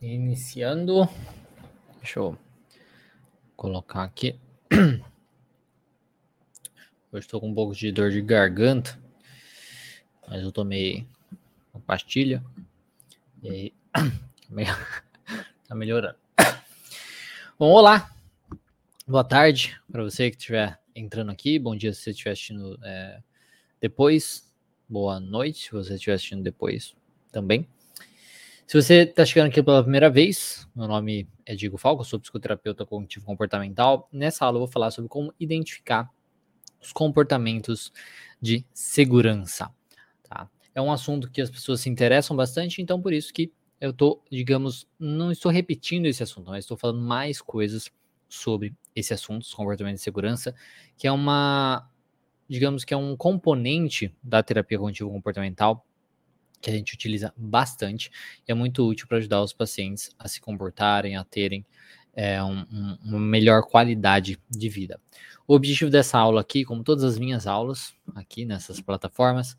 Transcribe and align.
Iniciando. 0.00 1.06
Deixa 1.98 2.20
eu 2.20 2.38
colocar 3.54 4.02
aqui. 4.02 4.40
Hoje 7.12 7.26
estou 7.26 7.38
com 7.38 7.50
um 7.50 7.54
pouco 7.54 7.74
de 7.74 7.92
dor 7.92 8.10
de 8.10 8.22
garganta, 8.22 8.98
mas 10.26 10.42
eu 10.42 10.50
tomei 10.50 11.06
uma 11.74 11.82
pastilha 11.82 12.42
e 13.42 13.50
aí 13.50 13.74
tá 15.68 15.74
melhorando. 15.74 16.16
Bom, 17.58 17.70
olá, 17.70 18.10
boa 19.06 19.24
tarde 19.24 19.78
para 19.92 20.02
você 20.02 20.30
que 20.30 20.38
estiver 20.38 20.80
entrando 20.94 21.30
aqui, 21.30 21.58
bom 21.58 21.76
dia 21.76 21.92
se 21.92 22.00
você 22.00 22.10
estiver 22.12 22.30
assistindo 22.30 22.78
é, 22.82 23.22
depois, 23.78 24.50
boa 24.88 25.20
noite 25.20 25.64
se 25.64 25.72
você 25.72 25.94
estiver 25.94 26.14
assistindo 26.14 26.42
depois 26.42 26.96
também. 27.30 27.68
Se 28.70 28.80
você 28.80 29.00
está 29.02 29.26
chegando 29.26 29.48
aqui 29.48 29.60
pela 29.64 29.82
primeira 29.82 30.08
vez, 30.08 30.64
meu 30.76 30.86
nome 30.86 31.28
é 31.44 31.56
Diego 31.56 31.76
Falco, 31.76 32.04
sou 32.04 32.20
psicoterapeuta 32.20 32.86
cognitivo 32.86 33.26
comportamental. 33.26 34.08
Nessa 34.12 34.46
aula 34.46 34.58
eu 34.58 34.60
vou 34.60 34.68
falar 34.68 34.92
sobre 34.92 35.08
como 35.08 35.34
identificar 35.40 36.08
os 36.80 36.92
comportamentos 36.92 37.92
de 38.40 38.64
segurança. 38.72 39.74
Tá? 40.22 40.48
É 40.72 40.80
um 40.80 40.92
assunto 40.92 41.28
que 41.28 41.40
as 41.40 41.50
pessoas 41.50 41.80
se 41.80 41.90
interessam 41.90 42.36
bastante, 42.36 42.80
então 42.80 43.02
por 43.02 43.12
isso 43.12 43.34
que 43.34 43.52
eu 43.80 43.90
estou, 43.90 44.22
digamos, 44.30 44.86
não 45.00 45.32
estou 45.32 45.50
repetindo 45.50 46.06
esse 46.06 46.22
assunto, 46.22 46.48
mas 46.48 46.62
estou 46.64 46.76
falando 46.76 47.00
mais 47.00 47.42
coisas 47.42 47.90
sobre 48.28 48.72
esse 48.94 49.12
assunto, 49.12 49.42
os 49.42 49.52
comportamentos 49.52 49.98
de 49.98 50.04
segurança, 50.04 50.54
que 50.96 51.08
é 51.08 51.10
uma, 51.10 51.90
digamos 52.48 52.84
que 52.84 52.94
é 52.94 52.96
um 52.96 53.16
componente 53.16 54.14
da 54.22 54.44
terapia 54.44 54.78
cognitivo 54.78 55.10
comportamental 55.10 55.84
que 56.60 56.70
a 56.70 56.72
gente 56.72 56.94
utiliza 56.94 57.32
bastante 57.36 58.10
e 58.46 58.52
é 58.52 58.54
muito 58.54 58.86
útil 58.86 59.06
para 59.06 59.18
ajudar 59.18 59.42
os 59.42 59.52
pacientes 59.52 60.10
a 60.18 60.28
se 60.28 60.40
comportarem, 60.40 61.16
a 61.16 61.24
terem 61.24 61.64
é, 62.12 62.42
um, 62.42 62.60
um, 62.70 62.98
uma 63.04 63.18
melhor 63.18 63.62
qualidade 63.62 64.38
de 64.48 64.68
vida. 64.68 65.00
O 65.46 65.54
objetivo 65.54 65.90
dessa 65.90 66.18
aula 66.18 66.40
aqui, 66.40 66.64
como 66.64 66.84
todas 66.84 67.04
as 67.04 67.18
minhas 67.18 67.46
aulas 67.46 67.94
aqui 68.14 68.44
nessas 68.44 68.80
plataformas, 68.80 69.56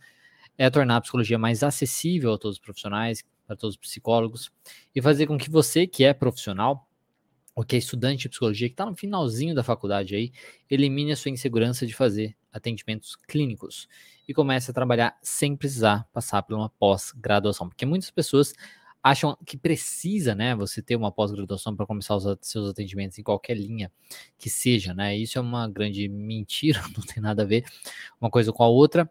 é 0.57 0.69
tornar 0.69 0.97
a 0.97 1.01
psicologia 1.01 1.37
mais 1.37 1.63
acessível 1.63 2.33
a 2.33 2.37
todos 2.37 2.57
os 2.57 2.63
profissionais, 2.63 3.23
para 3.47 3.55
todos 3.55 3.75
os 3.75 3.81
psicólogos, 3.81 4.51
e 4.95 5.01
fazer 5.01 5.27
com 5.27 5.37
que 5.37 5.49
você, 5.49 5.87
que 5.87 6.03
é 6.03 6.13
profissional, 6.13 6.87
ou 7.55 7.63
que 7.63 7.75
é 7.75 7.79
estudante 7.79 8.23
de 8.23 8.29
psicologia, 8.29 8.67
que 8.67 8.73
está 8.73 8.85
no 8.85 8.95
finalzinho 8.95 9.53
da 9.53 9.63
faculdade 9.63 10.15
aí, 10.15 10.31
elimine 10.69 11.11
a 11.11 11.15
sua 11.15 11.31
insegurança 11.31 11.85
de 11.85 11.93
fazer 11.93 12.35
atendimentos 12.51 13.15
clínicos 13.15 13.87
e 14.27 14.33
comece 14.33 14.71
a 14.71 14.73
trabalhar 14.73 15.17
sem 15.21 15.55
precisar 15.55 16.07
passar 16.13 16.41
por 16.43 16.55
uma 16.55 16.69
pós-graduação. 16.69 17.67
Porque 17.67 17.85
muitas 17.85 18.09
pessoas 18.09 18.53
acham 19.03 19.37
que 19.45 19.57
precisa, 19.57 20.35
né, 20.35 20.55
você 20.55 20.81
ter 20.81 20.95
uma 20.95 21.11
pós-graduação 21.11 21.75
para 21.75 21.85
começar 21.85 22.15
os 22.15 22.25
seus 22.41 22.69
atendimentos 22.69 23.17
em 23.17 23.23
qualquer 23.23 23.57
linha 23.57 23.91
que 24.37 24.49
seja, 24.49 24.93
né? 24.93 25.17
Isso 25.17 25.39
é 25.39 25.41
uma 25.41 25.67
grande 25.67 26.07
mentira, 26.07 26.81
não 26.95 27.03
tem 27.03 27.21
nada 27.21 27.41
a 27.41 27.45
ver 27.45 27.65
uma 28.19 28.29
coisa 28.29 28.53
com 28.53 28.63
a 28.63 28.67
outra. 28.67 29.09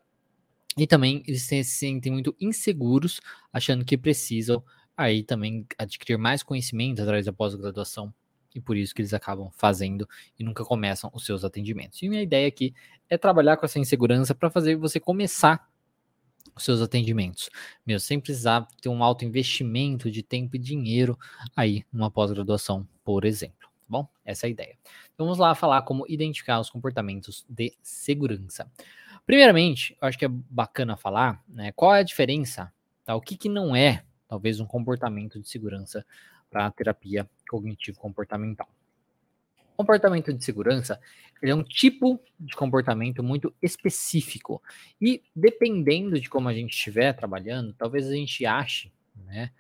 E 0.76 0.86
também 0.86 1.22
eles 1.26 1.42
se 1.42 1.64
sentem 1.64 2.12
muito 2.12 2.34
inseguros, 2.40 3.20
achando 3.52 3.84
que 3.84 3.98
precisam 3.98 4.62
aí 4.96 5.24
também 5.24 5.66
adquirir 5.76 6.16
mais 6.16 6.42
conhecimento 6.42 7.02
através 7.02 7.26
da 7.26 7.32
pós-graduação 7.32 8.14
e 8.54 8.60
por 8.60 8.76
isso 8.76 8.94
que 8.94 9.00
eles 9.02 9.14
acabam 9.14 9.50
fazendo 9.52 10.08
e 10.38 10.44
nunca 10.44 10.64
começam 10.64 11.10
os 11.14 11.24
seus 11.24 11.44
atendimentos. 11.44 12.02
E 12.02 12.08
minha 12.08 12.22
ideia 12.22 12.48
aqui 12.48 12.74
é 13.08 13.16
trabalhar 13.16 13.56
com 13.56 13.66
essa 13.66 13.78
insegurança 13.78 14.34
para 14.34 14.50
fazer 14.50 14.76
você 14.76 14.98
começar 14.98 15.68
os 16.54 16.64
seus 16.64 16.80
atendimentos, 16.80 17.50
mesmo 17.86 18.00
sem 18.00 18.20
precisar 18.20 18.66
ter 18.80 18.88
um 18.88 19.02
alto 19.02 19.24
investimento 19.24 20.10
de 20.10 20.22
tempo 20.22 20.56
e 20.56 20.58
dinheiro 20.58 21.18
aí 21.54 21.84
numa 21.92 22.10
pós-graduação, 22.10 22.86
por 23.04 23.24
exemplo. 23.24 23.60
Tá 23.60 23.86
bom, 23.88 24.08
essa 24.24 24.46
é 24.46 24.48
a 24.48 24.50
ideia. 24.50 24.78
Vamos 25.16 25.38
lá 25.38 25.54
falar 25.54 25.82
como 25.82 26.06
identificar 26.08 26.60
os 26.60 26.70
comportamentos 26.70 27.44
de 27.48 27.76
segurança. 27.82 28.70
Primeiramente, 29.26 29.96
eu 30.00 30.08
acho 30.08 30.18
que 30.18 30.24
é 30.24 30.28
bacana 30.28 30.96
falar, 30.96 31.42
né, 31.48 31.72
qual 31.72 31.94
é 31.94 32.00
a 32.00 32.04
diferença, 32.04 32.72
tá? 33.04 33.14
O 33.14 33.20
que, 33.20 33.36
que 33.36 33.48
não 33.48 33.74
é, 33.76 34.04
talvez, 34.26 34.60
um 34.60 34.66
comportamento 34.66 35.40
de 35.40 35.48
segurança 35.48 36.04
para 36.50 36.66
a 36.66 36.70
terapia 36.70 37.28
cognitivo-comportamental. 37.48 38.68
Comportamento 39.76 40.32
de 40.34 40.44
segurança 40.44 41.00
é 41.42 41.54
um 41.54 41.62
tipo 41.62 42.20
de 42.38 42.54
comportamento 42.54 43.22
muito 43.22 43.54
específico. 43.62 44.62
E 45.00 45.22
dependendo 45.34 46.20
de 46.20 46.28
como 46.28 46.48
a 46.48 46.52
gente 46.52 46.74
estiver 46.74 47.14
trabalhando, 47.14 47.72
talvez 47.72 48.06
a 48.06 48.12
gente 48.12 48.44
ache 48.44 48.92
né, 49.24 49.50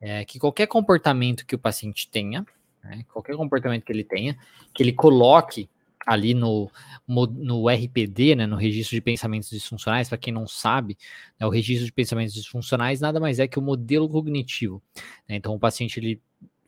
é, 0.00 0.24
que 0.24 0.38
qualquer 0.38 0.68
comportamento 0.68 1.44
que 1.44 1.56
o 1.56 1.58
paciente 1.58 2.08
tenha, 2.08 2.46
né, 2.84 3.04
qualquer 3.12 3.34
comportamento 3.36 3.84
que 3.84 3.92
ele 3.92 4.04
tenha, 4.04 4.38
que 4.72 4.82
ele 4.82 4.92
coloque 4.92 5.68
ali 6.06 6.34
no, 6.34 6.70
no 7.06 7.68
RPD, 7.68 8.36
né, 8.36 8.46
no 8.46 8.56
registro 8.56 8.94
de 8.94 9.00
pensamentos 9.00 9.50
disfuncionais, 9.50 10.08
para 10.08 10.18
quem 10.18 10.32
não 10.32 10.46
sabe, 10.46 10.96
né, 11.40 11.46
o 11.46 11.50
registro 11.50 11.86
de 11.86 11.92
pensamentos 11.92 12.34
disfuncionais 12.34 13.00
nada 13.00 13.18
mais 13.18 13.38
é 13.38 13.48
que 13.48 13.58
o 13.58 13.62
modelo 13.62 14.08
cognitivo. 14.08 14.82
Né, 15.28 15.36
então, 15.36 15.54
o 15.54 15.58
paciente 15.58 15.98
ele 15.98 16.20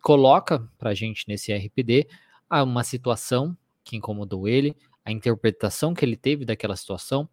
coloca 0.07 0.61
para 0.79 0.91
a 0.91 0.95
gente 0.95 1.25
nesse 1.27 1.53
RPD 1.53 2.07
uma 2.49 2.85
situação 2.85 3.57
que 3.83 3.97
incomodou 3.97 4.47
ele, 4.47 4.77
a 5.05 5.11
interpretação 5.11 5.93
que 5.93 6.05
ele 6.05 6.17
teve 6.17 6.45
daquela 6.45 6.77
situação 6.77 7.29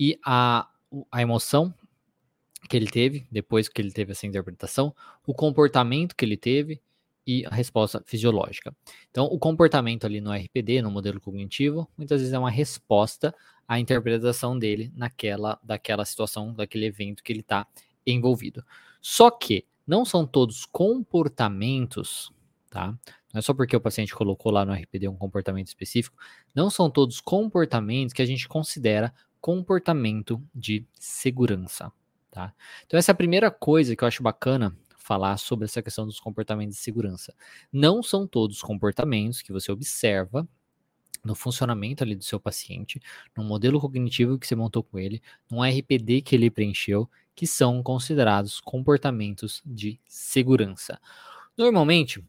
e 0.00 0.18
a, 0.26 0.68
a 1.12 1.22
emoção 1.22 1.72
que 2.68 2.76
ele 2.76 2.88
teve 2.88 3.24
depois 3.30 3.68
que 3.68 3.80
ele 3.80 3.92
teve 3.92 4.10
essa 4.10 4.26
interpretação, 4.26 4.92
o 5.24 5.32
comportamento 5.32 6.16
que 6.16 6.24
ele 6.24 6.36
teve 6.36 6.82
e 7.24 7.46
a 7.46 7.50
resposta 7.50 8.02
fisiológica. 8.04 8.74
Então, 9.12 9.26
o 9.26 9.38
comportamento 9.38 10.04
ali 10.04 10.20
no 10.20 10.32
RPD, 10.32 10.82
no 10.82 10.90
modelo 10.90 11.20
cognitivo, 11.20 11.88
muitas 11.96 12.20
vezes 12.20 12.34
é 12.34 12.38
uma 12.40 12.50
resposta 12.50 13.32
à 13.68 13.78
interpretação 13.78 14.58
dele 14.58 14.90
naquela 14.96 15.56
daquela 15.62 16.04
situação, 16.04 16.52
daquele 16.52 16.86
evento 16.86 17.22
que 17.22 17.32
ele 17.32 17.42
está 17.42 17.64
envolvido. 18.04 18.64
Só 19.00 19.30
que 19.30 19.64
não 19.88 20.04
são 20.04 20.26
todos 20.26 20.66
comportamentos, 20.66 22.30
tá? 22.68 22.88
Não 23.32 23.38
é 23.38 23.40
só 23.40 23.54
porque 23.54 23.74
o 23.74 23.80
paciente 23.80 24.14
colocou 24.14 24.52
lá 24.52 24.64
no 24.64 24.72
RPD 24.74 25.08
um 25.08 25.16
comportamento 25.16 25.68
específico, 25.68 26.16
não 26.54 26.68
são 26.68 26.90
todos 26.90 27.20
comportamentos 27.20 28.12
que 28.12 28.20
a 28.20 28.26
gente 28.26 28.46
considera 28.46 29.14
comportamento 29.40 30.42
de 30.54 30.86
segurança, 30.92 31.90
tá? 32.30 32.52
Então 32.86 32.98
essa 32.98 33.10
é 33.10 33.14
a 33.14 33.16
primeira 33.16 33.50
coisa 33.50 33.96
que 33.96 34.04
eu 34.04 34.08
acho 34.08 34.22
bacana 34.22 34.76
falar 34.96 35.38
sobre 35.38 35.64
essa 35.64 35.82
questão 35.82 36.04
dos 36.04 36.20
comportamentos 36.20 36.76
de 36.76 36.82
segurança. 36.82 37.34
Não 37.72 38.02
são 38.02 38.26
todos 38.26 38.60
comportamentos 38.60 39.40
que 39.40 39.52
você 39.52 39.72
observa 39.72 40.46
no 41.24 41.34
funcionamento 41.34 42.02
ali 42.02 42.14
do 42.14 42.24
seu 42.24 42.40
paciente, 42.40 43.00
no 43.36 43.44
modelo 43.44 43.80
cognitivo 43.80 44.38
que 44.38 44.46
você 44.46 44.54
montou 44.54 44.82
com 44.82 44.98
ele, 44.98 45.22
no 45.50 45.62
RPD 45.62 46.22
que 46.22 46.34
ele 46.34 46.50
preencheu, 46.50 47.08
que 47.34 47.46
são 47.46 47.82
considerados 47.82 48.60
comportamentos 48.60 49.62
de 49.64 50.00
segurança. 50.06 51.00
Normalmente, 51.56 52.24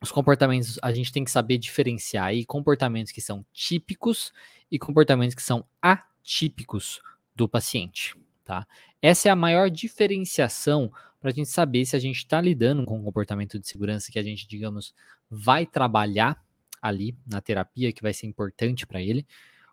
os 0.00 0.12
comportamentos 0.12 0.78
a 0.82 0.92
gente 0.92 1.10
tem 1.10 1.24
que 1.24 1.30
saber 1.30 1.58
diferenciar 1.58 2.26
aí 2.26 2.44
comportamentos 2.44 3.10
que 3.10 3.20
são 3.20 3.44
típicos 3.52 4.32
e 4.70 4.78
comportamentos 4.78 5.34
que 5.34 5.42
são 5.42 5.64
atípicos 5.80 7.00
do 7.34 7.48
paciente, 7.48 8.14
tá? 8.44 8.66
Essa 9.00 9.28
é 9.28 9.32
a 9.32 9.36
maior 9.36 9.70
diferenciação 9.70 10.92
para 11.20 11.30
a 11.30 11.34
gente 11.34 11.48
saber 11.48 11.86
se 11.86 11.96
a 11.96 11.98
gente 11.98 12.18
está 12.18 12.38
lidando 12.38 12.84
com 12.84 12.98
um 12.98 13.02
comportamento 13.02 13.58
de 13.58 13.66
segurança 13.66 14.12
que 14.12 14.18
a 14.18 14.22
gente, 14.22 14.46
digamos, 14.46 14.94
vai 15.30 15.64
trabalhar 15.64 16.43
ali 16.84 17.16
na 17.26 17.40
terapia, 17.40 17.94
que 17.94 18.02
vai 18.02 18.12
ser 18.12 18.26
importante 18.26 18.86
para 18.86 19.00
ele, 19.00 19.26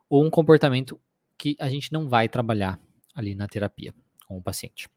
ou 0.09 0.23
um 0.23 0.29
comportamento 0.29 0.97
que 1.37 1.57
a 1.59 1.69
gente 1.69 1.91
não 1.91 2.07
vai 2.07 2.29
trabalhar 2.29 2.79
ali 3.13 3.35
na 3.35 3.47
terapia 3.47 3.93
com 4.25 4.37
o 4.37 4.41
paciente. 4.41 4.87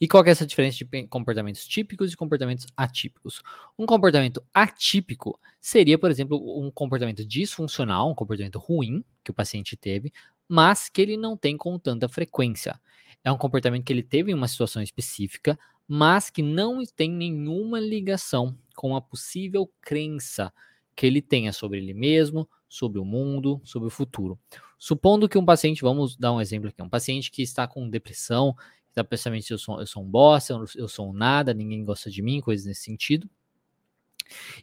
E 0.00 0.06
qual 0.06 0.24
é 0.24 0.30
essa 0.30 0.46
diferença 0.46 0.84
de 0.84 1.06
comportamentos 1.08 1.66
típicos 1.66 2.12
e 2.12 2.16
comportamentos 2.16 2.66
atípicos? 2.76 3.42
Um 3.76 3.84
comportamento 3.84 4.42
atípico 4.54 5.38
seria, 5.60 5.98
por 5.98 6.10
exemplo, 6.10 6.38
um 6.60 6.70
comportamento 6.70 7.24
disfuncional, 7.24 8.10
um 8.10 8.14
comportamento 8.14 8.58
ruim 8.60 9.04
que 9.24 9.32
o 9.32 9.34
paciente 9.34 9.76
teve, 9.76 10.12
mas 10.48 10.88
que 10.88 11.02
ele 11.02 11.16
não 11.16 11.36
tem 11.36 11.56
com 11.56 11.78
tanta 11.78 12.08
frequência. 12.08 12.80
É 13.24 13.32
um 13.32 13.38
comportamento 13.38 13.84
que 13.84 13.92
ele 13.92 14.02
teve 14.02 14.30
em 14.30 14.34
uma 14.34 14.48
situação 14.48 14.82
específica, 14.82 15.58
mas 15.88 16.30
que 16.30 16.42
não 16.42 16.84
tem 16.96 17.10
nenhuma 17.10 17.80
ligação 17.80 18.56
com 18.74 18.94
a 18.94 19.00
possível 19.00 19.70
crença 19.80 20.52
que 20.94 21.06
ele 21.06 21.22
tenha 21.22 21.52
sobre 21.52 21.78
ele 21.78 21.94
mesmo, 21.94 22.48
sobre 22.68 22.98
o 22.98 23.04
mundo, 23.04 23.60
sobre 23.64 23.88
o 23.88 23.90
futuro. 23.90 24.38
Supondo 24.78 25.28
que 25.28 25.38
um 25.38 25.44
paciente, 25.44 25.82
vamos 25.82 26.16
dar 26.16 26.32
um 26.32 26.40
exemplo 26.40 26.68
aqui, 26.68 26.82
um 26.82 26.88
paciente 26.88 27.30
que 27.30 27.42
está 27.42 27.66
com 27.66 27.88
depressão, 27.88 28.54
está 28.88 29.02
pensando 29.02 29.36
eu 29.36 29.58
sou, 29.58 29.80
eu 29.80 29.86
sou 29.86 30.02
um 30.02 30.08
bosta, 30.08 30.54
eu 30.76 30.88
sou 30.88 31.10
um 31.10 31.12
nada, 31.12 31.54
ninguém 31.54 31.84
gosta 31.84 32.10
de 32.10 32.20
mim, 32.22 32.40
coisas 32.40 32.66
nesse 32.66 32.82
sentido. 32.82 33.28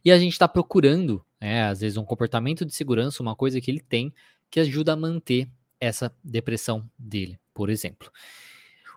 E 0.04 0.12
a 0.12 0.18
gente 0.18 0.34
está 0.34 0.48
procurando, 0.48 1.24
né, 1.40 1.64
às 1.64 1.82
vezes, 1.82 1.98
um 1.98 2.06
comportamento 2.06 2.66
de 2.66 2.74
segurança, 2.74 3.22
uma 3.22 3.36
coisa 3.36 3.60
que 3.62 3.70
ele 3.70 3.82
tem 3.82 4.14
que 4.50 4.60
ajuda 4.60 4.94
a 4.94 4.96
manter 4.96 5.50
essa 5.80 6.14
depressão 6.24 6.90
dele, 6.98 7.40
por 7.54 7.70
exemplo. 7.70 8.12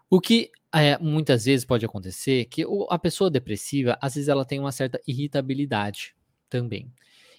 O 0.09 0.21
que 0.21 0.51
é, 0.75 0.99
muitas 0.99 1.45
vezes 1.45 1.65
pode 1.65 1.85
acontecer 1.85 2.47
que 2.47 2.65
a 2.89 2.99
pessoa 2.99 3.31
depressiva, 3.31 3.99
às 4.01 4.15
vezes 4.15 4.29
ela 4.29 4.45
tem 4.45 4.59
uma 4.59 4.73
certa 4.73 5.01
irritabilidade 5.07 6.15
também. 6.49 6.91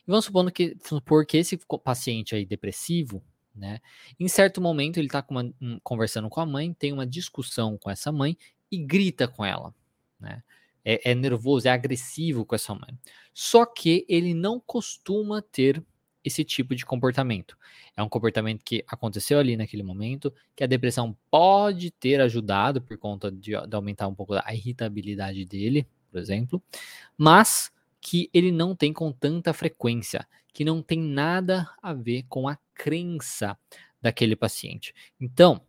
E 0.06 0.12
vamos 0.12 0.26
supondo 0.26 0.52
que, 0.52 0.78
supor 0.84 1.26
que 1.26 1.38
esse 1.38 1.60
paciente 1.84 2.36
aí 2.36 2.46
depressivo, 2.46 3.24
né, 3.56 3.80
em 4.20 4.28
certo 4.28 4.60
momento 4.60 4.98
ele 4.98 5.08
está 5.08 5.26
um, 5.62 5.80
conversando 5.84 6.30
com 6.30 6.42
a 6.42 6.46
mãe, 6.46 6.74
tem 6.74 6.92
uma 6.92 7.06
discussão 7.06 7.78
com 7.78 7.90
essa 7.90 8.12
mãe 8.12 8.38
e 8.72 8.78
grita 8.78 9.28
com 9.28 9.46
ela, 9.46 9.74
né? 10.20 10.44
É, 10.86 11.12
é 11.12 11.16
nervoso, 11.16 11.68
é 11.68 11.72
agressivo 11.72 12.46
com 12.46 12.56
essa 12.56 12.74
mãe. 12.74 12.98
Só 13.34 13.66
que 13.66 14.06
ele 14.10 14.34
não 14.34 14.60
costuma 14.60 15.42
ter 15.42 15.82
esse 16.24 16.44
tipo 16.44 16.76
de 16.76 16.86
comportamento. 16.86 17.58
É 17.96 18.02
um 18.02 18.10
comportamento 18.10 18.64
que 18.64 18.84
aconteceu 18.88 19.40
ali 19.40 19.58
naquele 19.58 19.84
momento, 19.84 20.34
que 20.56 20.64
a 20.64 20.68
depressão 20.68 21.16
pode 21.30 21.92
ter 21.92 22.22
ajudado 22.22 22.82
por 22.82 22.98
conta 22.98 23.32
de, 23.32 23.52
de 23.52 23.76
aumentar 23.76 24.08
um 24.08 24.16
pouco 24.16 24.34
a 24.34 24.54
irritabilidade 24.54 25.46
dele, 25.46 25.88
por 26.12 26.20
exemplo, 26.20 26.62
mas 27.18 27.72
que 28.04 28.30
ele 28.34 28.52
não 28.52 28.76
tem 28.76 28.92
com 28.92 29.12
tanta 29.14 29.54
frequência, 29.54 30.28
que 30.54 30.66
não 30.66 30.84
tem 30.84 31.00
nada 31.00 31.68
a 31.82 31.94
ver 31.94 32.24
com 32.28 32.50
a 32.50 32.58
crença 32.74 33.58
daquele 34.02 34.36
paciente. 34.36 34.94
Então, 35.20 35.62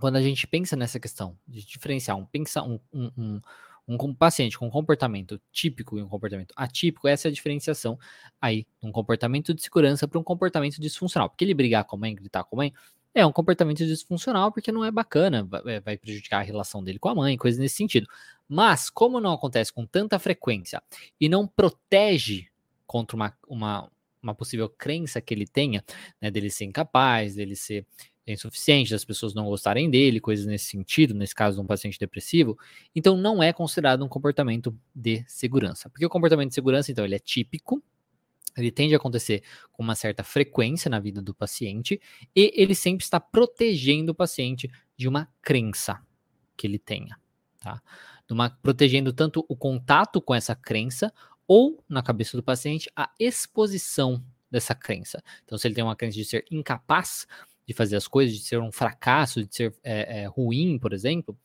quando 0.00 0.16
a 0.16 0.22
gente 0.22 0.44
pensa 0.46 0.74
nessa 0.74 0.98
questão 0.98 1.38
de 1.46 1.64
diferenciar 1.64 2.18
um, 2.18 2.26
pensa, 2.26 2.62
um, 2.62 2.80
um, 2.92 3.10
um 3.16 3.40
um 3.88 4.14
paciente 4.14 4.56
com 4.56 4.70
comportamento 4.70 5.40
típico 5.50 5.98
e 5.98 6.02
um 6.02 6.08
comportamento 6.08 6.52
atípico, 6.56 7.08
essa 7.08 7.26
é 7.26 7.30
a 7.30 7.32
diferenciação 7.32 7.98
aí 8.40 8.64
um 8.80 8.92
comportamento 8.92 9.52
de 9.52 9.60
segurança 9.60 10.06
para 10.06 10.18
um 10.18 10.22
comportamento 10.22 10.80
disfuncional. 10.80 11.28
Porque 11.28 11.44
ele 11.44 11.52
brigar 11.52 11.84
com 11.84 11.96
a 11.96 11.98
mãe, 11.98 12.14
gritar 12.14 12.44
com 12.44 12.56
a 12.56 12.58
mãe, 12.58 12.72
é 13.14 13.24
um 13.26 13.32
comportamento 13.32 13.84
disfuncional 13.84 14.50
porque 14.50 14.72
não 14.72 14.84
é 14.84 14.90
bacana, 14.90 15.44
vai, 15.44 15.80
vai 15.80 15.96
prejudicar 15.96 16.38
a 16.38 16.42
relação 16.42 16.82
dele 16.82 16.98
com 16.98 17.08
a 17.08 17.14
mãe, 17.14 17.36
coisas 17.36 17.58
nesse 17.58 17.76
sentido. 17.76 18.06
Mas, 18.48 18.90
como 18.90 19.20
não 19.20 19.32
acontece 19.32 19.72
com 19.72 19.86
tanta 19.86 20.18
frequência 20.18 20.82
e 21.20 21.28
não 21.28 21.46
protege 21.46 22.48
contra 22.86 23.16
uma, 23.16 23.34
uma, 23.48 23.90
uma 24.22 24.34
possível 24.34 24.68
crença 24.68 25.20
que 25.20 25.32
ele 25.32 25.46
tenha, 25.46 25.84
né, 26.20 26.30
dele 26.30 26.50
ser 26.50 26.64
incapaz, 26.64 27.34
dele 27.34 27.56
ser 27.56 27.86
é 28.24 28.32
insuficiente, 28.32 28.92
das 28.92 29.04
pessoas 29.04 29.34
não 29.34 29.46
gostarem 29.46 29.90
dele, 29.90 30.20
coisas 30.20 30.46
nesse 30.46 30.66
sentido, 30.66 31.12
nesse 31.12 31.34
caso 31.34 31.56
de 31.56 31.62
um 31.62 31.66
paciente 31.66 31.98
depressivo, 31.98 32.56
então 32.94 33.16
não 33.16 33.42
é 33.42 33.52
considerado 33.52 34.04
um 34.04 34.08
comportamento 34.08 34.72
de 34.94 35.24
segurança. 35.26 35.90
Porque 35.90 36.06
o 36.06 36.08
comportamento 36.08 36.50
de 36.50 36.54
segurança, 36.54 36.92
então, 36.92 37.04
ele 37.04 37.16
é 37.16 37.18
típico, 37.18 37.82
ele 38.56 38.70
tende 38.70 38.94
a 38.94 38.96
acontecer 38.96 39.42
com 39.72 39.82
uma 39.82 39.94
certa 39.94 40.22
frequência 40.22 40.90
na 40.90 41.00
vida 41.00 41.22
do 41.22 41.34
paciente 41.34 42.00
e 42.34 42.52
ele 42.54 42.74
sempre 42.74 43.04
está 43.04 43.18
protegendo 43.18 44.12
o 44.12 44.14
paciente 44.14 44.70
de 44.96 45.08
uma 45.08 45.28
crença 45.40 46.00
que 46.56 46.66
ele 46.66 46.78
tenha, 46.78 47.18
tá? 47.60 47.82
Uma, 48.30 48.48
protegendo 48.48 49.12
tanto 49.12 49.44
o 49.46 49.54
contato 49.54 50.20
com 50.20 50.34
essa 50.34 50.54
crença 50.54 51.12
ou, 51.46 51.84
na 51.86 52.02
cabeça 52.02 52.36
do 52.36 52.42
paciente, 52.42 52.90
a 52.96 53.10
exposição 53.18 54.24
dessa 54.50 54.74
crença. 54.74 55.22
Então, 55.44 55.58
se 55.58 55.66
ele 55.66 55.74
tem 55.74 55.84
uma 55.84 55.96
crença 55.96 56.16
de 56.16 56.24
ser 56.24 56.44
incapaz, 56.50 57.26
de 57.66 57.74
fazer 57.74 57.96
as 57.96 58.08
coisas, 58.08 58.36
de 58.36 58.42
ser 58.42 58.58
um 58.58 58.72
fracasso, 58.72 59.44
de 59.44 59.54
ser 59.54 59.74
é, 59.82 60.22
é, 60.22 60.26
ruim, 60.26 60.78
por 60.78 60.92
exemplo, 60.92 61.36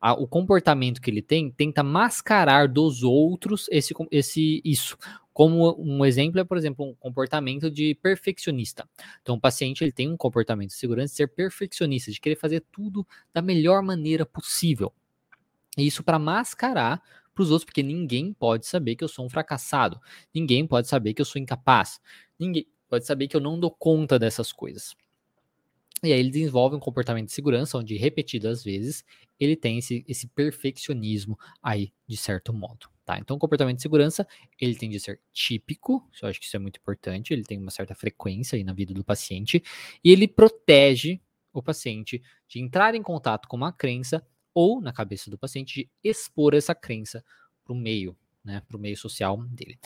a, 0.00 0.12
o 0.12 0.26
comportamento 0.26 1.00
que 1.00 1.10
ele 1.10 1.22
tem 1.22 1.50
tenta 1.50 1.82
mascarar 1.82 2.68
dos 2.68 3.02
outros 3.02 3.66
esse, 3.70 3.94
esse 4.10 4.60
isso. 4.64 4.96
Como 5.32 5.74
um 5.78 6.04
exemplo 6.04 6.40
é, 6.40 6.44
por 6.44 6.56
exemplo, 6.56 6.84
um 6.84 6.94
comportamento 6.94 7.70
de 7.70 7.94
perfeccionista. 7.94 8.88
Então, 9.22 9.36
o 9.36 9.40
paciente 9.40 9.82
ele 9.82 9.92
tem 9.92 10.10
um 10.10 10.16
comportamento 10.16 10.68
de 10.70 10.76
segurança 10.76 11.12
de 11.12 11.16
ser 11.16 11.28
perfeccionista, 11.28 12.10
de 12.10 12.20
querer 12.20 12.36
fazer 12.36 12.64
tudo 12.70 13.06
da 13.32 13.40
melhor 13.40 13.82
maneira 13.82 14.26
possível. 14.26 14.92
Isso 15.78 16.02
para 16.02 16.18
mascarar 16.18 17.02
para 17.34 17.42
os 17.42 17.50
outros, 17.50 17.64
porque 17.64 17.82
ninguém 17.82 18.32
pode 18.32 18.66
saber 18.66 18.96
que 18.96 19.04
eu 19.04 19.08
sou 19.08 19.24
um 19.24 19.28
fracassado, 19.28 20.00
ninguém 20.34 20.66
pode 20.66 20.88
saber 20.88 21.14
que 21.14 21.22
eu 21.22 21.26
sou 21.26 21.40
incapaz, 21.40 22.00
ninguém 22.38 22.66
pode 22.88 23.06
saber 23.06 23.28
que 23.28 23.36
eu 23.36 23.40
não 23.40 23.58
dou 23.58 23.70
conta 23.70 24.18
dessas 24.18 24.52
coisas. 24.52 24.94
E 26.02 26.12
aí 26.12 26.18
ele 26.18 26.30
desenvolve 26.30 26.76
um 26.76 26.80
comportamento 26.80 27.26
de 27.26 27.32
segurança, 27.32 27.76
onde 27.76 27.96
repetidas 27.96 28.64
vezes 28.64 29.04
ele 29.38 29.54
tem 29.54 29.78
esse, 29.78 30.04
esse 30.08 30.26
perfeccionismo 30.28 31.38
aí, 31.62 31.92
de 32.06 32.16
certo 32.16 32.52
modo. 32.52 32.88
Tá? 33.04 33.18
Então, 33.18 33.36
o 33.36 33.40
comportamento 33.40 33.76
de 33.76 33.82
segurança, 33.82 34.26
ele 34.58 34.74
tende 34.74 34.96
a 34.96 35.00
ser 35.00 35.20
típico, 35.32 36.08
eu 36.22 36.28
acho 36.28 36.38
que 36.38 36.46
isso 36.46 36.56
é 36.56 36.58
muito 36.58 36.78
importante, 36.78 37.32
ele 37.32 37.42
tem 37.42 37.58
uma 37.58 37.70
certa 37.70 37.94
frequência 37.94 38.56
aí 38.56 38.64
na 38.64 38.72
vida 38.72 38.94
do 38.94 39.04
paciente, 39.04 39.62
e 40.04 40.10
ele 40.10 40.28
protege 40.28 41.20
o 41.52 41.62
paciente 41.62 42.22
de 42.48 42.60
entrar 42.60 42.94
em 42.94 43.02
contato 43.02 43.48
com 43.48 43.56
uma 43.56 43.72
crença 43.72 44.24
ou, 44.54 44.80
na 44.80 44.92
cabeça 44.92 45.30
do 45.30 45.38
paciente, 45.38 45.74
de 45.74 45.90
expor 46.04 46.54
essa 46.54 46.74
crença 46.74 47.24
para 47.64 47.72
o 47.72 47.76
meio, 47.76 48.16
né, 48.44 48.62
para 48.66 48.76
o 48.76 48.80
meio 48.80 48.96
social 48.96 49.42
dele. 49.48 49.78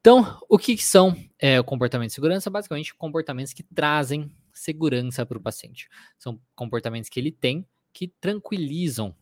Então, 0.00 0.38
o 0.48 0.58
que 0.58 0.76
são 0.78 1.14
é, 1.38 1.60
o 1.60 1.64
comportamento 1.64 2.08
de 2.08 2.14
segurança? 2.14 2.48
Basicamente, 2.48 2.94
comportamentos 2.94 3.52
que 3.52 3.62
trazem 3.62 4.30
segurança 4.60 5.24
para 5.24 5.38
o 5.38 5.40
paciente. 5.40 5.88
São 6.18 6.40
comportamentos 6.54 7.08
que 7.08 7.18
ele 7.18 7.32
tem 7.32 7.66
que 7.92 8.08
tranquilizam 8.20 9.14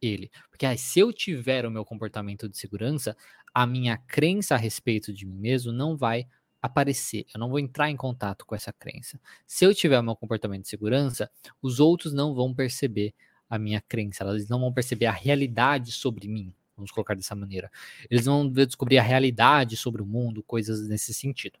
ele. 0.00 0.30
Porque 0.50 0.76
se 0.76 1.00
eu 1.00 1.12
tiver 1.12 1.66
o 1.66 1.70
meu 1.70 1.84
comportamento 1.84 2.48
de 2.48 2.56
segurança, 2.56 3.16
a 3.54 3.66
minha 3.66 3.96
crença 3.98 4.54
a 4.54 4.58
respeito 4.58 5.12
de 5.12 5.26
mim 5.26 5.38
mesmo 5.38 5.72
não 5.72 5.96
vai 5.96 6.26
aparecer. 6.60 7.26
Eu 7.34 7.38
não 7.38 7.48
vou 7.48 7.58
entrar 7.58 7.90
em 7.90 7.96
contato 7.96 8.44
com 8.46 8.54
essa 8.54 8.72
crença. 8.72 9.20
Se 9.46 9.64
eu 9.64 9.74
tiver 9.74 9.98
o 10.00 10.02
meu 10.02 10.16
comportamento 10.16 10.62
de 10.62 10.68
segurança, 10.68 11.30
os 11.62 11.78
outros 11.78 12.12
não 12.12 12.34
vão 12.34 12.54
perceber 12.54 13.14
a 13.48 13.58
minha 13.58 13.80
crença, 13.80 14.24
eles 14.24 14.48
não 14.48 14.58
vão 14.58 14.72
perceber 14.72 15.06
a 15.06 15.12
realidade 15.12 15.92
sobre 15.92 16.26
mim. 16.26 16.52
Vamos 16.74 16.90
colocar 16.90 17.14
dessa 17.14 17.34
maneira. 17.34 17.70
Eles 18.10 18.24
vão 18.24 18.50
descobrir 18.50 18.98
a 18.98 19.02
realidade 19.02 19.76
sobre 19.76 20.02
o 20.02 20.06
mundo, 20.06 20.42
coisas 20.42 20.88
nesse 20.88 21.14
sentido. 21.14 21.58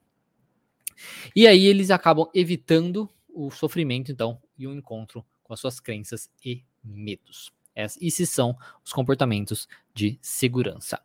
E 1.34 1.46
aí 1.46 1.66
eles 1.66 1.90
acabam 1.90 2.28
evitando 2.34 3.08
o 3.36 3.50
sofrimento, 3.50 4.10
então, 4.10 4.40
e 4.56 4.66
o 4.66 4.72
encontro 4.72 5.22
com 5.44 5.52
as 5.52 5.60
suas 5.60 5.78
crenças 5.78 6.30
e 6.42 6.64
medos. 6.82 7.52
Esses 8.00 8.30
são 8.30 8.56
os 8.82 8.90
comportamentos 8.94 9.68
de 9.92 10.18
segurança. 10.22 10.98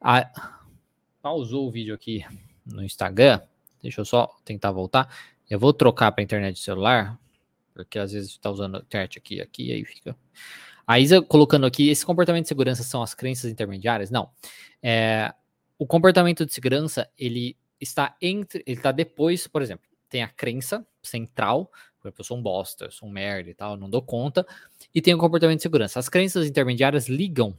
Ah, 0.00 0.62
pausou 1.20 1.66
o 1.66 1.70
vídeo 1.70 1.92
aqui 1.92 2.24
no 2.64 2.84
Instagram. 2.84 3.40
Deixa 3.82 4.00
eu 4.00 4.04
só 4.04 4.28
tentar 4.44 4.70
voltar. 4.70 5.12
Eu 5.50 5.58
vou 5.58 5.72
trocar 5.72 6.12
para 6.12 6.22
a 6.22 6.24
internet 6.24 6.54
de 6.54 6.62
celular, 6.62 7.18
porque 7.74 7.98
às 7.98 8.12
vezes 8.12 8.30
está 8.30 8.48
usando 8.48 8.76
a 8.76 8.78
internet 8.78 9.18
aqui, 9.18 9.40
aqui, 9.40 9.72
aí 9.72 9.84
fica. 9.84 10.16
A 10.86 11.00
Isa 11.00 11.20
colocando 11.20 11.66
aqui, 11.66 11.88
esse 11.88 12.06
comportamento 12.06 12.44
de 12.44 12.48
segurança 12.48 12.84
são 12.84 13.02
as 13.02 13.12
crenças 13.12 13.50
intermediárias? 13.50 14.08
Não. 14.08 14.30
É, 14.80 15.34
o 15.76 15.84
comportamento 15.84 16.46
de 16.46 16.54
segurança, 16.54 17.10
ele 17.18 17.56
está 17.80 18.16
entre, 18.22 18.62
ele 18.64 18.76
está 18.78 18.92
depois, 18.92 19.48
por 19.48 19.62
exemplo, 19.62 19.88
tem 20.08 20.22
a 20.22 20.28
crença 20.28 20.86
central, 21.02 21.70
eu 22.04 22.24
sou 22.24 22.36
um 22.36 22.42
bosta, 22.42 22.86
eu 22.86 22.90
sou 22.90 23.08
um 23.08 23.12
merda 23.12 23.50
e 23.50 23.54
tal, 23.54 23.76
não 23.76 23.90
dou 23.90 24.02
conta, 24.02 24.46
e 24.94 25.02
tem 25.02 25.14
o 25.14 25.18
comportamento 25.18 25.58
de 25.58 25.62
segurança. 25.62 25.98
As 25.98 26.08
crenças 26.08 26.46
intermediárias 26.46 27.08
ligam 27.08 27.56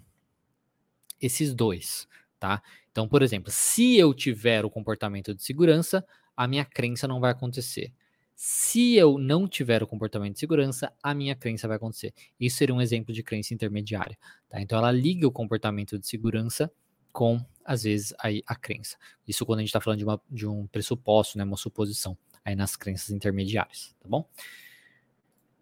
esses 1.21 1.53
dois, 1.53 2.07
tá? 2.39 2.61
Então, 2.91 3.07
por 3.07 3.21
exemplo, 3.21 3.51
se 3.51 3.97
eu 3.97 4.13
tiver 4.13 4.65
o 4.65 4.69
comportamento 4.69 5.33
de 5.33 5.43
segurança, 5.43 6.05
a 6.35 6.47
minha 6.47 6.65
crença 6.65 7.07
não 7.07 7.19
vai 7.19 7.31
acontecer. 7.31 7.91
Se 8.35 8.95
eu 8.95 9.17
não 9.17 9.47
tiver 9.47 9.81
o 9.81 9.87
comportamento 9.87 10.33
de 10.33 10.39
segurança, 10.39 10.93
a 11.01 11.13
minha 11.13 11.35
crença 11.35 11.67
vai 11.67 11.77
acontecer. 11.77 12.13
Isso 12.39 12.57
seria 12.57 12.73
um 12.73 12.81
exemplo 12.81 13.11
de 13.11 13.23
crença 13.23 13.53
intermediária. 13.53 14.17
Tá? 14.47 14.61
Então, 14.61 14.77
ela 14.77 14.91
liga 14.91 15.27
o 15.27 15.31
comportamento 15.31 15.97
de 15.97 16.07
segurança 16.07 16.71
com, 17.11 17.43
às 17.65 17.81
vezes, 17.81 18.13
aí, 18.19 18.43
a 18.45 18.55
crença. 18.55 18.95
Isso 19.27 19.43
quando 19.43 19.59
a 19.59 19.61
gente 19.63 19.69
está 19.69 19.81
falando 19.81 19.97
de, 19.97 20.05
uma, 20.05 20.21
de 20.29 20.47
um 20.47 20.67
pressuposto, 20.67 21.35
né, 21.35 21.43
uma 21.43 21.57
suposição 21.57 22.15
aí 22.47 22.55
nas 22.55 22.77
crenças 22.77 23.09
intermediárias, 23.09 23.93
tá 23.99 24.07
bom? 24.07 24.25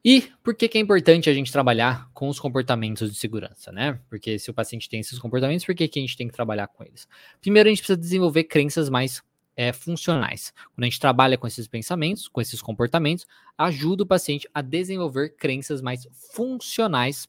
E 0.04 0.32
por 0.44 0.54
que, 0.54 0.70
que 0.70 0.78
é 0.78 0.82
importante 0.82 1.28
a 1.32 1.34
gente 1.34 1.52
trabalhar 1.52 2.08
com 2.14 2.30
os 2.30 2.40
comportamentos 2.40 3.12
de 3.12 3.18
segurança, 3.18 3.72
né? 3.72 4.00
Porque 4.08 4.38
se 4.38 4.52
o 4.52 4.54
paciente 4.54 4.88
tem 4.88 5.00
esses 5.00 5.18
comportamentos, 5.18 5.66
por 5.66 5.74
que, 5.74 5.88
que 5.88 5.98
a 5.98 6.02
gente 6.04 6.16
tem 6.16 6.28
que 6.28 6.34
trabalhar 6.34 6.68
com 6.68 6.84
eles? 6.84 7.08
Primeiro, 7.42 7.68
a 7.68 7.72
gente 7.72 7.80
precisa 7.80 7.98
desenvolver 7.98 8.44
crenças 8.44 8.88
mais 8.88 9.24
é, 9.56 9.74
funcionais. 9.74 10.54
Quando 10.76 10.84
a 10.84 10.86
gente 10.86 11.00
trabalha 11.00 11.40
com 11.40 11.48
esses 11.48 11.68
pensamentos, 11.68 12.28
com 12.28 12.40
esses 12.40 12.62
comportamentos, 12.62 13.26
ajuda 13.58 14.04
o 14.04 14.06
paciente 14.06 14.48
a 14.54 14.62
desenvolver 14.62 15.30
crenças 15.30 15.82
mais 15.82 16.08
funcionais 16.36 17.28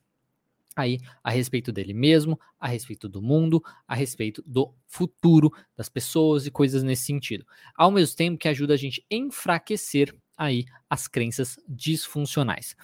aí 0.77 1.01
a 1.25 1.31
respeito 1.31 1.73
dele 1.73 1.95
mesmo, 1.95 2.39
a 2.61 2.69
respeito 2.69 3.09
do 3.09 3.23
mundo, 3.23 3.63
a 3.89 3.95
respeito 3.95 4.45
do 4.47 4.75
futuro 4.87 5.51
das 5.75 5.89
pessoas 5.89 6.47
e 6.47 6.51
coisas 6.51 6.83
nesse 6.83 7.07
sentido. 7.07 7.47
Ao 7.75 7.91
mesmo 7.91 8.15
tempo 8.15 8.39
que 8.39 8.47
ajuda 8.47 8.75
a 8.75 8.77
gente 8.77 9.05
enfraquecer 9.11 10.15
aí 10.37 10.67
as 10.91 11.09
crenças 11.09 11.57
disfuncionais. 11.67 12.77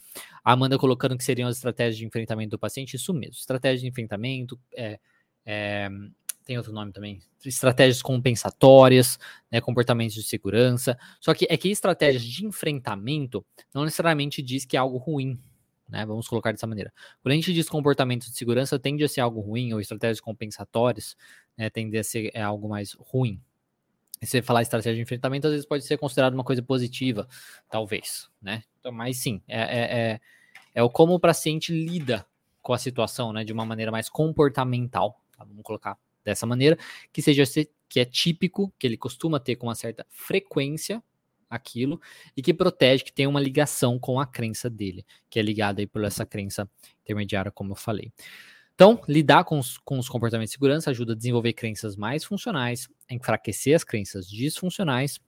A 0.43 0.53
Amanda 0.53 0.79
colocando 0.79 1.17
que 1.19 1.23
seriam 1.23 1.49
as 1.49 1.57
estratégias 1.57 1.99
de 1.99 2.07
enfrentamento 2.07 2.51
do 2.51 2.59
paciente, 2.59 2.97
isso 2.97 3.13
mesmo. 3.13 3.35
Estratégia 3.35 3.83
de 3.83 3.89
enfrentamento, 3.89 4.59
é, 4.75 4.99
é, 5.45 5.91
tem 6.45 6.57
outro 6.57 6.73
nome 6.73 6.93
também, 6.93 7.21
estratégias 7.45 8.01
compensatórias, 8.01 9.19
né, 9.51 9.61
comportamentos 9.61 10.15
de 10.15 10.23
segurança. 10.23 10.99
Só 11.21 11.35
que 11.35 11.47
é 11.49 11.57
que 11.59 11.69
estratégias 11.69 12.25
de 12.25 12.47
enfrentamento 12.47 13.45
não 13.75 13.85
necessariamente 13.85 14.43
diz 14.43 14.65
que 14.65 14.77
é 14.77 14.81
algo 14.81 14.97
ruim, 14.97 15.39
né? 15.93 16.07
Vamos 16.07 16.27
colocar 16.27 16.51
dessa 16.51 16.67
maneira. 16.67 16.91
Quando 17.23 17.33
a 17.33 17.35
gente 17.35 17.53
diz 17.53 17.69
comportamento 17.69 18.25
de 18.25 18.35
segurança, 18.35 18.79
tende 18.79 19.05
a 19.05 19.09
ser 19.09 19.21
algo 19.21 19.41
ruim, 19.41 19.75
ou 19.75 19.81
estratégias 19.81 20.21
compensatórias, 20.21 21.15
né, 21.57 21.69
tende 21.69 21.99
a 21.99 22.03
ser 22.03 22.31
é 22.33 22.41
algo 22.41 22.67
mais 22.67 22.95
ruim. 22.95 23.39
E 24.21 24.27
você 24.27 24.41
falar 24.41 24.63
estratégia 24.63 24.95
de 24.95 25.03
enfrentamento, 25.03 25.47
às 25.47 25.53
vezes 25.53 25.67
pode 25.67 25.85
ser 25.85 25.99
considerado 25.99 26.33
uma 26.33 26.45
coisa 26.45 26.63
positiva, 26.63 27.29
talvez, 27.69 28.31
né? 28.41 28.63
Então, 28.81 28.91
mas 28.91 29.19
sim, 29.19 29.43
é, 29.47 29.61
é, 29.61 30.01
é, 30.01 30.21
é 30.77 30.83
o 30.83 30.89
como 30.89 31.13
o 31.13 31.21
paciente 31.21 31.73
lida 31.73 32.25
com 32.63 32.73
a 32.73 32.79
situação, 32.79 33.33
né, 33.33 33.45
de 33.45 33.53
uma 33.53 33.67
maneira 33.67 33.93
mais 33.93 34.09
comportamental, 34.09 35.21
tá? 35.37 35.45
vamos 35.45 35.63
colocar 35.63 35.99
dessa 36.25 36.47
maneira, 36.47 36.79
que 37.13 37.21
seja 37.21 37.43
que 37.89 38.01
é 38.01 38.05
típico, 38.05 38.73
que 38.79 38.87
ele 38.87 38.97
costuma 38.97 39.39
ter 39.39 39.57
com 39.57 39.67
uma 39.67 39.75
certa 39.75 40.07
frequência 40.09 41.03
aquilo 41.53 42.01
e 42.37 42.43
que 42.43 42.55
protege, 42.55 43.05
que 43.05 43.13
tem 43.13 43.27
uma 43.27 43.41
ligação 43.41 43.99
com 43.99 44.19
a 44.19 44.27
crença 44.27 44.71
dele, 44.71 45.05
que 45.29 45.39
é 45.39 45.43
ligada 45.43 45.81
aí 45.81 45.87
por 45.87 46.03
essa 46.05 46.25
crença 46.25 46.69
intermediária, 47.03 47.51
como 47.51 47.73
eu 47.73 47.77
falei. 47.77 48.13
Então, 48.75 49.01
lidar 49.07 49.45
com 49.45 49.59
os, 49.59 49.77
com 49.79 49.99
os 49.99 50.09
comportamentos 50.09 50.51
de 50.51 50.55
segurança 50.55 50.91
ajuda 50.91 51.13
a 51.13 51.17
desenvolver 51.17 51.53
crenças 51.53 51.95
mais 51.95 52.25
funcionais, 52.25 52.89
a 53.09 53.15
enfraquecer 53.15 53.77
as 53.77 53.85
crenças 53.85 54.29
disfuncionais, 54.29 55.21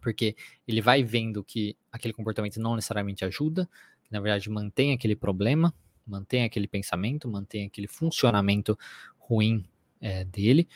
porque 0.00 0.36
ele 0.66 0.80
vai 0.80 1.02
vendo 1.02 1.42
que 1.44 1.76
aquele 1.90 2.12
comportamento 2.12 2.60
não 2.60 2.74
necessariamente 2.74 3.24
ajuda, 3.24 3.68
que 4.04 4.12
na 4.12 4.20
verdade 4.20 4.50
mantém 4.50 4.92
aquele 4.92 5.14
problema, 5.14 5.72
mantém 6.06 6.44
aquele 6.44 6.66
pensamento, 6.66 7.28
mantém 7.28 7.66
aquele 7.66 7.86
funcionamento 7.86 8.76
ruim 9.18 9.64
é, 10.00 10.24
dele, 10.24 10.68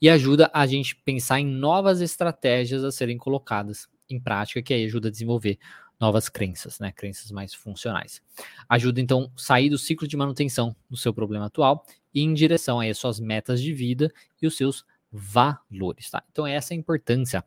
e 0.00 0.08
ajuda 0.08 0.50
a 0.52 0.66
gente 0.66 0.96
pensar 0.96 1.40
em 1.40 1.46
novas 1.46 2.00
estratégias 2.00 2.84
a 2.84 2.90
serem 2.90 3.18
colocadas 3.18 3.88
em 4.10 4.20
prática, 4.20 4.62
que 4.62 4.74
aí 4.74 4.84
ajuda 4.84 5.08
a 5.08 5.10
desenvolver 5.10 5.58
novas 6.00 6.28
crenças, 6.28 6.78
né? 6.80 6.92
Crenças 6.92 7.30
mais 7.30 7.52
funcionais. 7.52 8.22
Ajuda 8.68 9.00
então 9.00 9.30
sair 9.36 9.68
do 9.68 9.76
ciclo 9.76 10.08
de 10.08 10.16
manutenção 10.16 10.74
do 10.88 10.96
seu 10.96 11.12
problema 11.12 11.46
atual 11.46 11.84
e 12.14 12.22
em 12.22 12.32
direção 12.32 12.80
aí 12.80 12.90
às 12.90 12.98
suas 12.98 13.20
metas 13.20 13.60
de 13.62 13.72
vida 13.72 14.10
e 14.40 14.46
os 14.46 14.56
seus 14.56 14.84
valores, 15.12 16.10
tá? 16.10 16.22
Então 16.30 16.46
essa 16.46 16.72
é 16.72 16.76
a 16.76 16.78
importância 16.78 17.44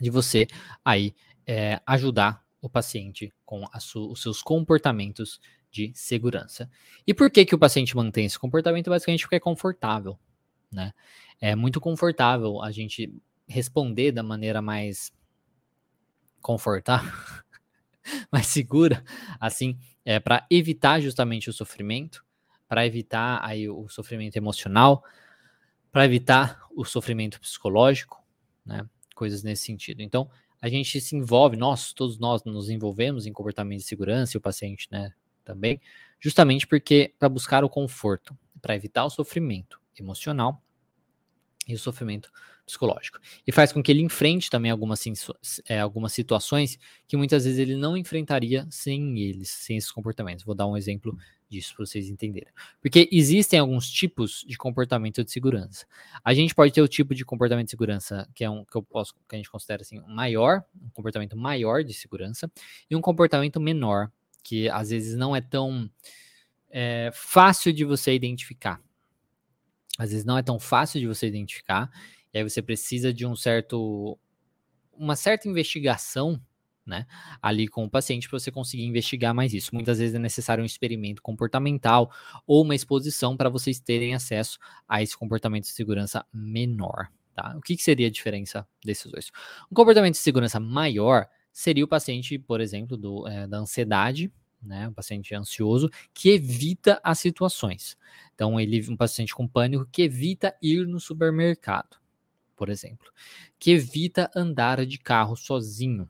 de 0.00 0.08
você 0.08 0.46
aí 0.84 1.14
é, 1.46 1.80
ajudar 1.86 2.42
o 2.62 2.68
paciente 2.68 3.32
com 3.44 3.64
os 3.74 4.22
seus 4.22 4.42
comportamentos 4.42 5.40
de 5.70 5.92
segurança. 5.94 6.70
E 7.06 7.14
por 7.14 7.30
que 7.30 7.44
que 7.44 7.54
o 7.54 7.58
paciente 7.58 7.96
mantém 7.96 8.26
esse 8.26 8.38
comportamento? 8.38 8.90
Basicamente 8.90 9.22
porque 9.22 9.36
é 9.36 9.40
confortável, 9.40 10.18
né? 10.72 10.92
É 11.40 11.54
muito 11.54 11.80
confortável 11.80 12.62
a 12.62 12.70
gente 12.70 13.12
responder 13.46 14.12
da 14.12 14.22
maneira 14.22 14.60
mais 14.60 15.12
confortável, 16.40 17.12
mais 18.30 18.46
segura, 18.46 19.04
assim, 19.38 19.78
é 20.04 20.18
para 20.18 20.46
evitar 20.50 21.00
justamente 21.00 21.50
o 21.50 21.52
sofrimento, 21.52 22.24
para 22.68 22.86
evitar 22.86 23.40
aí 23.44 23.68
o 23.68 23.88
sofrimento 23.88 24.36
emocional, 24.36 25.04
para 25.90 26.04
evitar 26.04 26.60
o 26.74 26.84
sofrimento 26.84 27.40
psicológico, 27.40 28.22
né? 28.64 28.88
Coisas 29.14 29.42
nesse 29.42 29.64
sentido. 29.64 30.00
Então, 30.00 30.30
a 30.60 30.68
gente 30.68 31.00
se 31.00 31.16
envolve, 31.16 31.56
nós, 31.56 31.92
todos 31.92 32.18
nós 32.18 32.44
nos 32.44 32.68
envolvemos 32.68 33.26
em 33.26 33.32
comportamento 33.32 33.80
de 33.80 33.86
segurança 33.86 34.36
e 34.36 34.38
o 34.38 34.40
paciente, 34.40 34.86
né, 34.90 35.12
também, 35.44 35.80
justamente 36.18 36.66
porque 36.66 37.14
para 37.18 37.28
buscar 37.28 37.64
o 37.64 37.68
conforto, 37.68 38.36
para 38.60 38.74
evitar 38.74 39.04
o 39.04 39.10
sofrimento 39.10 39.80
emocional 39.98 40.62
e 41.70 41.74
o 41.74 41.78
sofrimento 41.78 42.30
psicológico. 42.66 43.18
E 43.46 43.52
faz 43.52 43.72
com 43.72 43.82
que 43.82 43.90
ele 43.90 44.02
enfrente 44.02 44.48
também 44.48 44.70
algumas, 44.70 45.02
é, 45.66 45.80
algumas 45.80 46.12
situações 46.12 46.78
que 47.06 47.16
muitas 47.16 47.44
vezes 47.44 47.58
ele 47.58 47.76
não 47.76 47.96
enfrentaria 47.96 48.66
sem 48.70 49.18
eles, 49.18 49.50
sem 49.50 49.76
esses 49.76 49.90
comportamentos. 49.90 50.44
Vou 50.44 50.54
dar 50.54 50.66
um 50.66 50.76
exemplo 50.76 51.16
disso 51.48 51.74
para 51.74 51.84
vocês 51.84 52.08
entenderem. 52.08 52.52
Porque 52.80 53.08
existem 53.10 53.58
alguns 53.58 53.90
tipos 53.90 54.44
de 54.46 54.56
comportamento 54.56 55.24
de 55.24 55.30
segurança. 55.32 55.84
A 56.24 56.32
gente 56.32 56.54
pode 56.54 56.72
ter 56.72 56.80
o 56.80 56.88
tipo 56.88 57.14
de 57.14 57.24
comportamento 57.24 57.66
de 57.66 57.72
segurança 57.72 58.28
que 58.34 58.44
é 58.44 58.48
um 58.48 58.64
que 58.64 58.76
eu 58.76 58.82
posso 58.82 59.14
que 59.28 59.34
a 59.34 59.36
gente 59.36 59.50
considera 59.50 59.82
assim 59.82 60.00
maior, 60.06 60.62
um 60.80 60.90
comportamento 60.90 61.36
maior 61.36 61.82
de 61.82 61.92
segurança 61.92 62.50
e 62.88 62.94
um 62.94 63.00
comportamento 63.00 63.58
menor 63.58 64.10
que 64.42 64.68
às 64.70 64.90
vezes 64.90 65.16
não 65.16 65.34
é 65.34 65.40
tão 65.40 65.90
é, 66.70 67.10
fácil 67.12 67.72
de 67.72 67.84
você 67.84 68.14
identificar. 68.14 68.80
Às 70.00 70.12
vezes 70.12 70.24
não 70.24 70.38
é 70.38 70.42
tão 70.42 70.58
fácil 70.58 70.98
de 70.98 71.06
você 71.06 71.26
identificar 71.26 71.90
e 72.32 72.38
aí 72.38 72.42
você 72.42 72.62
precisa 72.62 73.12
de 73.12 73.26
um 73.26 73.36
certo 73.36 74.18
uma 74.94 75.14
certa 75.14 75.46
investigação 75.46 76.40
né, 76.86 77.06
ali 77.42 77.68
com 77.68 77.84
o 77.84 77.90
paciente 77.90 78.26
para 78.26 78.38
você 78.38 78.50
conseguir 78.50 78.84
investigar 78.84 79.34
mais 79.34 79.52
isso. 79.52 79.74
Muitas 79.74 79.98
vezes 79.98 80.14
é 80.14 80.18
necessário 80.18 80.62
um 80.62 80.66
experimento 80.66 81.20
comportamental 81.20 82.10
ou 82.46 82.62
uma 82.62 82.74
exposição 82.74 83.36
para 83.36 83.50
vocês 83.50 83.78
terem 83.78 84.14
acesso 84.14 84.58
a 84.88 85.02
esse 85.02 85.16
comportamento 85.16 85.64
de 85.64 85.70
segurança 85.70 86.24
menor. 86.32 87.08
Tá? 87.34 87.54
O 87.56 87.60
que, 87.60 87.76
que 87.76 87.82
seria 87.82 88.08
a 88.08 88.10
diferença 88.10 88.66
desses 88.82 89.10
dois? 89.10 89.30
Um 89.70 89.74
comportamento 89.74 90.14
de 90.14 90.20
segurança 90.20 90.58
maior 90.58 91.28
seria 91.52 91.84
o 91.84 91.88
paciente, 91.88 92.38
por 92.38 92.60
exemplo, 92.60 92.96
do, 92.96 93.28
é, 93.28 93.46
da 93.46 93.58
ansiedade, 93.58 94.32
né, 94.62 94.88
um 94.88 94.92
paciente 94.92 95.34
ansioso 95.34 95.90
que 96.12 96.30
evita 96.30 97.00
as 97.02 97.18
situações. 97.18 97.96
Então, 98.34 98.58
ele, 98.60 98.84
um 98.90 98.96
paciente 98.96 99.34
com 99.34 99.46
pânico 99.46 99.86
que 99.90 100.02
evita 100.02 100.56
ir 100.62 100.86
no 100.86 101.00
supermercado 101.00 102.00
por 102.60 102.68
exemplo, 102.68 103.10
que 103.58 103.70
evita 103.70 104.30
andar 104.36 104.84
de 104.84 104.98
carro 104.98 105.34
sozinho, 105.34 106.06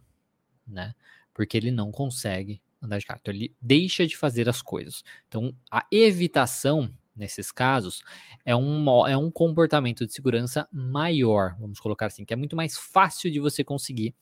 né? 0.67 0.97
Porque 1.33 1.57
ele 1.57 1.71
não 1.71 1.93
consegue 1.93 2.61
andar 2.83 2.99
de 2.99 3.07
carro. 3.07 3.21
Então, 3.23 3.33
ele 3.33 3.55
deixa 3.63 4.05
de 4.05 4.17
fazer 4.17 4.49
as 4.49 4.61
coisas. 4.61 5.05
Então, 5.29 5.55
a 5.71 5.87
evitação, 5.93 6.93
nesses 7.15 7.53
casos, 7.53 8.03
é 8.45 8.57
um, 8.57 9.07
é 9.07 9.17
um 9.17 9.31
comportamento 9.31 10.05
de 10.05 10.13
segurança 10.13 10.69
maior, 10.73 11.55
vamos 11.57 11.79
colocar 11.79 12.07
assim, 12.07 12.25
que 12.25 12.35
é 12.35 12.37
muito 12.37 12.57
mais 12.57 12.77
fácil 12.77 13.31
de 13.31 13.39
você 13.39 13.63
conseguir 13.63 14.13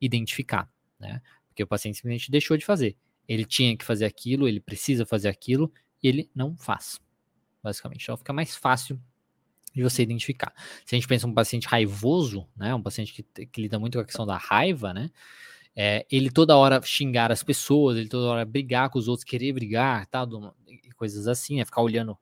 identificar, 0.00 0.70
né? 1.00 1.20
Porque 1.48 1.64
o 1.64 1.66
paciente 1.66 1.96
simplesmente 1.96 2.30
deixou 2.30 2.56
de 2.56 2.64
fazer. 2.64 2.96
Ele 3.32 3.44
tinha 3.44 3.76
que 3.76 3.84
fazer 3.84 4.04
aquilo, 4.04 4.46
ele 4.46 4.60
precisa 4.60 5.06
fazer 5.06 5.28
aquilo, 5.28 5.72
e 6.02 6.08
ele 6.08 6.30
não 6.34 6.56
faz, 6.56 7.00
basicamente. 7.62 8.02
Então, 8.02 8.16
fica 8.16 8.32
mais 8.32 8.56
fácil 8.56 9.00
de 9.74 9.82
você 9.82 10.02
identificar. 10.02 10.52
Se 10.84 10.94
a 10.94 10.98
gente 10.98 11.08
pensa 11.08 11.26
um 11.26 11.32
paciente 11.32 11.66
raivoso, 11.66 12.46
né, 12.56 12.74
um 12.74 12.82
paciente 12.82 13.12
que, 13.12 13.46
que 13.46 13.62
lida 13.62 13.78
muito 13.78 13.96
com 13.96 14.02
a 14.02 14.04
questão 14.04 14.26
da 14.26 14.36
raiva, 14.36 14.92
né, 14.92 15.10
é, 15.74 16.06
ele 16.10 16.30
toda 16.30 16.56
hora 16.56 16.80
xingar 16.82 17.32
as 17.32 17.42
pessoas, 17.42 17.96
ele 17.96 18.08
toda 18.08 18.26
hora 18.26 18.44
brigar 18.44 18.90
com 18.90 18.98
os 18.98 19.08
outros, 19.08 19.24
querer 19.24 19.52
brigar, 19.52 20.06
tal, 20.06 20.54
coisas 20.96 21.26
assim, 21.26 21.56
né, 21.56 21.64
ficar 21.64 21.80
olhando 21.80 22.18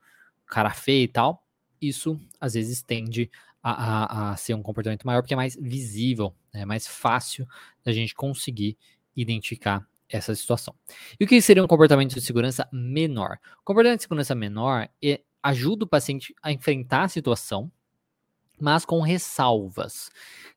cara 0.47 0.71
feio 0.71 1.05
e 1.05 1.09
tal, 1.09 1.45
isso 1.81 2.21
às 2.40 2.55
vezes 2.55 2.83
tende 2.83 3.31
a, 3.62 3.73
a, 3.73 4.33
a 4.33 4.37
ser 4.37 4.55
um 4.55 4.62
comportamento 4.62 5.05
maior 5.05 5.23
porque 5.23 5.35
é 5.35 5.37
mais 5.37 5.57
visível, 5.61 6.35
né, 6.55 6.61
é 6.61 6.64
mais 6.64 6.87
fácil 6.87 7.47
da 7.85 7.93
gente 7.93 8.14
conseguir 8.14 8.76
identificar 9.17 9.87
essa 10.11 10.35
situação. 10.35 10.75
E 11.19 11.25
o 11.25 11.26
que 11.26 11.40
seria 11.40 11.62
um 11.62 11.69
comportamento 11.69 12.14
de 12.14 12.21
segurança 12.21 12.69
menor? 12.73 13.38
O 13.61 13.64
comportamento 13.64 13.99
de 13.99 14.05
segurança 14.05 14.35
menor 14.35 14.88
é 15.02 15.21
ajuda 15.43 15.85
o 15.85 15.88
paciente 15.88 16.35
a 16.43 16.52
enfrentar 16.52 17.05
a 17.05 17.09
situação, 17.09 17.71
mas 18.61 18.85
com 18.85 19.00
ressalvas. 19.00 20.11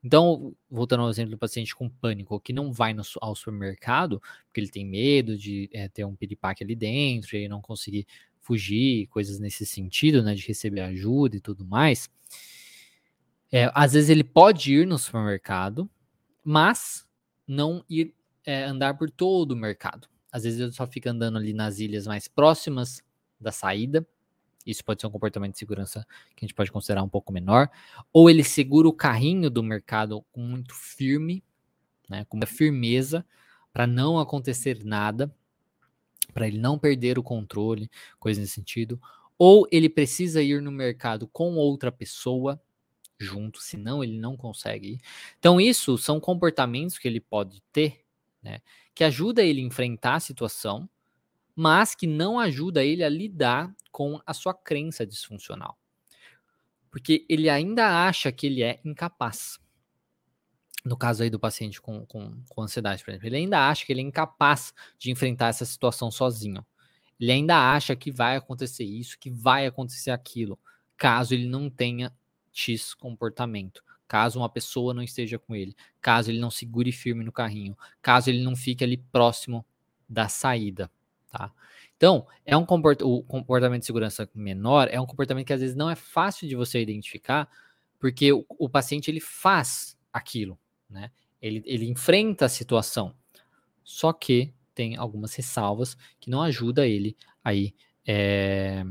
Então, 0.03 0.53
voltando 0.69 1.03
ao 1.03 1.10
exemplo 1.10 1.31
do 1.31 1.38
paciente 1.38 1.74
com 1.74 1.89
pânico, 1.89 2.39
que 2.39 2.51
não 2.51 2.74
vai 2.74 2.93
no, 2.93 3.03
ao 3.22 3.36
supermercado, 3.36 4.22
porque 4.45 4.60
ele 4.60 4.69
tem 4.69 4.86
medo 4.86 5.38
de 5.38 5.69
é, 5.72 5.88
ter 5.88 6.03
um 6.03 6.15
piripaque 6.15 6.63
ali 6.63 6.75
dentro 6.75 7.38
e 7.38 7.48
não 7.48 7.62
conseguir 7.62 8.05
fugir, 8.41 9.07
coisas 9.07 9.39
nesse 9.39 9.65
sentido, 9.65 10.22
né, 10.22 10.36
de 10.36 10.45
receber 10.45 10.81
ajuda 10.81 11.38
e 11.38 11.39
tudo 11.39 11.65
mais. 11.65 12.10
É, 13.50 13.72
às 13.74 13.93
vezes 13.93 14.10
ele 14.10 14.24
pode 14.24 14.74
ir 14.74 14.86
no 14.86 14.98
supermercado, 14.98 15.89
mas 16.43 17.07
não 17.48 17.86
ir 17.89 18.13
é, 18.45 18.63
andar 18.63 18.97
por 18.97 19.09
todo 19.09 19.51
o 19.51 19.55
mercado. 19.55 20.07
Às 20.31 20.43
vezes 20.43 20.59
ele 20.59 20.71
só 20.71 20.88
fica 20.88 21.12
andando 21.12 21.38
ali 21.38 21.53
nas 21.53 21.79
ilhas 21.79 22.07
mais 22.07 22.27
próximas 22.27 23.03
da 23.39 23.51
saída 23.51 24.05
isso 24.65 24.83
pode 24.83 25.01
ser 25.01 25.07
um 25.07 25.12
comportamento 25.12 25.53
de 25.53 25.59
segurança 25.59 26.05
que 26.35 26.43
a 26.43 26.47
gente 26.47 26.55
pode 26.55 26.71
considerar 26.71 27.03
um 27.03 27.09
pouco 27.09 27.33
menor. 27.33 27.69
Ou 28.12 28.29
ele 28.29 28.43
segura 28.43 28.88
o 28.88 28.93
carrinho 28.93 29.50
do 29.50 29.62
mercado 29.62 30.23
com 30.31 30.41
muito 30.41 30.73
firme, 30.73 31.43
né, 32.09 32.25
com 32.25 32.38
muita 32.38 32.51
firmeza, 32.51 33.25
para 33.71 33.85
não 33.85 34.19
acontecer 34.19 34.83
nada, 34.83 35.33
para 36.33 36.47
ele 36.47 36.57
não 36.57 36.79
perder 36.79 37.19
o 37.19 37.23
controle, 37.23 37.89
coisa 38.19 38.39
nesse 38.39 38.53
sentido. 38.53 39.00
Ou 39.38 39.67
ele 39.71 39.89
precisa 39.89 40.41
ir 40.41 40.62
no 40.62 40.71
mercado 40.71 41.27
com 41.27 41.55
outra 41.55 41.91
pessoa 41.91 42.62
junto, 43.19 43.62
senão 43.62 44.03
ele 44.03 44.17
não 44.17 44.35
consegue 44.35 44.93
ir. 44.93 45.01
Então, 45.39 45.59
isso 45.59 45.97
são 45.97 46.19
comportamentos 46.19 46.97
que 46.97 47.07
ele 47.07 47.19
pode 47.19 47.62
ter, 47.71 48.02
né, 48.43 48.62
que 48.93 49.03
ajuda 49.03 49.41
ele 49.41 49.62
a 49.62 49.63
enfrentar 49.63 50.15
a 50.15 50.19
situação, 50.19 50.89
mas 51.55 51.95
que 51.95 52.07
não 52.07 52.39
ajuda 52.39 52.83
ele 52.83 53.03
a 53.03 53.09
lidar 53.09 53.73
com 53.91 54.19
a 54.25 54.33
sua 54.33 54.53
crença 54.53 55.05
disfuncional. 55.05 55.77
Porque 56.91 57.25
ele 57.29 57.50
ainda 57.50 58.05
acha 58.07 58.31
que 58.31 58.47
ele 58.47 58.62
é 58.63 58.79
incapaz. 58.83 59.59
no 60.85 60.97
caso 60.97 61.23
aí 61.23 61.29
do 61.29 61.39
paciente 61.39 61.81
com, 61.81 62.05
com, 62.05 62.43
com 62.50 62.62
ansiedade, 62.62 63.03
por 63.03 63.12
exemplo, 63.12 63.27
ele 63.27 63.38
ainda 63.38 63.69
acha 63.69 63.85
que 63.85 63.93
ele 63.93 64.01
é 64.01 64.03
incapaz 64.03 64.73
de 65.00 65.09
enfrentar 65.12 65.47
essa 65.47 65.65
situação 65.65 66.12
sozinho. 66.12 66.65
Ele 67.19 67.31
ainda 67.31 67.71
acha 67.73 67.95
que 67.95 68.12
vai 68.12 68.35
acontecer 68.35 68.83
isso, 68.83 69.17
que 69.17 69.29
vai 69.29 69.65
acontecer 69.65 70.12
aquilo, 70.12 70.59
caso 70.97 71.33
ele 71.33 71.47
não 71.47 71.69
tenha 71.69 72.13
X 72.51 72.93
comportamento, 72.93 73.81
caso 74.13 74.38
uma 74.38 74.48
pessoa 74.48 74.93
não 74.93 75.01
esteja 75.01 75.39
com 75.39 75.55
ele, 75.55 75.75
caso 76.00 76.29
ele 76.29 76.39
não 76.39 76.51
segure 76.51 76.91
firme 76.91 77.24
no 77.24 77.32
carrinho, 77.32 77.75
caso 78.00 78.29
ele 78.29 78.43
não 78.43 78.55
fique 78.55 78.84
ali 78.84 78.96
próximo 78.96 79.65
da 80.08 80.29
saída, 80.29 80.91
tá? 81.32 81.51
Então, 81.98 82.27
é 82.46 82.55
um 82.55 82.63
comport 82.63 83.01
o 83.01 83.24
comportamento 83.24 83.79
de 83.79 83.88
segurança 83.88 84.29
menor 84.36 84.88
é 84.91 85.01
um 85.01 85.05
comportamento 85.08 85.48
que 85.48 85.53
às 85.53 85.62
vezes 85.62 85.75
não 85.75 85.89
é 85.89 85.96
fácil 85.96 86.48
de 86.48 86.55
você 86.55 86.79
identificar, 86.79 87.50
porque 87.98 88.32
o, 88.32 88.46
o 88.50 88.70
paciente 88.70 89.10
ele 89.10 89.20
faz 89.20 89.98
aquilo, 90.13 90.60
né? 90.88 91.10
Ele, 91.41 91.63
ele 91.65 91.89
enfrenta 91.89 92.46
a 92.46 92.50
situação, 92.50 93.15
só 93.84 94.13
que 94.13 94.53
tem 94.75 94.96
algumas 94.96 95.34
ressalvas 95.34 95.98
que 96.20 96.29
não 96.29 96.43
ajuda 96.43 96.86
ele 96.88 97.17
aí 97.43 97.74
é, 98.05 98.86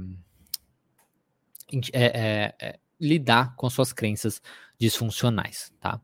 é, 1.93 2.55
é, 2.61 2.81
lidar 3.03 3.57
com 3.57 3.69
suas 3.69 3.93
crenças 3.93 4.41
disfuncionais, 4.79 5.73
tá? 5.81 6.01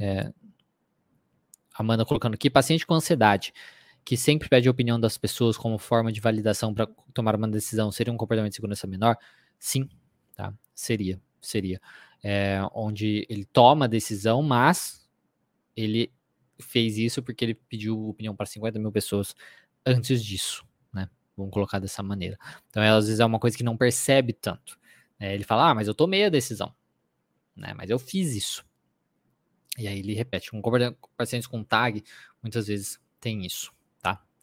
É, 0.00 0.32
Amanda 1.74 2.04
colocando 2.04 2.34
aqui, 2.34 2.48
paciente 2.48 2.86
com 2.86 2.94
ansiedade, 2.94 3.52
que 4.04 4.16
sempre 4.16 4.48
pede 4.48 4.66
a 4.66 4.70
opinião 4.70 4.98
das 4.98 5.18
pessoas 5.18 5.56
como 5.56 5.78
forma 5.78 6.10
de 6.10 6.20
validação 6.20 6.72
para 6.72 6.88
tomar 7.12 7.36
uma 7.36 7.46
decisão, 7.46 7.92
seria 7.92 8.12
um 8.12 8.16
comportamento 8.16 8.50
de 8.50 8.56
segurança 8.56 8.86
menor? 8.86 9.16
Sim, 9.58 9.88
tá? 10.34 10.52
Seria, 10.74 11.20
seria. 11.40 11.80
É, 12.22 12.60
onde 12.72 13.26
ele 13.28 13.44
toma 13.44 13.84
a 13.84 13.88
decisão, 13.88 14.42
mas 14.42 15.06
ele 15.76 16.10
fez 16.58 16.96
isso 16.98 17.22
porque 17.22 17.44
ele 17.44 17.54
pediu 17.54 18.08
opinião 18.08 18.34
para 18.34 18.46
50 18.46 18.78
mil 18.78 18.90
pessoas 18.90 19.34
antes 19.86 20.24
disso, 20.24 20.64
né? 20.92 21.08
Vamos 21.36 21.52
colocar 21.52 21.78
dessa 21.78 22.02
maneira. 22.02 22.36
Então, 22.70 22.82
às 22.82 23.04
vezes 23.04 23.20
é 23.20 23.26
uma 23.26 23.38
coisa 23.38 23.56
que 23.56 23.62
não 23.62 23.76
percebe 23.76 24.32
tanto. 24.32 24.78
Né? 25.18 25.34
Ele 25.34 25.44
fala, 25.44 25.70
ah, 25.70 25.74
mas 25.74 25.88
eu 25.88 25.94
tomei 25.94 26.24
a 26.24 26.28
decisão, 26.28 26.74
né? 27.56 27.72
Mas 27.74 27.90
eu 27.90 27.98
fiz 27.98 28.34
isso. 28.34 28.64
E 29.76 29.86
aí 29.86 29.98
ele 29.98 30.14
repete. 30.14 30.50
Com 30.50 30.62
pacientes 31.16 31.46
com 31.46 31.62
tag, 31.62 32.02
muitas 32.42 32.66
vezes 32.66 33.00
tem 33.20 33.44
isso. 33.44 33.72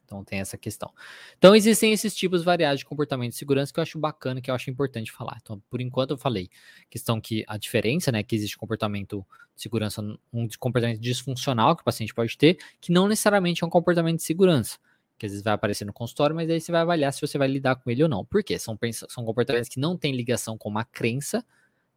Então 0.05 0.24
tem 0.24 0.39
essa 0.39 0.58
questão. 0.58 0.94
Então 1.38 1.55
existem 1.55 1.91
esses 1.91 2.15
tipos 2.15 2.44
variados 2.44 2.79
de 2.79 2.86
comportamento 2.86 3.32
de 3.32 3.38
segurança 3.38 3.74
que 3.74 3.79
eu 3.79 3.82
acho 3.82 4.00
bacana, 4.00 4.39
que 4.39 4.50
eu 4.50 4.55
acho 4.55 4.70
importante 4.70 5.12
falar. 5.12 5.38
Então, 5.41 5.62
por 5.70 5.82
enquanto 5.82 6.12
eu 6.12 6.17
falei 6.17 6.50
questão 6.89 7.20
que 7.20 7.44
a 7.48 7.58
diferença, 7.58 8.12
né, 8.12 8.24
que 8.24 8.36
existe 8.36 8.58
comportamento 8.58 9.25
de 9.55 9.62
segurança, 9.62 10.01
um 10.32 10.48
comportamento 10.60 11.00
disfuncional 11.00 11.75
que 11.75 11.82
o 11.82 11.86
paciente 11.86 12.13
pode 12.13 12.38
ter, 12.38 12.58
que 12.79 12.91
não 12.91 13.08
necessariamente 13.08 13.63
é 13.63 13.67
um 13.67 13.70
comportamento 13.70 14.17
de 14.17 14.24
segurança, 14.24 14.77
que 15.17 15.25
às 15.25 15.31
vezes 15.31 15.43
vai 15.43 15.53
aparecer 15.53 15.86
no 15.86 15.93
consultório, 15.93 16.36
mas 16.36 16.50
aí 16.50 16.60
você 16.60 16.72
vai 16.72 16.81
avaliar 16.81 17.13
se 17.13 17.22
você 17.22 17.38
vai 17.38 17.48
lidar 17.48 17.75
com 17.77 17.89
ele 17.89 18.03
ou 18.03 18.10
não. 18.10 18.25
Por 18.25 18.43
quê? 18.43 18.60
São, 18.60 18.77
são 19.10 19.24
comportamentos 19.24 19.69
que 19.69 19.79
não 19.79 19.98
têm 19.98 20.15
ligação 20.15 20.57
com 20.57 20.69
uma 20.69 20.84
crença 20.84 21.45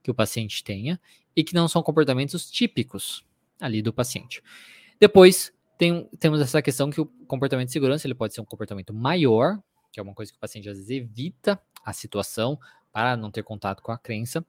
que 0.02 0.10
o 0.10 0.14
paciente 0.14 0.62
tenha 0.62 1.00
e 1.34 1.42
que 1.42 1.54
não 1.54 1.68
são 1.68 1.82
comportamentos 1.82 2.50
típicos 2.50 3.24
ali 3.60 3.82
do 3.82 3.92
paciente. 3.92 4.42
Depois, 5.00 5.52
tem, 5.76 6.08
temos 6.18 6.40
essa 6.40 6.62
questão 6.62 6.90
que 6.90 7.00
o 7.00 7.06
comportamento 7.26 7.68
de 7.68 7.72
segurança 7.72 8.06
ele 8.06 8.14
pode 8.14 8.34
ser 8.34 8.40
um 8.40 8.44
comportamento 8.44 8.92
maior, 8.94 9.58
que 9.92 9.98
é 9.98 10.02
uma 10.02 10.14
coisa 10.14 10.30
que 10.30 10.38
o 10.38 10.40
paciente 10.40 10.68
às 10.68 10.76
vezes 10.76 10.90
evita 10.90 11.60
a 11.84 11.92
situação 11.92 12.58
para 12.92 13.16
não 13.16 13.30
ter 13.30 13.42
contato 13.42 13.82
com 13.82 13.92
a 13.92 13.98
crença, 13.98 14.44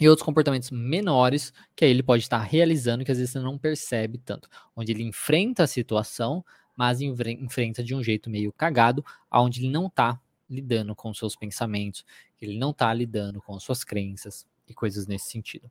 e 0.00 0.08
outros 0.08 0.24
comportamentos 0.24 0.70
menores 0.70 1.52
que 1.76 1.84
aí 1.84 1.90
ele 1.90 2.02
pode 2.02 2.22
estar 2.22 2.40
realizando 2.40 3.04
que 3.04 3.12
às 3.12 3.18
vezes 3.18 3.32
você 3.32 3.38
não 3.38 3.56
percebe 3.56 4.18
tanto, 4.18 4.48
onde 4.74 4.92
ele 4.92 5.04
enfrenta 5.04 5.62
a 5.62 5.66
situação, 5.66 6.44
mas 6.76 7.00
enfrenta 7.00 7.82
de 7.82 7.94
um 7.94 8.02
jeito 8.02 8.28
meio 8.28 8.52
cagado, 8.52 9.04
aonde 9.30 9.60
ele 9.60 9.70
não 9.70 9.86
está 9.86 10.20
lidando 10.48 10.94
com 10.94 11.12
seus 11.14 11.34
pensamentos, 11.36 12.04
ele 12.40 12.58
não 12.58 12.70
está 12.70 12.92
lidando 12.92 13.40
com 13.40 13.58
suas 13.58 13.84
crenças 13.84 14.46
e 14.68 14.74
coisas 14.74 15.06
nesse 15.06 15.30
sentido. 15.30 15.70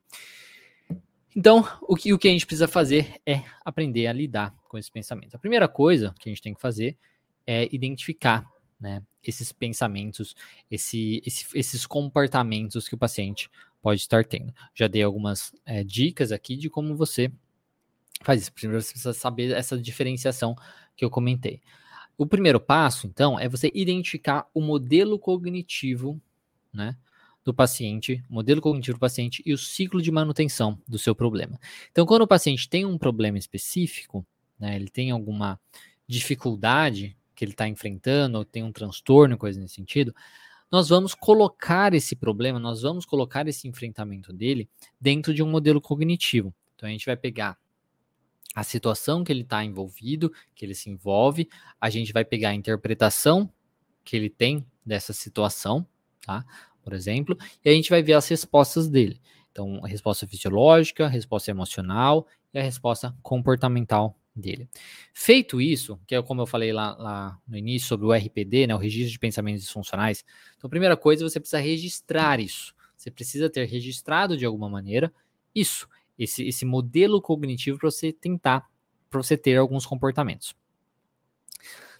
Então, 1.35 1.67
o 1.81 1.95
que, 1.95 2.13
o 2.13 2.19
que 2.19 2.27
a 2.27 2.31
gente 2.31 2.45
precisa 2.45 2.67
fazer 2.67 3.19
é 3.25 3.43
aprender 3.65 4.05
a 4.07 4.13
lidar 4.13 4.55
com 4.67 4.77
esses 4.77 4.89
pensamentos. 4.89 5.33
A 5.33 5.39
primeira 5.39 5.67
coisa 5.67 6.13
que 6.19 6.29
a 6.29 6.31
gente 6.31 6.41
tem 6.41 6.53
que 6.53 6.61
fazer 6.61 6.95
é 7.45 7.67
identificar 7.73 8.47
né, 8.79 9.01
esses 9.23 9.51
pensamentos, 9.51 10.35
esse, 10.69 11.21
esse, 11.25 11.45
esses 11.57 11.87
comportamentos 11.87 12.87
que 12.87 12.95
o 12.95 12.97
paciente 12.97 13.49
pode 13.81 14.01
estar 14.01 14.23
tendo. 14.25 14.53
Já 14.75 14.87
dei 14.87 15.01
algumas 15.01 15.53
é, 15.65 15.83
dicas 15.83 16.31
aqui 16.31 16.55
de 16.55 16.69
como 16.69 16.95
você 16.95 17.31
faz 18.23 18.41
isso. 18.41 18.53
Primeiro 18.53 18.81
você 18.81 18.91
precisa 18.91 19.13
saber 19.13 19.51
essa 19.51 19.77
diferenciação 19.77 20.55
que 20.95 21.03
eu 21.03 21.09
comentei. 21.09 21.61
O 22.17 22.25
primeiro 22.25 22.59
passo, 22.59 23.07
então, 23.07 23.39
é 23.39 23.49
você 23.49 23.71
identificar 23.73 24.47
o 24.53 24.61
modelo 24.61 25.17
cognitivo, 25.17 26.21
né? 26.71 26.95
do 27.43 27.53
paciente, 27.53 28.23
modelo 28.29 28.61
cognitivo 28.61 28.97
do 28.97 29.01
paciente 29.01 29.43
e 29.45 29.53
o 29.53 29.57
ciclo 29.57 30.01
de 30.01 30.11
manutenção 30.11 30.79
do 30.87 30.97
seu 30.97 31.13
problema. 31.13 31.59
Então, 31.91 32.05
quando 32.05 32.21
o 32.21 32.27
paciente 32.27 32.69
tem 32.69 32.85
um 32.85 32.97
problema 32.97 33.37
específico, 33.37 34.25
né, 34.57 34.75
ele 34.75 34.87
tem 34.87 35.11
alguma 35.11 35.59
dificuldade 36.07 37.17
que 37.35 37.43
ele 37.43 37.51
está 37.51 37.67
enfrentando, 37.67 38.37
ou 38.37 38.45
tem 38.45 38.63
um 38.63 38.71
transtorno, 38.71 39.37
coisa 39.37 39.59
nesse 39.59 39.75
sentido, 39.75 40.15
nós 40.71 40.89
vamos 40.89 41.13
colocar 41.13 41.93
esse 41.93 42.15
problema, 42.15 42.59
nós 42.59 42.81
vamos 42.81 43.05
colocar 43.05 43.47
esse 43.47 43.67
enfrentamento 43.67 44.31
dele 44.31 44.69
dentro 44.99 45.33
de 45.33 45.43
um 45.43 45.49
modelo 45.49 45.81
cognitivo. 45.81 46.53
Então, 46.75 46.87
a 46.87 46.91
gente 46.91 47.05
vai 47.05 47.17
pegar 47.17 47.57
a 48.53 48.63
situação 48.63 49.23
que 49.23 49.31
ele 49.31 49.41
está 49.41 49.63
envolvido, 49.63 50.31
que 50.53 50.65
ele 50.65 50.75
se 50.75 50.89
envolve, 50.89 51.49
a 51.79 51.89
gente 51.89 52.13
vai 52.13 52.23
pegar 52.23 52.49
a 52.49 52.53
interpretação 52.53 53.51
que 54.03 54.15
ele 54.15 54.29
tem 54.29 54.65
dessa 54.85 55.13
situação, 55.13 55.87
tá? 56.25 56.45
por 56.83 56.93
exemplo, 56.93 57.37
e 57.63 57.69
a 57.69 57.73
gente 57.73 57.89
vai 57.89 58.03
ver 58.03 58.13
as 58.13 58.27
respostas 58.27 58.87
dele. 58.87 59.19
Então, 59.51 59.79
a 59.83 59.87
resposta 59.87 60.27
fisiológica, 60.27 61.05
a 61.05 61.09
resposta 61.09 61.49
emocional 61.49 62.27
e 62.53 62.59
a 62.59 62.63
resposta 62.63 63.15
comportamental 63.21 64.17
dele. 64.35 64.67
Feito 65.13 65.61
isso, 65.61 65.99
que 66.07 66.15
é 66.15 66.21
como 66.21 66.41
eu 66.41 66.47
falei 66.47 66.73
lá, 66.73 66.95
lá, 66.95 67.39
no 67.47 67.55
início 67.55 67.87
sobre 67.87 68.05
o 68.05 68.13
RPD, 68.13 68.67
né, 68.67 68.75
o 68.75 68.79
registro 68.79 69.11
de 69.11 69.19
pensamentos 69.19 69.61
disfuncionais. 69.63 70.25
Então, 70.57 70.69
primeira 70.69 70.97
coisa, 70.97 71.27
você 71.27 71.39
precisa 71.39 71.61
registrar 71.61 72.39
isso. 72.39 72.73
Você 72.97 73.11
precisa 73.11 73.49
ter 73.49 73.65
registrado 73.65 74.35
de 74.35 74.45
alguma 74.45 74.69
maneira 74.69 75.13
isso, 75.53 75.87
esse, 76.17 76.47
esse 76.47 76.65
modelo 76.65 77.21
cognitivo 77.21 77.77
para 77.77 77.89
você 77.89 78.11
tentar, 78.11 78.69
para 79.09 79.21
você 79.21 79.37
ter 79.37 79.57
alguns 79.57 79.85
comportamentos. 79.85 80.55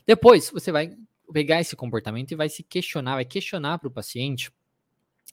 Depois, 0.06 0.50
você 0.50 0.72
vai 0.72 0.96
pegar 1.32 1.62
esse 1.62 1.76
comportamento 1.76 2.32
e 2.32 2.36
vai 2.36 2.50
se 2.50 2.64
questionar, 2.64 3.16
vai 3.16 3.26
questionar 3.26 3.80
para 3.80 3.88
o 3.88 3.92
paciente 3.92 4.52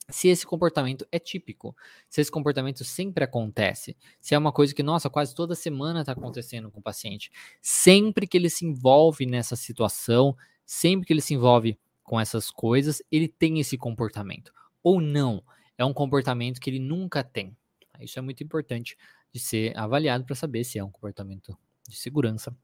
se 0.09 0.27
esse 0.27 0.45
comportamento 0.45 1.07
é 1.11 1.19
típico, 1.19 1.75
se 2.09 2.21
esse 2.21 2.31
comportamento 2.31 2.83
sempre 2.83 3.23
acontece, 3.23 3.95
se 4.19 4.35
é 4.35 4.37
uma 4.37 4.51
coisa 4.51 4.73
que, 4.73 4.83
nossa, 4.83 5.09
quase 5.09 5.33
toda 5.33 5.55
semana 5.55 6.01
está 6.01 6.11
acontecendo 6.11 6.69
com 6.69 6.79
o 6.79 6.83
paciente. 6.83 7.31
Sempre 7.61 8.27
que 8.27 8.37
ele 8.37 8.49
se 8.49 8.65
envolve 8.65 9.25
nessa 9.25 9.55
situação, 9.55 10.35
sempre 10.65 11.05
que 11.05 11.13
ele 11.13 11.21
se 11.21 11.33
envolve 11.33 11.79
com 12.03 12.19
essas 12.19 12.51
coisas, 12.51 13.01
ele 13.11 13.27
tem 13.27 13.59
esse 13.59 13.77
comportamento. 13.77 14.51
Ou 14.83 14.99
não, 14.99 15.43
é 15.77 15.85
um 15.85 15.93
comportamento 15.93 16.59
que 16.59 16.69
ele 16.69 16.79
nunca 16.79 17.23
tem. 17.23 17.55
Isso 18.03 18.19
é 18.19 18.21
muito 18.21 18.43
importante 18.43 18.97
de 19.31 19.39
ser 19.39 19.77
avaliado 19.77 20.25
para 20.25 20.35
saber 20.35 20.63
se 20.63 20.77
é 20.77 20.83
um 20.83 20.91
comportamento 20.91 21.57
de 21.87 21.95
segurança 21.95 22.55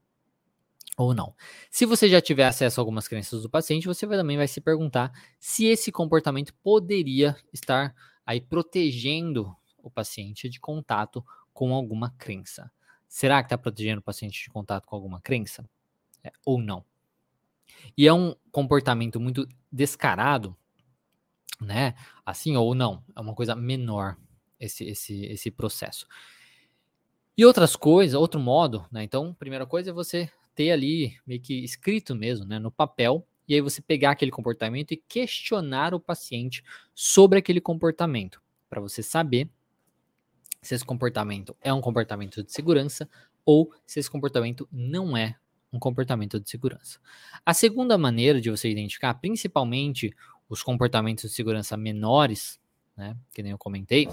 ou 0.97 1.13
não. 1.13 1.35
Se 1.69 1.85
você 1.85 2.09
já 2.09 2.19
tiver 2.19 2.45
acesso 2.45 2.79
a 2.79 2.81
algumas 2.81 3.07
crenças 3.07 3.43
do 3.43 3.49
paciente, 3.49 3.87
você 3.87 4.05
vai, 4.05 4.17
também 4.17 4.37
vai 4.37 4.47
se 4.47 4.59
perguntar 4.59 5.11
se 5.39 5.65
esse 5.65 5.91
comportamento 5.91 6.53
poderia 6.63 7.35
estar 7.53 7.93
aí 8.25 8.41
protegendo 8.41 9.55
o 9.77 9.91
paciente 9.91 10.49
de 10.49 10.59
contato 10.59 11.23
com 11.53 11.73
alguma 11.73 12.09
crença. 12.17 12.71
Será 13.07 13.41
que 13.41 13.45
está 13.47 13.57
protegendo 13.57 13.99
o 13.99 14.03
paciente 14.03 14.43
de 14.43 14.49
contato 14.49 14.85
com 14.85 14.95
alguma 14.95 15.21
crença? 15.21 15.69
É, 16.23 16.31
ou 16.45 16.59
não? 16.59 16.83
E 17.95 18.07
é 18.07 18.13
um 18.13 18.35
comportamento 18.51 19.19
muito 19.19 19.47
descarado, 19.71 20.57
né? 21.61 21.93
Assim 22.25 22.55
ou 22.55 22.73
não, 22.75 23.03
é 23.15 23.21
uma 23.21 23.33
coisa 23.33 23.55
menor 23.55 24.17
esse, 24.59 24.85
esse, 24.85 25.25
esse 25.25 25.51
processo. 25.51 26.07
E 27.37 27.45
outras 27.45 27.75
coisas, 27.75 28.19
outro 28.19 28.39
modo, 28.39 28.85
né? 28.91 29.03
Então, 29.03 29.33
primeira 29.33 29.65
coisa 29.65 29.91
é 29.91 29.93
você 29.93 30.29
ter 30.55 30.71
ali 30.71 31.15
meio 31.25 31.39
que 31.39 31.63
escrito 31.63 32.15
mesmo, 32.15 32.45
né, 32.45 32.57
no 32.57 32.71
papel, 32.71 33.27
e 33.47 33.53
aí 33.53 33.61
você 33.61 33.79
pegar 33.79 34.11
aquele 34.11 34.31
comportamento 34.31 34.91
e 34.91 34.97
questionar 34.97 35.93
o 35.93 35.99
paciente 35.99 36.63
sobre 36.95 37.37
aquele 37.37 37.61
comportamento, 37.61 38.41
para 38.67 38.81
você 38.81 39.03
saber 39.03 39.49
se 40.61 40.73
esse 40.73 40.83
comportamento 40.83 41.55
é 41.61 41.71
um 41.71 41.79
comportamento 41.79 42.43
de 42.43 42.51
segurança 42.51 43.07
ou 43.45 43.71
se 43.85 43.99
esse 43.99 44.09
comportamento 44.09 44.67
não 44.71 45.15
é 45.15 45.35
um 45.71 45.79
comportamento 45.79 46.39
de 46.39 46.49
segurança. 46.49 46.99
A 47.45 47.53
segunda 47.53 47.97
maneira 47.97 48.41
de 48.41 48.49
você 48.49 48.69
identificar, 48.69 49.13
principalmente 49.13 50.13
os 50.49 50.63
comportamentos 50.63 51.29
de 51.29 51.35
segurança 51.35 51.77
menores, 51.77 52.59
né, 52.97 53.15
que 53.33 53.43
nem 53.43 53.51
eu 53.51 53.57
comentei, 53.57 54.09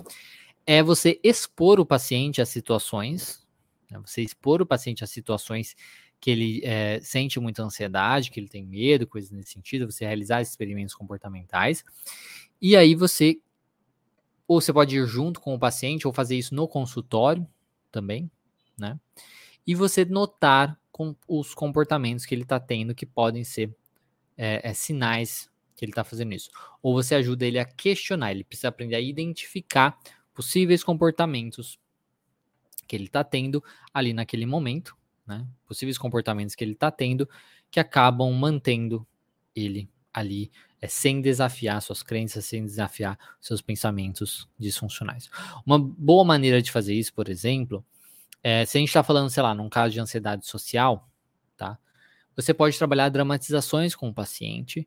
é 0.67 0.83
você 0.83 1.19
expor 1.23 1.81
o 1.81 1.87
paciente 1.87 2.41
a 2.41 2.47
situações, 2.47 3.47
né, 3.91 3.99
você 3.99 4.23
expor 4.23 4.61
o 4.61 4.67
paciente 4.67 5.03
a 5.03 5.07
situações 5.07 5.75
que 6.21 6.31
ele 6.31 6.61
é, 6.65 7.01
sente 7.01 7.39
muita 7.39 7.63
ansiedade, 7.63 8.31
que 8.31 8.41
ele 8.41 8.49
tem 8.49 8.65
medo, 8.65 9.07
coisas 9.07 9.31
nesse 9.31 9.53
sentido, 9.53 9.91
você 9.91 10.07
realizar 10.07 10.41
experimentos 10.41 10.95
comportamentais, 10.95 11.85
e 12.61 12.77
aí 12.77 12.95
você, 12.95 13.39
ou 14.47 14.61
você 14.61 14.73
pode 14.73 14.97
ir 14.97 15.07
junto 15.07 15.41
com 15.41 15.55
o 15.55 15.59
paciente, 15.59 16.07
ou 16.07 16.13
fazer 16.13 16.37
isso 16.37 16.55
no 16.55 16.67
consultório 16.67 17.47
também, 17.91 18.31
né? 18.79 18.99
E 19.67 19.75
você 19.75 20.05
notar 20.05 20.79
com 20.91 21.17
os 21.27 21.55
comportamentos 21.55 22.25
que 22.25 22.35
ele 22.35 22.43
está 22.43 22.61
tendo 22.61 22.95
que 22.95 23.05
podem 23.05 23.45
ser 23.45 23.75
é, 24.37 24.71
é, 24.71 24.75
sinais 24.75 25.51
que 25.77 25.85
ele 25.85 25.93
está 25.93 26.05
fazendo 26.05 26.33
isso. 26.33 26.51
Ou 26.83 26.95
você 26.95 27.15
ajuda 27.15 27.47
ele 27.47 27.59
a 27.59 27.65
questionar, 27.65 28.31
ele 28.31 28.45
precisa 28.45 28.69
aprender 28.69 28.97
a 28.97 29.01
identificar 29.01 29.99
possíveis 30.33 30.83
comportamentos 30.83 31.79
que 32.87 32.97
ele 32.97 33.07
está 33.07 33.25
tendo 33.25 33.63
ali 33.93 34.13
naquele 34.13 34.47
momento, 34.47 34.97
né? 35.27 35.47
Possíveis 35.67 35.97
comportamentos 35.97 36.55
que 36.55 36.63
ele 36.63 36.73
está 36.73 36.91
tendo 36.91 37.29
que 37.71 37.81
acabam 37.81 38.33
mantendo 38.33 39.07
ele 39.55 39.89
ali 40.13 40.51
é, 40.81 40.87
sem 40.87 41.21
desafiar 41.21 41.81
suas 41.83 42.03
crenças, 42.03 42.45
sem 42.45 42.65
desafiar 42.65 43.19
seus 43.41 43.61
pensamentos 43.61 44.49
disfuncionais. 44.59 45.29
Uma 45.67 45.79
boa 45.79 46.25
maneira 46.25 46.61
de 46.61 46.71
fazer 46.71 46.95
isso, 46.95 47.13
por 47.15 47.29
exemplo, 47.29 47.85
é, 48.43 48.65
se 48.67 48.77
a 48.77 48.81
gente 48.81 48.91
está 48.91 49.03
falando, 49.03 49.31
sei 49.31 49.43
lá, 49.43 49.55
num 49.55 49.69
caso 49.69 49.95
de 49.95 50.01
ansiedade 50.01 50.47
social, 50.47 51.09
tá? 51.57 51.79
Você 52.37 52.53
pode 52.53 52.77
trabalhar 52.77 53.09
dramatizações 53.09 53.95
com 53.95 54.09
o 54.09 54.15
paciente, 54.15 54.87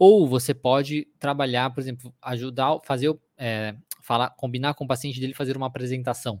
ou 0.00 0.26
você 0.26 0.54
pode 0.54 1.06
trabalhar, 1.18 1.68
por 1.68 1.80
exemplo, 1.82 2.14
ajudar, 2.22 2.78
fazer, 2.82 3.14
é, 3.36 3.76
falar, 4.00 4.30
combinar 4.30 4.72
com 4.72 4.84
o 4.84 4.88
paciente 4.88 5.20
dele 5.20 5.34
fazer 5.34 5.58
uma 5.58 5.66
apresentação 5.66 6.40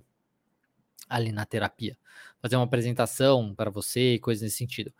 ali 1.06 1.30
na 1.30 1.44
terapia, 1.44 1.94
fazer 2.40 2.56
uma 2.56 2.64
apresentação 2.64 3.54
para 3.54 3.68
você, 3.68 4.18
coisas 4.18 4.42
nesse 4.42 4.56
sentido. 4.56 4.90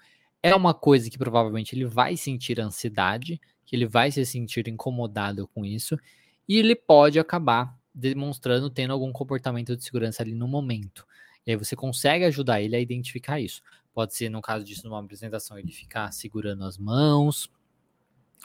É 0.43 0.55
uma 0.55 0.75
coisa 0.75 1.09
que 1.09 1.17
provavelmente 1.17 1.75
ele 1.75 1.87
vai 1.87 2.19
sentir 2.19 2.61
ansiedade, 2.61 3.41
que 3.65 3.75
ele 3.75 3.87
vai 3.87 4.11
se 4.11 4.27
sentir 4.27 4.69
incomodado 4.69 5.49
com 5.49 5.65
isso, 5.65 5.99
e 6.47 6.59
ele 6.59 6.77
pode 6.77 7.19
acabar 7.19 7.75
demonstrando 7.95 8.69
tendo 8.69 8.93
algum 8.93 9.11
comportamento 9.11 9.75
de 9.75 9.83
segurança 9.83 10.23
ali 10.23 10.35
no 10.35 10.47
momento. 10.47 11.07
E 11.47 11.53
aí 11.53 11.57
você 11.57 11.75
consegue 11.75 12.27
ajudar 12.27 12.61
ele 12.61 12.77
a 12.77 12.81
identificar 12.81 13.41
isso. 13.41 13.63
Pode 13.95 14.15
ser, 14.15 14.29
no 14.29 14.43
caso 14.43 14.67
disso, 14.67 14.87
numa 14.87 15.01
apresentação, 15.01 15.59
ele 15.59 15.73
ficar 15.73 16.13
segurando 16.13 16.63
as 16.65 16.77
mãos, 16.77 17.51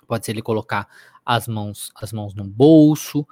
pode 0.07 0.25
ser 0.25 0.31
ele 0.31 0.41
colocar 0.41 0.87
as 1.25 1.47
mãos, 1.47 1.91
as 1.95 2.11
mãos 2.11 2.33
no 2.33 2.43
bolso, 2.43 3.27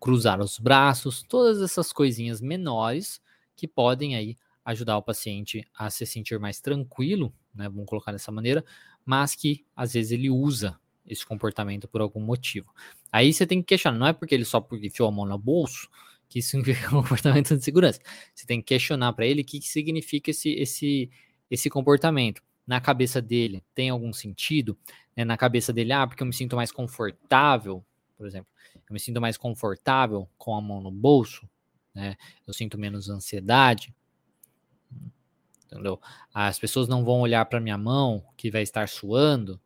cruzar 0.00 0.40
os 0.40 0.58
braços, 0.58 1.22
todas 1.22 1.60
essas 1.60 1.92
coisinhas 1.92 2.40
menores 2.40 3.20
que 3.56 3.66
podem 3.66 4.14
aí 4.14 4.36
ajudar 4.64 4.96
o 4.96 5.02
paciente 5.02 5.64
a 5.76 5.90
se 5.90 6.06
sentir 6.06 6.38
mais 6.38 6.60
tranquilo, 6.60 7.34
né? 7.54 7.68
Vamos 7.68 7.86
colocar 7.86 8.12
dessa 8.12 8.32
maneira, 8.32 8.64
mas 9.04 9.34
que 9.34 9.64
às 9.76 9.92
vezes 9.92 10.12
ele 10.12 10.30
usa 10.30 10.78
esse 11.06 11.24
comportamento 11.24 11.86
por 11.86 12.00
algum 12.00 12.20
motivo. 12.20 12.72
Aí 13.12 13.32
você 13.32 13.46
tem 13.46 13.60
que 13.60 13.68
questionar, 13.68 13.98
não 13.98 14.06
é 14.06 14.12
porque 14.12 14.34
ele 14.34 14.44
só 14.44 14.66
enfiou 14.72 15.08
a 15.08 15.12
mão 15.12 15.26
no 15.26 15.38
bolso 15.38 15.88
que 16.28 16.38
isso 16.38 16.50
significa 16.56 16.88
um 16.88 17.02
comportamento 17.02 17.56
de 17.56 17.64
segurança. 17.64 18.00
Você 18.34 18.46
tem 18.46 18.60
que 18.60 18.66
questionar 18.66 19.12
para 19.12 19.26
ele 19.26 19.42
o 19.42 19.44
que, 19.44 19.60
que 19.60 19.68
significa 19.68 20.30
esse, 20.30 20.50
esse, 20.50 21.10
esse 21.50 21.70
comportamento. 21.70 22.42
Na 22.66 22.80
cabeça 22.80 23.20
dele, 23.20 23.62
tem 23.74 23.90
algum 23.90 24.10
sentido? 24.10 24.78
Né? 25.16 25.24
Na 25.24 25.36
cabeça 25.36 25.72
dele, 25.72 25.92
ah, 25.92 26.06
porque 26.06 26.22
eu 26.22 26.26
me 26.26 26.32
sinto 26.32 26.56
mais 26.56 26.72
confortável, 26.72 27.84
por 28.16 28.26
exemplo, 28.26 28.50
eu 28.88 28.92
me 28.92 29.00
sinto 29.00 29.20
mais 29.20 29.36
confortável 29.36 30.28
com 30.36 30.54
a 30.54 30.60
mão 30.60 30.80
no 30.80 30.90
bolso, 30.90 31.48
né? 31.94 32.16
Eu 32.46 32.52
sinto 32.52 32.76
menos 32.76 33.08
ansiedade. 33.08 33.94
Entendeu? 35.66 36.00
As 36.32 36.58
pessoas 36.58 36.88
não 36.88 37.04
vão 37.04 37.20
olhar 37.20 37.44
para 37.46 37.60
minha 37.60 37.78
mão 37.78 38.24
que 38.36 38.50
vai 38.50 38.62
estar 38.62 38.88
suando. 38.88 39.60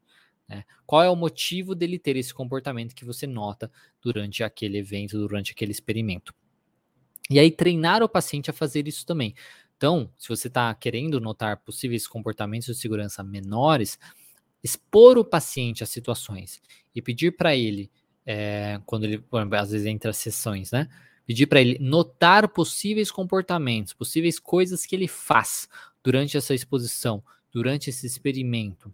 Né? 0.49 0.65
Qual 0.87 1.03
é 1.03 1.11
o 1.11 1.17
motivo 1.17 1.75
dele 1.75 1.99
ter 1.99 2.17
esse 2.17 2.33
comportamento 2.33 2.95
que 2.95 3.05
você 3.05 3.27
nota 3.27 3.71
durante 4.01 4.43
aquele 4.43 4.79
evento, 4.79 5.19
durante 5.19 5.53
aquele 5.53 5.73
experimento? 5.73 6.35
E 7.31 7.39
aí 7.39 7.51
treinar 7.51 8.03
o 8.03 8.09
paciente 8.09 8.51
a 8.51 8.55
fazer 8.55 8.89
isso 8.89 9.05
também. 9.05 9.35
Então, 9.77 10.11
se 10.17 10.29
você 10.29 10.49
está 10.49 10.75
querendo 10.75 11.21
notar 11.21 11.59
possíveis 11.59 12.09
comportamentos 12.09 12.67
de 12.67 12.75
segurança 12.75 13.23
menores, 13.23 13.99
expor 14.63 15.19
o 15.19 15.25
paciente 15.25 15.83
a 15.83 15.87
situações 15.87 16.61
e 16.95 17.03
pedir 17.03 17.37
para 17.37 17.55
ele, 17.55 17.91
é, 18.27 18.81
quando 18.85 19.05
ele, 19.05 19.25
às 19.53 19.71
vezes 19.71 19.87
entre 19.87 20.11
as 20.11 20.17
sessões, 20.17 20.71
né? 20.71 20.89
Pedir 21.27 21.47
para 21.47 21.61
ele 21.61 21.79
notar 21.79 22.49
possíveis 22.49 23.11
comportamentos, 23.11 23.93
possíveis 23.93 24.39
coisas 24.39 24.87
que 24.87 24.97
ele 24.97 25.07
faz 25.07 25.69
durante 26.03 26.37
essa 26.37 26.55
exposição, 26.55 27.23
durante 27.53 27.91
esse 27.91 28.07
experimento. 28.07 28.93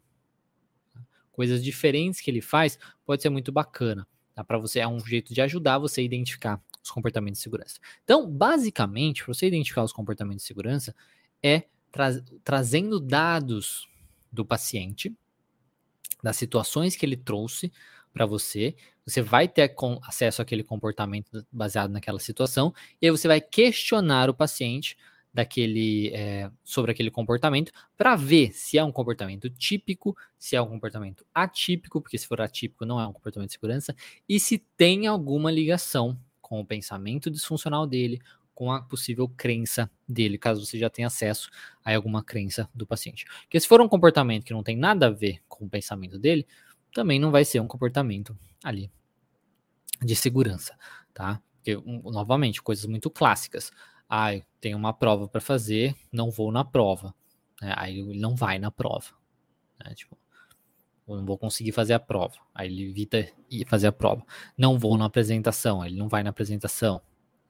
Coisas 1.30 1.62
diferentes 1.62 2.20
que 2.20 2.30
ele 2.30 2.40
faz, 2.40 2.78
pode 3.06 3.22
ser 3.22 3.28
muito 3.28 3.52
bacana. 3.52 4.06
Tá? 4.34 4.42
Para 4.42 4.58
você 4.58 4.80
é 4.80 4.88
um 4.88 4.98
jeito 5.00 5.32
de 5.32 5.40
ajudar 5.40 5.78
você 5.78 6.00
a 6.00 6.04
identificar 6.04 6.60
os 6.82 6.90
comportamentos 6.90 7.38
de 7.38 7.44
segurança. 7.44 7.78
Então, 8.02 8.28
basicamente, 8.30 9.24
para 9.24 9.32
você 9.32 9.46
identificar 9.46 9.82
os 9.82 9.92
comportamentos 9.92 10.42
de 10.42 10.46
segurança, 10.46 10.94
é 11.42 11.64
tra 11.90 12.10
trazendo 12.42 12.98
dados 12.98 13.88
do 14.30 14.44
paciente, 14.44 15.16
das 16.24 16.36
situações 16.38 16.96
que 16.96 17.04
ele 17.04 17.18
trouxe 17.18 17.70
para 18.10 18.24
você, 18.24 18.74
você 19.04 19.20
vai 19.20 19.46
ter 19.46 19.74
acesso 20.04 20.40
àquele 20.40 20.64
comportamento 20.64 21.46
baseado 21.52 21.90
naquela 21.90 22.18
situação, 22.18 22.72
e 23.02 23.06
aí 23.06 23.10
você 23.10 23.28
vai 23.28 23.42
questionar 23.42 24.30
o 24.30 24.34
paciente 24.34 24.96
daquele 25.34 26.08
é, 26.14 26.50
sobre 26.62 26.92
aquele 26.92 27.10
comportamento 27.10 27.72
para 27.94 28.16
ver 28.16 28.52
se 28.52 28.78
é 28.78 28.84
um 28.84 28.90
comportamento 28.90 29.50
típico, 29.50 30.16
se 30.38 30.56
é 30.56 30.62
um 30.62 30.68
comportamento 30.68 31.26
atípico, 31.34 32.00
porque 32.00 32.16
se 32.16 32.26
for 32.26 32.40
atípico 32.40 32.86
não 32.86 32.98
é 32.98 33.06
um 33.06 33.12
comportamento 33.12 33.50
de 33.50 33.54
segurança, 33.54 33.94
e 34.26 34.40
se 34.40 34.56
tem 34.78 35.06
alguma 35.06 35.50
ligação 35.50 36.18
com 36.40 36.58
o 36.58 36.64
pensamento 36.64 37.30
disfuncional 37.30 37.86
dele, 37.86 38.18
com 38.54 38.70
a 38.70 38.82
possível 38.82 39.28
crença 39.28 39.90
dele, 40.08 40.38
caso 40.38 40.64
você 40.64 40.78
já 40.78 40.88
tenha 40.88 41.08
acesso 41.08 41.50
a 41.84 41.94
alguma 41.94 42.22
crença 42.22 42.68
do 42.74 42.86
paciente. 42.86 43.24
Porque 43.42 43.58
se 43.58 43.66
for 43.66 43.80
um 43.80 43.88
comportamento 43.88 44.44
que 44.44 44.52
não 44.52 44.62
tem 44.62 44.76
nada 44.76 45.08
a 45.08 45.10
ver 45.10 45.40
com 45.48 45.64
o 45.64 45.68
pensamento 45.68 46.18
dele, 46.18 46.46
também 46.92 47.18
não 47.18 47.30
vai 47.30 47.44
ser 47.44 47.60
um 47.60 47.66
comportamento 47.66 48.38
ali 48.62 48.90
de 50.02 50.14
segurança, 50.14 50.76
tá? 51.12 51.42
Porque, 51.56 51.76
novamente, 52.04 52.62
coisas 52.62 52.84
muito 52.84 53.10
clássicas. 53.10 53.72
Ah, 54.08 54.30
tenho 54.60 54.76
uma 54.76 54.92
prova 54.92 55.26
para 55.26 55.40
fazer, 55.40 55.94
não 56.12 56.30
vou 56.30 56.52
na 56.52 56.64
prova. 56.64 57.14
É, 57.62 57.72
aí 57.76 57.98
ele 57.98 58.20
não 58.20 58.36
vai 58.36 58.58
na 58.58 58.70
prova. 58.70 59.06
Né? 59.82 59.94
Tipo, 59.94 60.16
eu 61.08 61.16
não 61.16 61.24
vou 61.24 61.38
conseguir 61.38 61.72
fazer 61.72 61.94
a 61.94 61.98
prova. 61.98 62.34
Aí 62.54 62.68
ele 62.68 62.90
evita 62.90 63.26
ir 63.50 63.66
fazer 63.66 63.86
a 63.86 63.92
prova. 63.92 64.24
Não 64.56 64.78
vou 64.78 64.96
na 64.98 65.06
apresentação, 65.06 65.84
ele 65.84 65.96
não 65.96 66.08
vai 66.08 66.22
na 66.22 66.30
apresentação. 66.30 67.00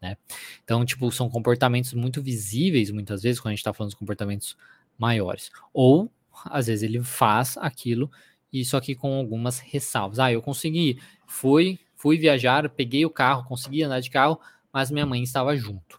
Né? 0.05 0.19
Então, 0.63 0.85
tipo, 0.85 1.11
são 1.11 1.31
comportamentos 1.31 1.95
muito 1.95 2.21
visíveis, 2.21 2.91
muitas 2.91 3.23
vezes, 3.23 3.41
quando 3.41 3.49
a 3.49 3.53
gente 3.53 3.61
está 3.61 3.73
falando 3.73 3.93
de 3.93 3.97
comportamentos 3.97 4.55
maiores. 4.99 5.51
Ou, 5.73 6.13
às 6.45 6.67
vezes, 6.67 6.83
ele 6.83 7.03
faz 7.03 7.57
aquilo, 7.57 8.11
só 8.67 8.83
que 8.83 8.95
com 8.95 9.15
algumas 9.15 9.59
ressalvas. 9.61 10.19
Ah, 10.19 10.31
eu 10.31 10.43
consegui, 10.43 11.01
fui, 11.27 11.79
fui 11.97 12.19
viajar, 12.19 12.69
peguei 12.69 13.07
o 13.07 13.11
carro, 13.11 13.49
consegui 13.49 13.83
andar 13.83 14.01
de 14.01 14.11
carro, 14.11 14.39
mas 14.71 14.91
minha 14.91 15.07
mãe 15.07 15.23
estava 15.23 15.57
junto. 15.57 15.99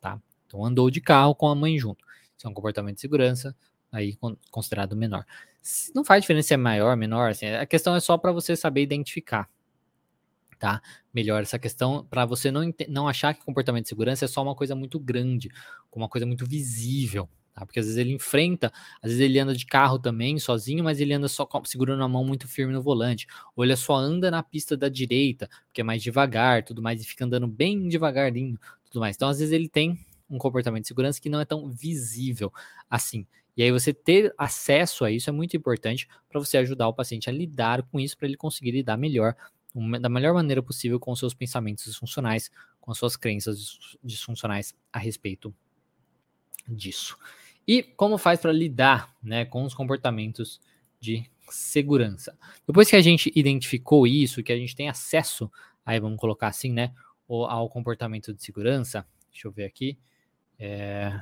Tá? 0.00 0.20
Então, 0.48 0.64
andou 0.66 0.90
de 0.90 1.00
carro 1.00 1.32
com 1.32 1.46
a 1.46 1.54
mãe 1.54 1.78
junto. 1.78 2.04
Isso 2.36 2.48
é 2.48 2.50
um 2.50 2.54
comportamento 2.54 2.96
de 2.96 3.00
segurança, 3.00 3.54
aí 3.92 4.18
considerado 4.50 4.96
menor. 4.96 5.24
Não 5.94 6.04
faz 6.04 6.20
diferença 6.22 6.48
se 6.48 6.54
é 6.54 6.56
maior, 6.56 6.96
menor, 6.96 7.30
assim, 7.30 7.46
a 7.46 7.64
questão 7.64 7.94
é 7.94 8.00
só 8.00 8.18
para 8.18 8.32
você 8.32 8.56
saber 8.56 8.82
identificar, 8.82 9.48
tá? 10.58 10.80
Melhor 11.12 11.42
essa 11.42 11.58
questão 11.58 12.04
para 12.08 12.24
você 12.24 12.50
não, 12.50 12.62
não 12.88 13.08
achar 13.08 13.34
que 13.34 13.44
comportamento 13.44 13.84
de 13.84 13.88
segurança 13.88 14.24
é 14.24 14.28
só 14.28 14.42
uma 14.42 14.54
coisa 14.54 14.74
muito 14.74 14.98
grande, 14.98 15.50
uma 15.92 16.08
coisa 16.08 16.26
muito 16.26 16.44
visível, 16.46 17.28
tá? 17.54 17.64
Porque 17.64 17.80
às 17.80 17.86
vezes 17.86 17.98
ele 17.98 18.12
enfrenta, 18.12 18.72
às 19.00 19.10
vezes 19.10 19.20
ele 19.20 19.38
anda 19.38 19.54
de 19.54 19.64
carro 19.66 19.98
também, 19.98 20.38
sozinho, 20.38 20.84
mas 20.84 21.00
ele 21.00 21.14
anda 21.14 21.28
só 21.28 21.48
segurando 21.64 22.02
a 22.02 22.08
mão 22.08 22.24
muito 22.24 22.46
firme 22.46 22.72
no 22.72 22.82
volante, 22.82 23.26
ou 23.54 23.64
ele 23.64 23.74
só 23.76 23.94
anda 23.96 24.30
na 24.30 24.42
pista 24.42 24.76
da 24.76 24.88
direita, 24.88 25.48
porque 25.66 25.80
é 25.80 25.84
mais 25.84 26.02
devagar, 26.02 26.62
tudo 26.64 26.82
mais, 26.82 27.00
e 27.00 27.04
fica 27.04 27.24
andando 27.24 27.48
bem 27.48 27.88
devagarinho, 27.88 28.58
tudo 28.84 29.00
mais. 29.00 29.16
Então, 29.16 29.28
às 29.28 29.38
vezes 29.38 29.52
ele 29.52 29.68
tem 29.68 29.98
um 30.28 30.38
comportamento 30.38 30.82
de 30.82 30.88
segurança 30.88 31.20
que 31.20 31.28
não 31.28 31.40
é 31.40 31.44
tão 31.44 31.70
visível 31.70 32.52
assim. 32.90 33.26
E 33.56 33.62
aí 33.62 33.72
você 33.72 33.94
ter 33.94 34.34
acesso 34.36 35.04
a 35.04 35.10
isso 35.10 35.30
é 35.30 35.32
muito 35.32 35.56
importante 35.56 36.06
para 36.28 36.38
você 36.38 36.58
ajudar 36.58 36.88
o 36.88 36.92
paciente 36.94 37.30
a 37.30 37.32
lidar 37.32 37.82
com 37.84 37.98
isso, 37.98 38.16
para 38.16 38.28
ele 38.28 38.36
conseguir 38.36 38.72
lidar 38.72 38.98
melhor, 38.98 39.34
da 40.00 40.08
melhor 40.08 40.34
maneira 40.34 40.62
possível 40.62 40.98
com 40.98 41.14
seus 41.14 41.34
pensamentos 41.34 41.84
disfuncionais, 41.84 42.50
com 42.80 42.90
as 42.90 42.98
suas 42.98 43.16
crenças 43.16 43.96
disfuncionais 44.02 44.74
a 44.92 44.98
respeito 44.98 45.54
disso. 46.66 47.16
E 47.66 47.82
como 47.82 48.16
faz 48.16 48.40
para 48.40 48.52
lidar 48.52 49.14
né, 49.22 49.44
com 49.44 49.64
os 49.64 49.74
comportamentos 49.74 50.60
de 51.00 51.28
segurança? 51.50 52.36
Depois 52.66 52.88
que 52.88 52.96
a 52.96 53.02
gente 53.02 53.30
identificou 53.34 54.06
isso, 54.06 54.42
que 54.42 54.52
a 54.52 54.56
gente 54.56 54.74
tem 54.74 54.88
acesso, 54.88 55.50
aí 55.84 55.98
vamos 56.00 56.18
colocar 56.18 56.48
assim, 56.48 56.72
né, 56.72 56.94
ao 57.28 57.68
comportamento 57.68 58.32
de 58.32 58.42
segurança, 58.42 59.06
deixa 59.30 59.48
eu 59.48 59.52
ver 59.52 59.64
aqui. 59.64 59.98
É... 60.58 61.20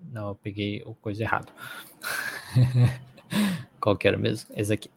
Não, 0.00 0.28
eu 0.28 0.34
peguei 0.34 0.82
o 0.86 0.94
coisa 0.94 1.22
errado. 1.22 1.52
Qual 3.80 3.96
que 3.96 4.08
era 4.08 4.16
mesmo? 4.16 4.50
Esse 4.56 4.72
aqui. 4.72 4.90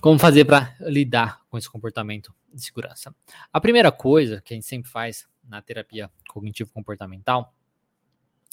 Como 0.00 0.18
fazer 0.18 0.46
para 0.46 0.74
lidar 0.80 1.42
com 1.50 1.58
esse 1.58 1.68
comportamento 1.68 2.34
de 2.50 2.62
segurança? 2.62 3.14
A 3.52 3.60
primeira 3.60 3.92
coisa 3.92 4.40
que 4.40 4.54
a 4.54 4.56
gente 4.56 4.66
sempre 4.66 4.90
faz 4.90 5.28
na 5.44 5.60
terapia 5.60 6.10
cognitivo-comportamental 6.26 7.54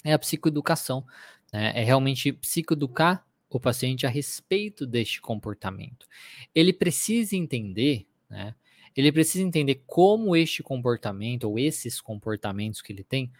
é 0.03 0.11
a 0.11 0.19
psicoeducação. 0.19 1.05
Né? 1.53 1.71
É 1.73 1.83
realmente 1.85 2.33
psicoeducar 2.33 3.25
o 3.49 3.61
paciente 3.61 4.05
a 4.05 4.09
respeito 4.09 4.85
deste 4.85 5.21
comportamento. 5.21 6.05
Ele 6.53 6.73
precisa 6.73 7.37
entender, 7.37 8.05
né? 8.29 8.53
Ele 8.93 9.09
precisa 9.11 9.43
entender 9.43 9.83
como 9.85 10.35
este 10.35 10.61
comportamento 10.61 11.45
ou 11.45 11.57
esses 11.57 12.01
comportamentos 12.01 12.81
que 12.81 12.91
ele 12.91 13.03
tem 13.03 13.31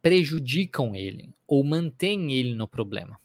prejudicam 0.00 0.94
ele 0.94 1.34
ou 1.48 1.64
mantêm 1.64 2.32
ele 2.32 2.54
no 2.54 2.68
problema. 2.68 3.18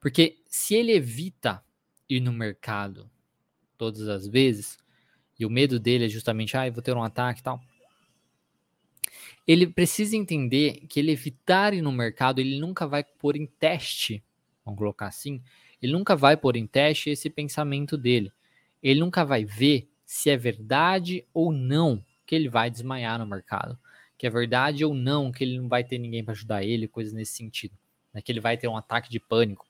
Porque 0.00 0.42
se 0.46 0.74
ele 0.74 0.90
evita 0.90 1.62
ir 2.08 2.20
no 2.20 2.32
mercado 2.32 3.11
todas 3.82 4.06
as 4.06 4.28
vezes, 4.28 4.78
e 5.36 5.44
o 5.44 5.50
medo 5.50 5.80
dele 5.80 6.04
é 6.04 6.08
justamente, 6.08 6.56
ah, 6.56 6.68
eu 6.68 6.72
vou 6.72 6.80
ter 6.80 6.96
um 6.96 7.02
ataque 7.02 7.40
e 7.40 7.42
tal. 7.42 7.60
Ele 9.44 9.66
precisa 9.66 10.16
entender 10.16 10.86
que 10.88 11.00
ele 11.00 11.10
evitar 11.10 11.74
ir 11.74 11.82
no 11.82 11.90
mercado, 11.90 12.40
ele 12.40 12.60
nunca 12.60 12.86
vai 12.86 13.02
pôr 13.02 13.34
em 13.34 13.44
teste, 13.44 14.22
vamos 14.64 14.78
colocar 14.78 15.08
assim, 15.08 15.42
ele 15.82 15.92
nunca 15.92 16.14
vai 16.14 16.36
pôr 16.36 16.54
em 16.54 16.64
teste 16.64 17.10
esse 17.10 17.28
pensamento 17.28 17.96
dele. 17.96 18.32
Ele 18.80 19.00
nunca 19.00 19.24
vai 19.24 19.44
ver 19.44 19.90
se 20.04 20.30
é 20.30 20.36
verdade 20.36 21.26
ou 21.34 21.50
não 21.50 22.00
que 22.24 22.36
ele 22.36 22.48
vai 22.48 22.70
desmaiar 22.70 23.18
no 23.18 23.26
mercado. 23.26 23.76
Que 24.16 24.28
é 24.28 24.30
verdade 24.30 24.84
ou 24.84 24.94
não 24.94 25.32
que 25.32 25.42
ele 25.42 25.58
não 25.58 25.68
vai 25.68 25.82
ter 25.82 25.98
ninguém 25.98 26.22
para 26.22 26.34
ajudar 26.34 26.62
ele, 26.62 26.86
coisas 26.86 27.12
nesse 27.12 27.32
sentido. 27.32 27.76
Né? 28.14 28.22
Que 28.22 28.30
ele 28.30 28.38
vai 28.38 28.56
ter 28.56 28.68
um 28.68 28.76
ataque 28.76 29.10
de 29.10 29.18
pânico 29.18 29.66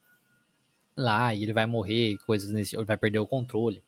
lá 0.94 1.35
e 1.35 1.42
ele 1.44 1.55
vai 1.55 1.64
morrer, 1.64 2.18
coisas 2.27 2.51
nesse, 2.51 2.77
ele 2.77 2.85
vai 2.85 2.98
perder 2.98 3.18
o 3.18 3.27
controle 3.27 3.83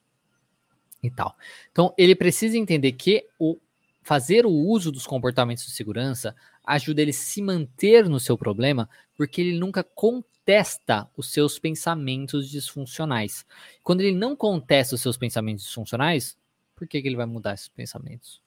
e 1.07 1.11
tal. 1.11 1.37
Então, 1.71 1.95
ele 1.97 2.15
precisa 2.15 2.57
entender 2.57 2.93
que 2.93 3.27
o 3.39 3.59
fazer 4.03 4.45
o 4.45 4.51
uso 4.51 4.93
dos 4.93 5.07
comportamentos 5.07 5.65
de 5.65 5.73
segurança 5.73 6.37
ajuda 6.63 7.01
ele 7.01 7.11
a 7.11 7.15
se 7.15 7.41
manter 7.41 8.09
no 8.09 8.21
seu 8.21 8.37
problema, 8.37 8.89
porque 9.17 9.41
ele 9.41 9.59
nunca 9.59 9.83
contesta 9.83 11.09
os 11.17 11.33
seus 11.33 11.59
pensamentos 11.59 12.51
disfuncionais. 12.51 13.47
Quando 13.83 14.03
ele 14.03 14.17
não 14.17 14.37
contesta 14.37 14.95
os 14.95 15.01
seus 15.01 15.17
pensamentos 15.17 15.65
disfuncionais, 15.65 16.37
por 16.77 16.87
que, 16.87 17.01
que 17.01 17.09
ele 17.09 17.17
vai 17.17 17.27
mudar 17.27 17.55
esses 17.55 17.69
pensamentos? 17.69 18.43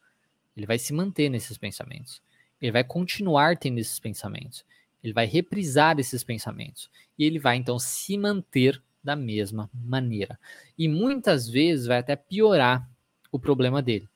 Ele 0.55 0.67
vai 0.67 0.77
se 0.77 0.93
manter 0.93 1.29
nesses 1.29 1.57
pensamentos. 1.57 2.21
Ele 2.61 2.71
vai 2.71 2.83
continuar 2.83 3.57
tendo 3.57 3.79
esses 3.79 3.99
pensamentos. 3.99 4.63
Ele 5.03 5.13
vai 5.13 5.25
reprisar 5.25 5.99
esses 5.99 6.23
pensamentos. 6.23 6.89
E 7.17 7.25
ele 7.25 7.39
vai 7.39 7.57
então 7.57 7.79
se 7.79 8.17
manter 8.17 8.81
da 9.07 9.15
mesma 9.15 9.69
maneira. 9.73 10.37
E 10.77 10.89
muitas 10.89 11.47
vezes 11.47 11.85
vai 11.85 11.99
até 11.99 12.13
piorar 12.13 12.85
o 13.31 13.39
problema 13.39 13.81
dele. 13.81 14.09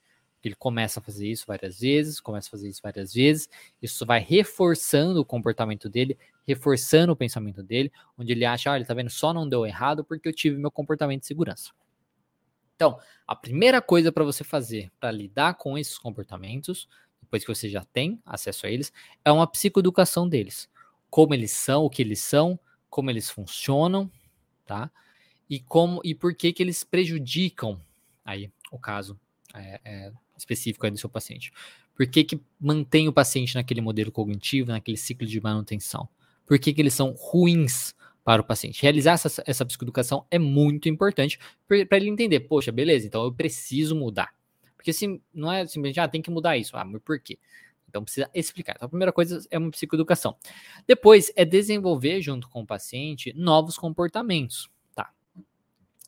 Ele 0.43 0.53
começa 0.53 0.99
a 0.99 1.03
fazer 1.03 1.29
isso 1.29 1.45
várias 1.47 1.79
vezes, 1.79 2.19
começa 2.19 2.49
a 2.49 2.51
fazer 2.51 2.67
isso 2.67 2.81
várias 2.83 3.13
vezes, 3.13 3.47
isso 3.81 4.05
vai 4.05 4.19
reforçando 4.19 5.21
o 5.21 5.25
comportamento 5.25 5.87
dele, 5.87 6.17
reforçando 6.45 7.13
o 7.13 7.15
pensamento 7.15 7.63
dele, 7.63 7.89
onde 8.17 8.33
ele 8.33 8.43
acha, 8.43 8.69
olha, 8.69 8.83
tá 8.83 8.93
vendo, 8.93 9.09
só 9.09 9.33
não 9.33 9.47
deu 9.47 9.65
errado 9.65 10.03
porque 10.03 10.27
eu 10.27 10.33
tive 10.33 10.57
meu 10.57 10.71
comportamento 10.71 11.21
de 11.21 11.27
segurança. 11.27 11.71
Então, 12.75 12.99
a 13.25 13.35
primeira 13.35 13.81
coisa 13.81 14.11
para 14.11 14.25
você 14.25 14.43
fazer 14.43 14.91
para 14.99 15.09
lidar 15.09 15.53
com 15.53 15.77
esses 15.77 15.97
comportamentos, 15.97 16.89
depois 17.21 17.45
que 17.45 17.55
você 17.55 17.69
já 17.69 17.85
tem 17.85 18.21
acesso 18.25 18.65
a 18.65 18.69
eles, 18.69 18.91
é 19.23 19.31
uma 19.31 19.47
psicoeducação 19.47 20.27
deles. 20.27 20.67
Como 21.09 21.33
eles 21.33 21.51
são, 21.51 21.85
o 21.85 21.89
que 21.89 22.01
eles 22.01 22.19
são, 22.19 22.59
como 22.89 23.09
eles 23.09 23.29
funcionam, 23.29 24.11
tá? 24.71 24.89
E 25.49 25.59
como 25.59 25.99
e 26.01 26.15
por 26.15 26.33
que 26.33 26.53
que 26.53 26.63
eles 26.63 26.81
prejudicam 26.81 27.81
aí 28.23 28.49
o 28.71 28.79
caso 28.79 29.19
é, 29.53 29.81
é, 29.83 30.11
específico 30.37 30.85
aí 30.85 30.91
do 30.91 30.97
seu 30.97 31.09
paciente. 31.09 31.51
Por 31.93 32.07
que, 32.07 32.23
que 32.23 32.39
mantém 32.57 33.09
o 33.09 33.13
paciente 33.13 33.55
naquele 33.55 33.81
modelo 33.81 34.11
cognitivo, 34.11 34.71
naquele 34.71 34.95
ciclo 34.95 35.27
de 35.27 35.41
manutenção? 35.41 36.07
Por 36.45 36.57
que, 36.57 36.73
que 36.73 36.81
eles 36.81 36.93
são 36.93 37.11
ruins 37.11 37.93
para 38.23 38.41
o 38.41 38.45
paciente? 38.45 38.81
Realizar 38.81 39.13
essa, 39.13 39.43
essa 39.45 39.65
psicoeducação 39.65 40.25
é 40.31 40.39
muito 40.39 40.87
importante 40.87 41.37
para 41.67 41.97
ele 41.97 42.09
entender, 42.09 42.39
poxa, 42.41 42.71
beleza, 42.71 43.05
então 43.05 43.23
eu 43.25 43.33
preciso 43.33 43.93
mudar. 43.93 44.33
Porque 44.77 44.93
se 44.93 45.21
não 45.33 45.51
é 45.51 45.67
simplesmente, 45.67 45.99
ah, 45.99 46.07
tem 46.07 46.21
que 46.21 46.31
mudar 46.31 46.57
isso. 46.57 46.77
Ah, 46.77 46.85
mas 46.85 47.01
por 47.03 47.19
quê? 47.19 47.37
Então 47.91 48.03
precisa 48.03 48.29
explicar. 48.33 48.73
Então 48.75 48.85
a 48.85 48.89
primeira 48.89 49.11
coisa 49.11 49.45
é 49.51 49.57
uma 49.57 49.69
psicoeducação. 49.69 50.35
Depois 50.87 51.31
é 51.35 51.43
desenvolver 51.43 52.21
junto 52.21 52.49
com 52.49 52.61
o 52.61 52.65
paciente 52.65 53.33
novos 53.35 53.77
comportamentos, 53.77 54.71
tá? 54.95 55.11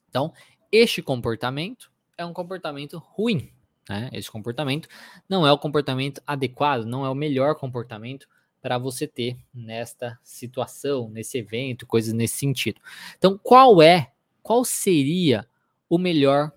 Então, 0.09 0.33
este 0.71 1.01
comportamento 1.01 1.91
é 2.17 2.25
um 2.25 2.33
comportamento 2.33 2.97
ruim, 2.97 3.51
né? 3.87 4.09
Esse 4.13 4.31
comportamento 4.31 4.87
não 5.27 5.45
é 5.45 5.51
o 5.51 5.57
comportamento 5.57 6.21
adequado, 6.25 6.85
não 6.85 7.05
é 7.05 7.09
o 7.09 7.15
melhor 7.15 7.55
comportamento 7.55 8.27
para 8.61 8.77
você 8.77 9.05
ter 9.05 9.37
nesta 9.53 10.17
situação, 10.23 11.09
nesse 11.09 11.37
evento, 11.37 11.85
coisas 11.85 12.13
nesse 12.13 12.37
sentido. 12.37 12.79
Então, 13.17 13.37
qual 13.37 13.81
é, 13.81 14.13
qual 14.41 14.63
seria 14.63 15.45
o 15.89 15.97
melhor 15.97 16.51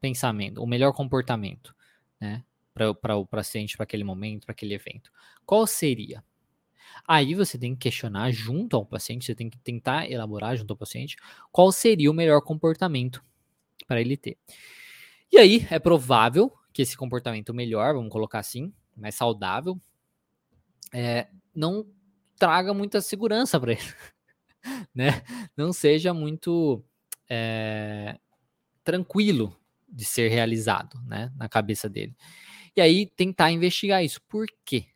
pensamento, 0.00 0.62
o 0.62 0.66
melhor 0.66 0.94
comportamento, 0.94 1.76
né? 2.18 2.42
Para 2.72 3.16
o 3.16 3.26
paciente, 3.26 3.76
para 3.76 3.84
aquele 3.84 4.04
momento, 4.04 4.46
para 4.46 4.52
aquele 4.52 4.74
evento. 4.74 5.10
Qual 5.44 5.66
seria? 5.66 6.24
Aí 7.06 7.34
você 7.34 7.58
tem 7.58 7.74
que 7.74 7.80
questionar 7.80 8.30
junto 8.30 8.76
ao 8.76 8.84
paciente, 8.84 9.24
você 9.24 9.34
tem 9.34 9.48
que 9.48 9.58
tentar 9.58 10.10
elaborar 10.10 10.56
junto 10.56 10.72
ao 10.72 10.76
paciente 10.76 11.16
qual 11.50 11.72
seria 11.72 12.10
o 12.10 12.14
melhor 12.14 12.40
comportamento 12.42 13.22
para 13.86 14.00
ele 14.00 14.16
ter. 14.16 14.38
E 15.32 15.38
aí 15.38 15.66
é 15.70 15.78
provável 15.78 16.52
que 16.72 16.82
esse 16.82 16.96
comportamento 16.96 17.54
melhor, 17.54 17.94
vamos 17.94 18.10
colocar 18.10 18.38
assim, 18.38 18.72
mais 18.96 19.14
saudável, 19.14 19.80
é, 20.92 21.28
não 21.54 21.86
traga 22.38 22.72
muita 22.74 23.00
segurança 23.00 23.58
para 23.60 23.72
ele, 23.72 23.94
né? 24.94 25.22
Não 25.56 25.72
seja 25.72 26.12
muito 26.12 26.84
é, 27.28 28.18
tranquilo 28.82 29.56
de 29.88 30.04
ser 30.04 30.28
realizado, 30.28 31.00
né, 31.06 31.32
na 31.36 31.48
cabeça 31.48 31.88
dele. 31.88 32.16
E 32.76 32.80
aí 32.80 33.06
tentar 33.06 33.50
investigar 33.50 34.04
isso. 34.04 34.20
Por 34.22 34.46
quê? 34.64 34.86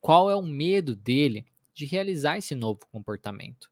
Qual 0.00 0.30
é 0.30 0.36
o 0.36 0.42
medo 0.42 0.94
dele 0.94 1.46
de 1.74 1.84
realizar 1.84 2.38
esse 2.38 2.54
novo 2.54 2.80
comportamento? 2.90 3.70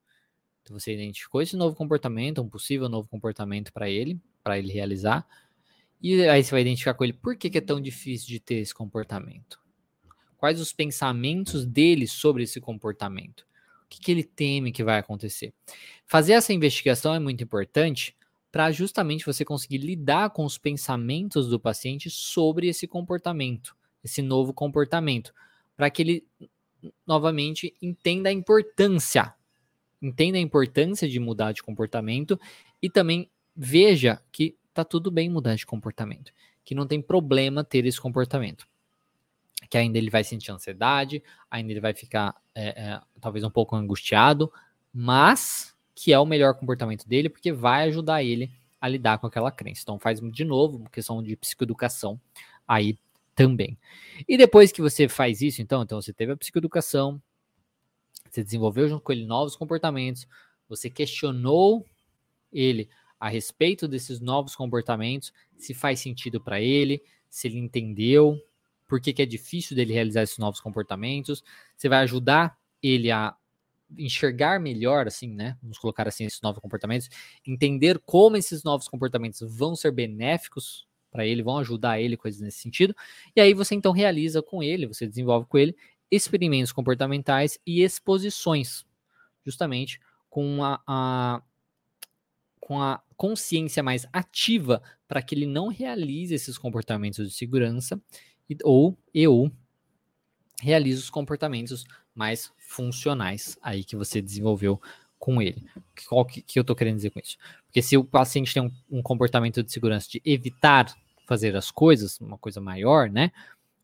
Então 0.62 0.78
você 0.78 0.94
identificou 0.94 1.40
esse 1.40 1.56
novo 1.56 1.76
comportamento, 1.76 2.42
um 2.42 2.48
possível 2.48 2.88
novo 2.88 3.08
comportamento 3.08 3.72
para 3.72 3.88
ele, 3.88 4.20
para 4.42 4.58
ele 4.58 4.72
realizar. 4.72 5.26
E 6.02 6.22
aí 6.28 6.42
você 6.42 6.50
vai 6.50 6.60
identificar 6.60 6.94
com 6.94 7.04
ele 7.04 7.12
por 7.12 7.36
que, 7.36 7.48
que 7.48 7.58
é 7.58 7.60
tão 7.60 7.80
difícil 7.80 8.28
de 8.28 8.40
ter 8.40 8.56
esse 8.56 8.74
comportamento. 8.74 9.60
Quais 10.36 10.60
os 10.60 10.72
pensamentos 10.72 11.64
dele 11.64 12.06
sobre 12.06 12.42
esse 12.42 12.60
comportamento? 12.60 13.46
O 13.84 13.88
que, 13.88 14.00
que 14.00 14.10
ele 14.10 14.24
teme 14.24 14.72
que 14.72 14.84
vai 14.84 14.98
acontecer? 14.98 15.54
Fazer 16.04 16.32
essa 16.32 16.52
investigação 16.52 17.14
é 17.14 17.20
muito 17.20 17.42
importante 17.42 18.16
para 18.50 18.70
justamente 18.70 19.26
você 19.26 19.44
conseguir 19.44 19.78
lidar 19.78 20.30
com 20.30 20.44
os 20.44 20.56
pensamentos 20.56 21.48
do 21.48 21.60
paciente 21.60 22.08
sobre 22.08 22.68
esse 22.68 22.86
comportamento, 22.86 23.76
esse 24.02 24.22
novo 24.22 24.52
comportamento, 24.54 25.34
para 25.76 25.90
que 25.90 26.02
ele 26.02 26.26
novamente 27.06 27.74
entenda 27.82 28.28
a 28.28 28.32
importância, 28.32 29.34
entenda 30.00 30.38
a 30.38 30.40
importância 30.40 31.08
de 31.08 31.18
mudar 31.18 31.52
de 31.52 31.62
comportamento 31.62 32.40
e 32.80 32.88
também 32.88 33.30
veja 33.54 34.22
que 34.30 34.56
tá 34.72 34.84
tudo 34.84 35.10
bem 35.10 35.28
mudar 35.28 35.54
de 35.54 35.66
comportamento, 35.66 36.32
que 36.64 36.74
não 36.74 36.86
tem 36.86 37.00
problema 37.00 37.64
ter 37.64 37.84
esse 37.86 38.00
comportamento. 38.00 38.66
Que 39.68 39.78
ainda 39.78 39.98
ele 39.98 40.10
vai 40.10 40.22
sentir 40.22 40.52
ansiedade, 40.52 41.22
ainda 41.50 41.72
ele 41.72 41.80
vai 41.80 41.92
ficar 41.92 42.34
é, 42.54 42.68
é, 42.68 43.00
talvez 43.20 43.44
um 43.44 43.50
pouco 43.50 43.74
angustiado, 43.74 44.52
mas 44.92 45.75
que 45.96 46.12
é 46.12 46.18
o 46.18 46.26
melhor 46.26 46.54
comportamento 46.54 47.08
dele, 47.08 47.30
porque 47.30 47.50
vai 47.50 47.88
ajudar 47.88 48.22
ele 48.22 48.52
a 48.78 48.86
lidar 48.86 49.18
com 49.18 49.26
aquela 49.26 49.50
crença. 49.50 49.80
Então 49.82 49.98
faz 49.98 50.20
de 50.20 50.44
novo 50.44 50.76
uma 50.76 50.90
questão 50.90 51.22
de 51.22 51.34
psicoeducação 51.34 52.20
aí 52.68 52.98
também. 53.34 53.78
E 54.28 54.36
depois 54.36 54.70
que 54.70 54.82
você 54.82 55.08
faz 55.08 55.40
isso, 55.40 55.62
então, 55.62 55.82
então 55.82 56.00
você 56.00 56.12
teve 56.12 56.32
a 56.32 56.36
psicoeducação, 56.36 57.20
você 58.30 58.44
desenvolveu 58.44 58.86
junto 58.88 59.02
com 59.02 59.10
ele 59.10 59.24
novos 59.24 59.56
comportamentos, 59.56 60.28
você 60.68 60.90
questionou 60.90 61.84
ele 62.52 62.90
a 63.18 63.30
respeito 63.30 63.88
desses 63.88 64.20
novos 64.20 64.54
comportamentos, 64.54 65.32
se 65.56 65.72
faz 65.72 66.00
sentido 66.00 66.38
para 66.38 66.60
ele, 66.60 67.02
se 67.30 67.48
ele 67.48 67.56
entendeu, 67.58 68.38
por 68.86 69.00
que, 69.00 69.14
que 69.14 69.22
é 69.22 69.26
difícil 69.26 69.74
dele 69.74 69.94
realizar 69.94 70.22
esses 70.22 70.36
novos 70.36 70.60
comportamentos, 70.60 71.42
você 71.74 71.88
vai 71.88 72.00
ajudar 72.00 72.58
ele 72.82 73.10
a 73.10 73.34
enxergar 73.96 74.60
melhor, 74.60 75.06
assim, 75.06 75.34
né? 75.34 75.56
Vamos 75.62 75.78
colocar 75.78 76.08
assim 76.08 76.24
esses 76.24 76.40
novos 76.40 76.60
comportamentos, 76.60 77.08
entender 77.46 78.00
como 78.04 78.36
esses 78.36 78.64
novos 78.64 78.88
comportamentos 78.88 79.40
vão 79.40 79.76
ser 79.76 79.92
benéficos 79.92 80.86
para 81.10 81.24
ele, 81.24 81.42
vão 81.42 81.58
ajudar 81.58 82.00
ele, 82.00 82.16
coisas 82.16 82.40
nesse 82.40 82.58
sentido. 82.58 82.94
E 83.34 83.40
aí 83.40 83.54
você 83.54 83.74
então 83.74 83.92
realiza 83.92 84.42
com 84.42 84.62
ele, 84.62 84.86
você 84.86 85.06
desenvolve 85.06 85.46
com 85.46 85.58
ele 85.58 85.76
experimentos 86.10 86.72
comportamentais 86.72 87.58
e 87.66 87.82
exposições, 87.82 88.84
justamente 89.44 90.00
com 90.28 90.62
a, 90.62 90.80
a 90.86 91.42
com 92.60 92.82
a 92.82 93.00
consciência 93.16 93.80
mais 93.80 94.06
ativa 94.12 94.82
para 95.06 95.22
que 95.22 95.36
ele 95.36 95.46
não 95.46 95.68
realize 95.68 96.34
esses 96.34 96.58
comportamentos 96.58 97.28
de 97.28 97.32
segurança 97.32 98.00
ou 98.64 98.98
e 99.14 99.26
ou 99.28 99.52
realize 100.60 100.98
os 100.98 101.08
comportamentos 101.08 101.84
mais 102.16 102.52
funcionais 102.58 103.56
aí 103.62 103.84
que 103.84 103.94
você 103.94 104.20
desenvolveu 104.20 104.80
com 105.18 105.40
ele. 105.40 105.66
Qual 106.08 106.24
que, 106.24 106.42
que 106.42 106.58
eu 106.58 106.62
estou 106.62 106.74
querendo 106.74 106.96
dizer 106.96 107.10
com 107.10 107.20
isso? 107.20 107.36
Porque 107.66 107.82
se 107.82 107.96
o 107.96 108.04
paciente 108.04 108.52
tem 108.52 108.62
um, 108.62 108.72
um, 108.90 109.02
comportamento 109.02 109.62
de 109.62 109.70
segurança 109.70 110.08
de 110.08 110.20
evitar 110.24 110.92
fazer 111.26 111.56
as 111.56 111.70
coisas, 111.70 112.18
uma 112.20 112.38
coisa 112.38 112.60
maior, 112.60 113.10
né? 113.10 113.32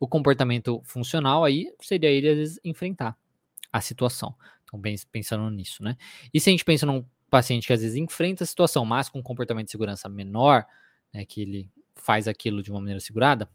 O 0.01 0.09
comportamento 0.09 0.81
funcional 0.85 1.45
aí 1.45 1.73
seria 1.81 2.11
ele 2.11 2.29
às 2.29 2.37
vezes 2.37 2.61
enfrentar 2.65 3.17
a 3.73 3.81
situação. 3.81 4.35
Então, 4.65 4.81
pensando 5.11 5.51
nisso, 5.51 5.83
né? 5.83 5.97
E 6.33 6.41
se 6.41 6.49
a 6.49 6.53
gente 6.53 6.65
pensa 6.65 6.87
num 6.87 7.05
paciente 7.31 7.67
que 7.67 7.73
às 7.73 7.81
vezes 7.81 7.97
enfrenta 7.97 8.45
a 8.45 8.47
situação, 8.47 8.85
mas 8.85 9.09
com 9.09 9.19
um 9.19 9.23
comportamento 9.23 9.67
de 9.67 9.71
segurança 9.71 10.09
menor, 10.09 10.67
né, 11.13 11.25
que 11.25 11.43
ele 11.43 11.71
faz 11.95 12.29
aquilo 12.29 12.63
de 12.63 12.71
uma 12.71 12.81
maneira 12.81 13.01
segurada, 13.01 13.49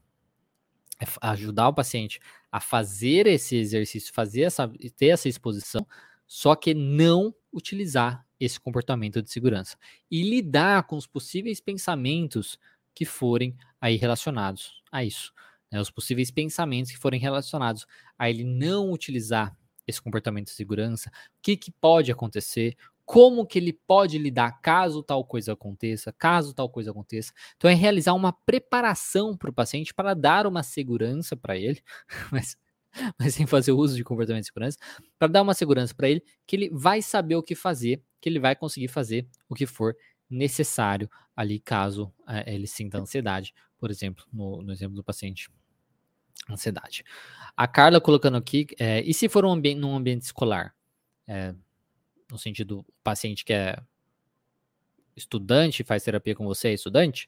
ajudar 1.22 1.70
o 1.70 1.74
paciente 1.74 2.20
a 2.52 2.60
fazer 2.60 3.28
esse 3.28 3.56
exercício, 3.56 4.14
fazer 4.14 4.42
essa, 4.42 4.68
ter 4.96 5.08
essa 5.08 5.30
exposição, 5.30 5.86
só 6.26 6.56
que 6.56 6.74
não 6.74 7.34
utilizar 7.54 8.26
esse 8.40 8.60
comportamento 8.60 9.22
de 9.22 9.32
segurança 9.32 9.78
e 10.10 10.24
lidar 10.24 10.84
com 10.84 10.96
os 10.96 11.08
possíveis 11.08 11.60
pensamentos 11.60 12.60
que 12.94 13.06
forem 13.06 13.56
aí 13.80 13.96
relacionados 13.96 14.82
a 14.92 15.04
isso, 15.04 15.34
né? 15.72 15.80
os 15.80 15.92
possíveis 15.92 16.32
pensamentos 16.32 16.92
que 16.92 16.98
forem 16.98 17.20
relacionados 17.20 17.86
a 18.18 18.30
ele 18.30 18.44
não 18.44 18.92
utilizar 18.92 19.56
esse 19.86 20.02
comportamento 20.02 20.48
de 20.48 20.54
segurança, 20.54 21.10
o 21.10 21.42
que, 21.42 21.56
que 21.56 21.72
pode 21.72 22.12
acontecer, 22.12 22.76
como 23.08 23.48
que 23.48 23.58
ele 23.58 23.72
pode 23.72 24.18
lidar 24.18 24.60
caso 24.62 25.02
tal 25.02 25.24
coisa 25.24 25.54
aconteça, 25.54 26.12
caso 26.12 26.54
tal 26.54 26.70
coisa 26.70 26.92
aconteça. 26.92 27.32
Então 27.56 27.72
é 27.72 27.74
realizar 27.74 28.14
uma 28.14 28.34
preparação 28.34 29.36
para 29.36 29.50
o 29.50 29.54
paciente 29.54 29.94
para 29.94 30.14
dar 30.14 30.46
uma 30.46 30.62
segurança 30.62 31.34
para 31.34 31.56
ele, 31.56 31.82
mas, 32.30 32.58
mas 33.18 33.34
sem 33.34 33.48
fazer 33.48 33.72
uso 33.72 33.96
de 33.96 34.04
comportamento 34.04 34.42
de 34.42 34.48
segurança, 34.48 34.78
para 35.18 35.30
dar 35.30 35.42
uma 35.42 35.54
segurança 35.54 35.96
para 35.96 36.10
ele 36.10 36.22
que 36.46 36.58
ele 36.58 36.70
vai 36.70 37.02
saber 37.02 37.38
o 37.38 37.42
que 37.42 37.56
fazer, 37.56 38.04
que 38.20 38.28
ele 38.28 38.42
vai 38.42 38.58
conseguir 38.58 38.90
fazer 38.90 39.26
o 39.48 39.56
que 39.56 39.66
for 39.66 39.96
necessário 40.30 41.10
ali 41.34 41.62
caso 41.62 42.14
é, 42.28 42.54
ele 42.54 42.68
sinta 42.68 42.98
ansiedade, 42.98 43.54
por 43.80 43.90
exemplo, 43.90 44.26
no, 44.34 44.62
no 44.62 44.74
exemplo 44.74 44.98
do 44.98 45.04
paciente 45.04 45.50
ansiedade. 46.50 47.06
A 47.56 47.70
Carla 47.70 48.02
colocando 48.02 48.36
aqui, 48.36 48.68
é, 48.78 49.02
e 49.02 49.14
se 49.14 49.30
for 49.30 49.46
um 49.46 49.52
ambiente, 49.52 49.80
num 49.80 49.96
ambiente 49.96 50.24
escolar? 50.24 50.76
É, 51.26 51.56
no 52.32 52.38
sentido, 52.38 52.80
o 52.80 52.86
paciente 53.04 53.46
que 53.46 53.54
é 53.54 53.78
estudante, 55.16 55.84
faz 55.84 56.04
terapia 56.04 56.36
com 56.36 56.46
você, 56.46 56.70
é 56.70 56.74
estudante, 56.74 57.28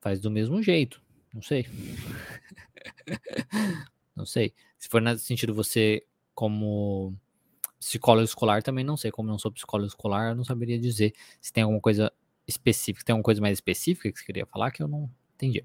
faz 0.00 0.20
do 0.20 0.30
mesmo 0.30 0.62
jeito. 0.62 1.02
Não 1.32 1.42
sei. 1.42 1.66
não 4.14 4.26
sei. 4.26 4.54
Se 4.78 4.88
for 4.88 5.00
nesse 5.00 5.24
sentido, 5.24 5.54
você, 5.54 6.04
como 6.34 7.16
psicólogo 7.78 8.24
escolar, 8.24 8.62
também 8.62 8.84
não 8.84 8.96
sei. 8.96 9.10
Como 9.10 9.28
não 9.28 9.38
sou 9.38 9.52
psicólogo 9.52 9.88
escolar, 9.88 10.30
eu 10.30 10.34
não 10.34 10.44
saberia 10.44 10.78
dizer 10.78 11.12
se 11.40 11.52
tem 11.52 11.62
alguma 11.62 11.80
coisa 11.80 12.12
específica. 12.46 13.04
Tem 13.04 13.12
alguma 13.12 13.24
coisa 13.24 13.40
mais 13.40 13.58
específica 13.58 14.10
que 14.10 14.18
você 14.18 14.24
queria 14.24 14.46
falar 14.46 14.70
que 14.70 14.82
eu 14.82 14.88
não 14.88 15.10
entendi. 15.34 15.64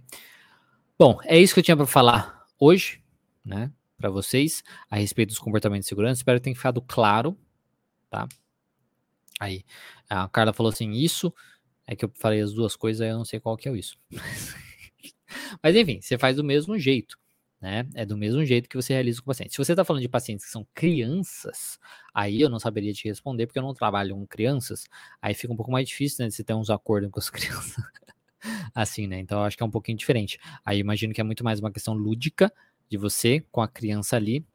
Bom, 0.97 1.19
é 1.23 1.39
isso 1.39 1.53
que 1.53 1.59
eu 1.59 1.63
tinha 1.63 1.77
para 1.77 1.85
falar 1.85 2.45
hoje, 2.59 3.03
né, 3.45 3.71
para 3.97 4.09
vocês, 4.09 4.63
a 4.89 4.97
respeito 4.97 5.29
dos 5.29 5.39
comportamentos 5.39 5.85
de 5.85 5.89
segurança. 5.89 6.19
Espero 6.19 6.39
que 6.39 6.45
tenha 6.45 6.55
ficado 6.55 6.81
claro, 6.81 7.37
tá? 8.09 8.27
Aí, 9.39 9.63
a 10.09 10.27
Carla 10.29 10.53
falou 10.53 10.71
assim: 10.71 10.91
Isso 10.91 11.33
é 11.85 11.95
que 11.95 12.03
eu 12.03 12.11
falei 12.15 12.41
as 12.41 12.53
duas 12.53 12.75
coisas, 12.75 13.07
eu 13.07 13.17
não 13.17 13.25
sei 13.25 13.39
qual 13.39 13.55
que 13.55 13.67
é 13.67 13.71
o 13.71 13.75
isso. 13.75 13.97
Mas 15.63 15.75
enfim, 15.75 16.01
você 16.01 16.17
faz 16.17 16.35
do 16.35 16.43
mesmo 16.43 16.77
jeito. 16.77 17.17
Né? 17.59 17.87
É 17.95 18.05
do 18.05 18.15
mesmo 18.15 18.45
jeito 18.45 18.69
que 18.69 18.75
você 18.75 18.93
realiza 18.93 19.19
com 19.19 19.23
o 19.23 19.33
paciente. 19.33 19.51
Se 19.51 19.57
você 19.57 19.71
está 19.71 19.83
falando 19.83 20.03
de 20.03 20.07
pacientes 20.07 20.45
que 20.45 20.51
são 20.51 20.67
crianças, 20.75 21.79
aí 22.13 22.39
eu 22.39 22.49
não 22.49 22.59
saberia 22.59 22.93
te 22.93 23.07
responder, 23.07 23.47
porque 23.47 23.57
eu 23.57 23.63
não 23.63 23.73
trabalho 23.73 24.13
com 24.15 24.27
crianças. 24.27 24.85
Aí 25.19 25.33
fica 25.33 25.51
um 25.51 25.55
pouco 25.55 25.71
mais 25.71 25.87
difícil, 25.87 26.23
né? 26.23 26.29
De 26.29 26.35
você 26.35 26.43
ter 26.43 26.53
uns 26.53 26.69
acordos 26.69 27.09
com 27.09 27.19
as 27.19 27.29
crianças. 27.31 27.83
assim, 28.75 29.07
né? 29.07 29.19
Então 29.19 29.39
eu 29.39 29.45
acho 29.45 29.57
que 29.57 29.63
é 29.63 29.65
um 29.65 29.71
pouquinho 29.71 29.97
diferente. 29.97 30.39
Aí 30.63 30.77
imagino 30.77 31.13
que 31.13 31.21
é 31.21 31.23
muito 31.23 31.43
mais 31.43 31.59
uma 31.59 31.71
questão 31.71 31.95
lúdica 31.95 32.53
de 32.89 32.97
você 32.97 33.43
com 33.51 33.61
a 33.61 33.67
criança 33.67 34.15
ali, 34.15 34.45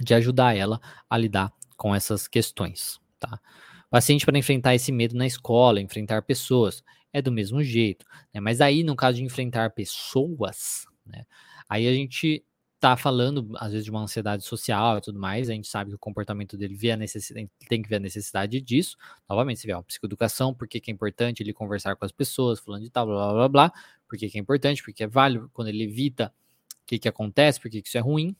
de 0.00 0.14
ajudar 0.14 0.56
ela 0.56 0.80
a 1.10 1.18
lidar 1.18 1.52
com 1.76 1.94
essas 1.94 2.28
questões 2.28 3.02
tá? 3.22 3.40
Paciente 3.88 4.24
para 4.24 4.38
enfrentar 4.38 4.74
esse 4.74 4.90
medo 4.90 5.16
na 5.16 5.26
escola, 5.26 5.80
enfrentar 5.80 6.22
pessoas, 6.22 6.82
é 7.12 7.22
do 7.22 7.30
mesmo 7.30 7.62
jeito, 7.62 8.04
né? 8.34 8.40
Mas 8.40 8.60
aí, 8.60 8.82
no 8.82 8.96
caso 8.96 9.18
de 9.18 9.24
enfrentar 9.24 9.70
pessoas, 9.70 10.86
né? 11.06 11.24
Aí 11.68 11.86
a 11.86 11.92
gente 11.92 12.44
tá 12.80 12.96
falando, 12.96 13.52
às 13.58 13.70
vezes, 13.70 13.84
de 13.84 13.92
uma 13.92 14.00
ansiedade 14.00 14.44
social 14.44 14.98
e 14.98 15.00
tudo 15.00 15.16
mais, 15.16 15.48
a 15.48 15.52
gente 15.52 15.68
sabe 15.68 15.90
que 15.90 15.94
o 15.94 15.98
comportamento 15.98 16.56
dele 16.56 16.74
vê 16.74 16.90
a 16.90 16.96
necessidade, 16.96 17.48
tem 17.68 17.80
que 17.80 17.88
ver 17.88 17.96
a 17.96 18.00
necessidade 18.00 18.60
disso. 18.60 18.96
Novamente, 19.28 19.60
você 19.60 19.68
vê 19.68 19.72
a 19.72 19.82
psicoeducação, 19.82 20.52
por 20.52 20.66
que 20.66 20.82
é 20.88 20.92
importante 20.92 21.42
ele 21.42 21.52
conversar 21.52 21.94
com 21.94 22.04
as 22.04 22.10
pessoas, 22.10 22.58
falando 22.58 22.82
de 22.82 22.90
tal, 22.90 23.06
blá, 23.06 23.14
blá, 23.14 23.32
blá, 23.34 23.48
blá, 23.48 23.72
por 24.08 24.18
que 24.18 24.28
é 24.34 24.40
importante, 24.40 24.82
porque 24.82 25.04
é 25.04 25.06
válido, 25.06 25.48
quando 25.52 25.68
ele 25.68 25.84
evita, 25.84 26.34
o 26.82 26.86
que, 26.86 26.98
que 26.98 27.08
acontece, 27.08 27.60
por 27.60 27.70
que 27.70 27.82
isso 27.84 27.96
é 27.96 28.00
ruim, 28.00 28.34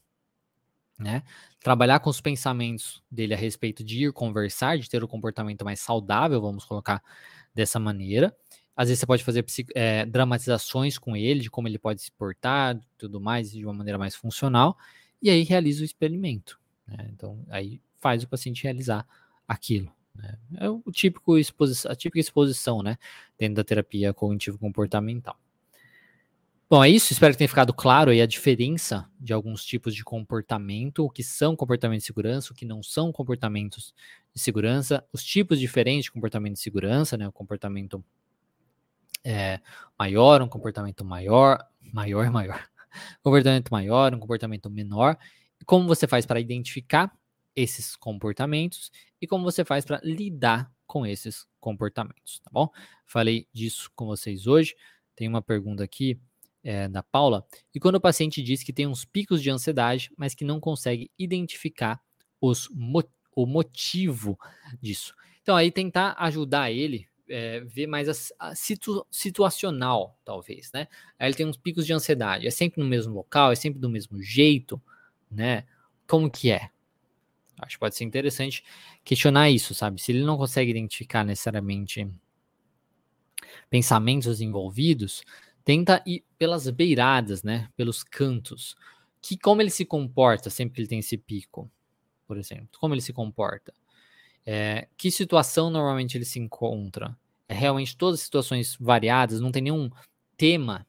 né? 1.02 1.22
Trabalhar 1.60 2.00
com 2.00 2.08
os 2.08 2.20
pensamentos 2.20 3.02
dele 3.10 3.34
a 3.34 3.36
respeito 3.36 3.84
de 3.84 4.04
ir 4.04 4.12
conversar, 4.12 4.78
de 4.78 4.88
ter 4.88 5.02
um 5.02 5.06
comportamento 5.06 5.64
mais 5.64 5.80
saudável, 5.80 6.40
vamos 6.40 6.64
colocar 6.64 7.02
dessa 7.54 7.78
maneira. 7.78 8.34
Às 8.74 8.88
vezes 8.88 9.00
você 9.00 9.06
pode 9.06 9.22
fazer 9.22 9.44
é, 9.74 10.06
dramatizações 10.06 10.96
com 10.98 11.14
ele, 11.14 11.40
de 11.40 11.50
como 11.50 11.68
ele 11.68 11.78
pode 11.78 12.00
se 12.00 12.10
portar, 12.12 12.78
tudo 12.96 13.20
mais, 13.20 13.50
de 13.50 13.64
uma 13.64 13.74
maneira 13.74 13.98
mais 13.98 14.14
funcional, 14.14 14.78
e 15.20 15.28
aí 15.28 15.42
realiza 15.42 15.82
o 15.82 15.84
experimento. 15.84 16.58
Né? 16.86 17.10
Então, 17.12 17.44
aí 17.50 17.80
faz 18.00 18.22
o 18.22 18.28
paciente 18.28 18.62
realizar 18.64 19.06
aquilo. 19.46 19.92
Né? 20.14 20.38
É 20.56 20.70
o 20.70 20.82
típico 20.90 21.36
exposição, 21.36 21.90
a 21.90 21.94
típica 21.94 22.20
exposição, 22.20 22.82
né? 22.82 22.98
Dentro 23.38 23.56
da 23.56 23.64
terapia 23.64 24.12
cognitivo-comportamental. 24.12 25.36
Bom, 26.72 26.82
é 26.82 26.88
isso. 26.88 27.12
Espero 27.12 27.34
que 27.34 27.36
tenha 27.36 27.48
ficado 27.50 27.74
claro 27.74 28.10
aí 28.10 28.22
a 28.22 28.26
diferença 28.26 29.06
de 29.20 29.34
alguns 29.34 29.62
tipos 29.62 29.94
de 29.94 30.02
comportamento, 30.02 31.04
o 31.04 31.10
que 31.10 31.22
são 31.22 31.54
comportamentos 31.54 32.04
de 32.04 32.06
segurança, 32.06 32.50
o 32.50 32.56
que 32.56 32.64
não 32.64 32.82
são 32.82 33.12
comportamentos 33.12 33.94
de 34.34 34.40
segurança, 34.40 35.06
os 35.12 35.22
tipos 35.22 35.60
diferentes 35.60 36.04
de 36.04 36.10
comportamento 36.10 36.54
de 36.54 36.60
segurança, 36.60 37.14
né? 37.18 37.28
O 37.28 37.32
comportamento 37.32 38.02
é, 39.22 39.60
maior, 39.98 40.40
um 40.40 40.48
comportamento 40.48 41.04
maior, 41.04 41.62
maior, 41.92 42.30
maior, 42.32 42.66
comportamento 43.22 43.68
maior, 43.68 44.14
um 44.14 44.18
comportamento 44.18 44.70
menor, 44.70 45.18
como 45.66 45.86
você 45.86 46.06
faz 46.06 46.24
para 46.24 46.40
identificar 46.40 47.14
esses 47.54 47.96
comportamentos 47.96 48.90
e 49.20 49.26
como 49.26 49.44
você 49.44 49.62
faz 49.62 49.84
para 49.84 50.00
lidar 50.02 50.72
com 50.86 51.04
esses 51.04 51.46
comportamentos, 51.60 52.40
tá 52.40 52.50
bom? 52.50 52.70
Falei 53.04 53.46
disso 53.52 53.90
com 53.94 54.06
vocês 54.06 54.46
hoje. 54.46 54.74
Tem 55.14 55.28
uma 55.28 55.42
pergunta 55.42 55.84
aqui 55.84 56.18
é, 56.62 56.88
da 56.88 57.02
Paula, 57.02 57.46
e 57.74 57.80
quando 57.80 57.96
o 57.96 58.00
paciente 58.00 58.42
diz 58.42 58.62
que 58.62 58.72
tem 58.72 58.86
uns 58.86 59.04
picos 59.04 59.42
de 59.42 59.50
ansiedade, 59.50 60.10
mas 60.16 60.34
que 60.34 60.44
não 60.44 60.60
consegue 60.60 61.10
identificar 61.18 62.00
os 62.40 62.68
o 63.34 63.46
motivo 63.46 64.38
disso. 64.80 65.14
Então, 65.42 65.56
aí 65.56 65.70
tentar 65.72 66.14
ajudar 66.18 66.70
ele, 66.70 67.08
é, 67.28 67.60
ver 67.60 67.86
mais 67.86 68.08
a, 68.08 68.50
a 68.50 68.54
situ 68.54 69.06
situacional, 69.10 70.18
talvez, 70.24 70.70
né? 70.72 70.86
Aí 71.18 71.28
ele 71.28 71.34
tem 71.34 71.46
uns 71.46 71.56
picos 71.56 71.86
de 71.86 71.92
ansiedade, 71.92 72.46
é 72.46 72.50
sempre 72.50 72.82
no 72.82 72.86
mesmo 72.86 73.14
local, 73.14 73.50
é 73.50 73.54
sempre 73.54 73.80
do 73.80 73.88
mesmo 73.88 74.22
jeito, 74.22 74.80
né? 75.30 75.64
Como 76.06 76.30
que 76.30 76.50
é? 76.50 76.70
Acho 77.58 77.76
que 77.76 77.80
pode 77.80 77.96
ser 77.96 78.04
interessante 78.04 78.62
questionar 79.04 79.50
isso, 79.50 79.74
sabe? 79.74 80.00
Se 80.00 80.12
ele 80.12 80.24
não 80.24 80.36
consegue 80.36 80.70
identificar 80.70 81.24
necessariamente 81.24 82.08
pensamentos 83.70 84.40
envolvidos, 84.40 85.22
tenta 85.64 86.02
ir 86.06 86.24
pelas 86.38 86.68
beiradas, 86.70 87.42
né? 87.42 87.68
Pelos 87.76 88.02
cantos. 88.02 88.76
Que 89.20 89.38
como 89.38 89.62
ele 89.62 89.70
se 89.70 89.84
comporta 89.84 90.50
sempre 90.50 90.74
que 90.74 90.80
ele 90.80 90.88
tem 90.88 90.98
esse 90.98 91.16
pico, 91.16 91.70
por 92.26 92.36
exemplo? 92.36 92.78
Como 92.80 92.94
ele 92.94 93.00
se 93.00 93.12
comporta? 93.12 93.72
É, 94.44 94.88
que 94.96 95.10
situação 95.10 95.70
normalmente 95.70 96.16
ele 96.16 96.24
se 96.24 96.38
encontra? 96.38 97.16
É 97.48 97.54
realmente 97.54 97.96
todas 97.96 98.20
as 98.20 98.24
situações 98.24 98.76
variadas, 98.80 99.40
não 99.40 99.52
tem 99.52 99.62
nenhum 99.62 99.90
tema, 100.36 100.86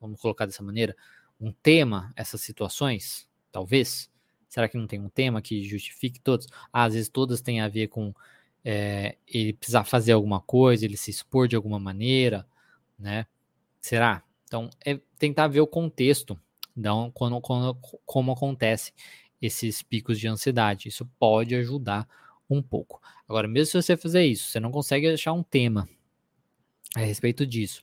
vamos 0.00 0.20
colocar 0.20 0.44
dessa 0.44 0.62
maneira, 0.62 0.94
um 1.40 1.52
tema 1.52 2.12
essas 2.14 2.40
situações? 2.42 3.28
Talvez. 3.50 4.10
Será 4.48 4.68
que 4.68 4.76
não 4.76 4.86
tem 4.86 5.00
um 5.00 5.08
tema 5.08 5.40
que 5.40 5.62
justifique 5.64 6.20
todos? 6.20 6.46
Ah, 6.72 6.84
às 6.84 6.94
vezes 6.94 7.08
todas 7.08 7.40
têm 7.40 7.60
a 7.60 7.68
ver 7.68 7.88
com 7.88 8.12
é, 8.64 9.16
ele 9.26 9.52
precisar 9.52 9.84
fazer 9.84 10.12
alguma 10.12 10.40
coisa, 10.40 10.84
ele 10.84 10.96
se 10.96 11.10
expor 11.10 11.48
de 11.48 11.56
alguma 11.56 11.78
maneira, 11.78 12.46
né? 12.98 13.26
Será? 13.80 14.22
Então, 14.44 14.68
é 14.84 14.98
tentar 15.18 15.48
ver 15.48 15.60
o 15.60 15.66
contexto, 15.66 16.38
então, 16.76 17.10
quando, 17.12 17.40
quando, 17.40 17.74
como 18.04 18.32
acontece 18.32 18.92
esses 19.40 19.82
picos 19.82 20.18
de 20.18 20.28
ansiedade. 20.28 20.88
Isso 20.88 21.06
pode 21.18 21.54
ajudar 21.54 22.06
um 22.48 22.62
pouco. 22.62 23.00
Agora, 23.28 23.48
mesmo 23.48 23.66
se 23.66 23.82
você 23.82 23.96
fizer 23.96 24.24
isso, 24.26 24.50
você 24.50 24.60
não 24.60 24.70
consegue 24.70 25.08
achar 25.08 25.32
um 25.32 25.42
tema 25.42 25.88
a 26.94 27.00
respeito 27.00 27.46
disso. 27.46 27.82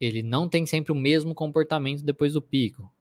Ele 0.00 0.22
não 0.22 0.48
tem 0.48 0.66
sempre 0.66 0.92
o 0.92 0.96
mesmo 0.96 1.34
comportamento 1.34 2.02
depois 2.02 2.34
do 2.34 2.42
pico. 2.42 2.92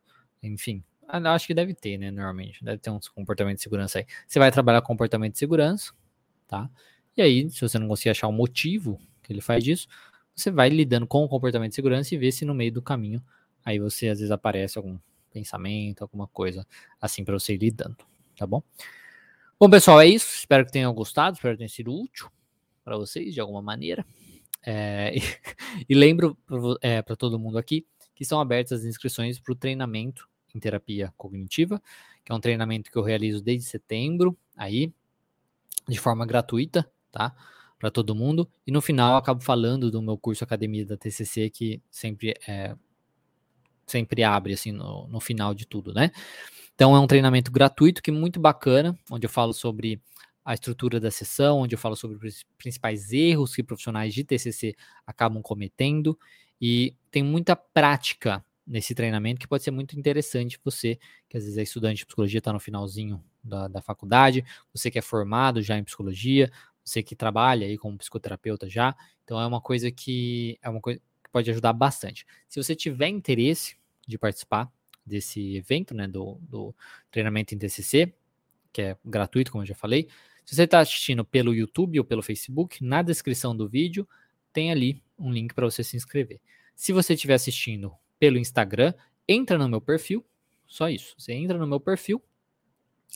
Enfim, 0.42 0.84
acho 1.08 1.48
que 1.48 1.54
deve 1.54 1.74
ter, 1.74 1.98
né? 1.98 2.10
Normalmente, 2.10 2.64
deve 2.64 2.78
ter 2.78 2.90
uns 2.90 3.08
comportamentos 3.08 3.60
de 3.60 3.64
segurança 3.64 4.00
aí. 4.00 4.06
Você 4.28 4.40
vai 4.40 4.52
trabalhar 4.52 4.82
comportamento 4.82 5.34
de 5.34 5.40
segurança, 5.40 5.92
tá? 6.48 6.70
E 7.16 7.22
aí, 7.22 7.50
se 7.50 7.62
você 7.62 7.78
não 7.78 7.88
conseguir 7.88 8.12
achar 8.12 8.28
o 8.28 8.32
motivo 8.32 9.00
que 9.22 9.34
ele 9.34 9.42
faz 9.42 9.64
disso, 9.64 9.88
você 10.36 10.52
vai 10.52 10.70
lidando 10.70 11.06
com 11.08 11.24
o 11.24 11.30
comportamento 11.30 11.70
de 11.70 11.76
segurança 11.76 12.14
e 12.16 12.18
vê 12.18 12.32
se 12.32 12.46
no 12.46 12.54
meio 12.54 12.72
do 12.72 12.82
caminho 12.82 13.24
aí 13.64 13.80
você 13.80 14.10
às 14.10 14.20
vezes 14.20 14.32
aparece 14.32 14.78
algum 14.78 14.98
pensamento, 15.32 16.02
alguma 16.02 16.28
coisa 16.28 16.66
assim 17.00 17.24
para 17.24 17.34
você 17.34 17.54
ir 17.54 17.58
lidando, 17.58 17.98
tá 18.36 18.46
bom? 18.46 18.62
Bom, 19.60 19.70
pessoal, 19.70 20.02
é 20.02 20.08
isso. 20.08 20.36
Espero 20.36 20.66
que 20.66 20.72
tenham 20.72 20.94
gostado, 20.94 21.36
espero 21.36 21.54
que 21.54 21.60
tenha 21.60 21.70
sido 21.70 21.94
útil 21.94 22.30
para 22.84 22.98
vocês 22.98 23.34
de 23.34 23.40
alguma 23.40 23.62
maneira. 23.62 24.06
É, 24.66 25.14
e, 25.16 25.86
e, 25.88 25.96
lembro 25.96 26.36
para 26.46 26.58
é, 26.82 27.02
todo 27.16 27.40
mundo 27.40 27.58
aqui 27.58 27.86
que 28.16 28.24
estão 28.24 28.40
abertas 28.40 28.82
as 28.82 28.86
inscrições 28.86 29.40
para 29.40 29.54
o 29.54 29.56
treinamento 29.56 30.28
em 30.54 30.60
terapia 30.60 31.14
cognitiva, 31.16 31.82
que 32.26 32.32
é 32.32 32.36
um 32.36 32.40
treinamento 32.40 32.92
que 32.92 32.98
eu 32.98 33.04
realizo 33.04 33.42
desde 33.42 33.70
setembro, 33.70 34.38
aí, 34.56 34.94
de 35.88 35.98
forma 36.00 36.26
gratuita, 36.26 36.92
tá? 37.12 37.34
Para 37.82 37.90
todo 37.90 38.14
mundo. 38.14 38.48
E 38.66 38.72
no 38.72 38.80
final 38.80 39.16
acabo 39.16 39.42
falando 39.44 39.90
do 39.90 40.04
meu 40.04 40.16
curso 40.16 40.44
Academia 40.44 40.86
da 40.86 40.96
TCC, 40.96 41.50
que 41.50 41.82
sempre 41.90 42.36
é, 42.48 42.76
sempre 43.88 44.24
abre 44.24 44.54
assim 44.54 44.72
no, 44.72 45.08
no 45.08 45.20
final 45.20 45.56
de 45.56 45.66
tudo, 45.66 45.92
né? 45.92 46.12
Então 46.76 46.96
é 46.96 47.00
um 47.00 47.08
treinamento 47.08 47.52
gratuito 47.52 48.02
que 48.04 48.12
é 48.12 48.14
muito 48.14 48.40
bacana, 48.40 48.96
onde 49.10 49.26
eu 49.26 49.30
falo 49.30 49.52
sobre 49.52 50.00
a 50.46 50.54
estrutura 50.54 51.00
da 51.00 51.10
sessão, 51.10 51.60
onde 51.62 51.74
eu 51.74 51.80
falo 51.80 51.96
sobre 51.96 52.28
os 52.28 52.46
principais 52.56 53.12
erros 53.12 53.56
que 53.56 53.64
profissionais 53.64 54.14
de 54.14 54.24
TCC 54.24 54.76
acabam 55.06 55.42
cometendo 55.42 56.18
e 56.62 56.96
tem 57.10 57.24
muita 57.24 57.56
prática 57.56 58.46
nesse 58.66 58.94
treinamento 58.96 59.40
que 59.40 59.48
pode 59.48 59.64
ser 59.64 59.72
muito 59.72 59.98
interessante 59.98 60.60
você, 60.64 60.98
que 61.28 61.36
às 61.36 61.44
vezes 61.44 61.58
é 61.58 61.64
estudante 61.64 61.98
de 61.98 62.06
psicologia, 62.06 62.38
está 62.38 62.54
no 62.54 62.60
finalzinho 62.60 63.24
da, 63.44 63.68
da 63.68 63.82
faculdade, 63.82 64.46
você 64.74 64.90
que 64.90 65.00
é 65.00 65.02
formado 65.02 65.62
já 65.62 65.78
em 65.78 65.84
psicologia, 65.84 66.52
você 66.84 67.04
que 67.04 67.16
trabalha 67.16 67.68
aí 67.68 67.78
como 67.78 67.98
psicoterapeuta 67.98 68.70
já, 68.70 68.96
então 69.24 69.40
é 69.40 69.46
uma 69.46 69.62
coisa 69.62 69.92
que 69.92 70.58
é 70.62 70.70
uma 70.70 70.82
coisa 70.82 71.00
que 71.24 71.30
pode 71.32 71.50
ajudar 71.52 71.74
bastante. 71.74 72.26
Se 72.48 72.62
você 72.62 72.76
tiver 72.76 73.08
interesse 73.08 73.76
de 74.08 74.18
participar 74.18 74.72
desse 75.06 75.56
evento, 75.56 75.94
né, 75.94 76.08
do, 76.08 76.40
do 76.42 76.76
treinamento 77.10 77.54
em 77.56 77.58
TCC, 77.58 78.14
que 78.72 78.82
é 78.82 78.98
gratuito, 79.04 79.52
como 79.52 79.64
eu 79.64 79.68
já 79.68 79.76
falei, 79.76 80.08
se 80.46 80.56
você 80.56 80.64
está 80.64 80.80
assistindo 80.80 81.24
pelo 81.24 81.54
YouTube 81.54 82.00
ou 82.00 82.06
pelo 82.06 82.22
Facebook, 82.22 82.84
na 82.84 83.02
descrição 83.02 83.56
do 83.56 83.68
vídeo 83.68 84.08
tem 84.52 84.72
ali 84.72 85.02
um 85.18 85.32
link 85.32 85.54
para 85.54 85.66
você 85.66 85.84
se 85.84 85.96
inscrever. 85.96 86.42
Se 86.76 86.92
você 86.92 87.14
estiver 87.14 87.36
assistindo 87.36 87.94
pelo 88.20 88.38
Instagram, 88.38 88.94
entra 89.28 89.58
no 89.58 89.70
meu 89.70 89.80
perfil, 89.80 90.26
só 90.68 90.90
isso. 90.90 91.14
Você 91.18 91.34
entra 91.34 91.58
no 91.58 91.68
meu 91.68 91.80
perfil, 91.80 92.22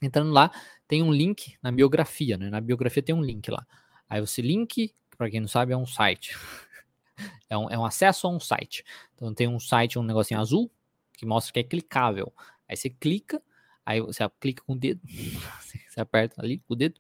entrando 0.02 0.32
lá, 0.32 0.52
tem 0.88 1.02
um 1.02 1.12
link 1.12 1.56
na 1.62 1.72
biografia, 1.72 2.38
né? 2.38 2.50
Na 2.50 2.62
biografia 2.62 3.02
tem 3.02 3.16
um 3.16 3.24
link 3.24 3.50
lá. 3.50 3.66
Aí 4.10 4.22
você 4.22 4.42
link, 4.42 4.94
para 5.18 5.30
quem 5.30 5.40
não 5.40 5.48
sabe, 5.48 5.74
é 5.74 5.78
um 5.78 5.86
site. 5.86 6.36
é, 7.50 7.58
um, 7.58 7.70
é 7.70 7.78
um 7.78 7.86
acesso 7.86 8.28
a 8.28 8.30
um 8.30 8.40
site. 8.40 8.84
Então 9.16 9.34
tem 9.34 9.48
um 9.48 9.60
site, 9.60 9.98
um 9.98 10.04
negocinho 10.04 10.40
azul, 10.40 10.72
que 11.14 11.26
mostra 11.26 11.54
que 11.54 11.60
é 11.60 11.64
clicável. 11.64 12.34
Aí 12.68 12.76
você 12.76 12.90
clica, 12.90 13.42
aí 13.86 14.02
você 14.02 14.28
clica 14.40 14.64
com 14.64 14.74
o 14.74 14.78
dedo, 14.78 15.02
você 15.90 16.00
aperta 16.00 16.42
ali 16.42 16.60
com 16.60 16.74
o 16.74 16.76
dedo, 16.76 17.00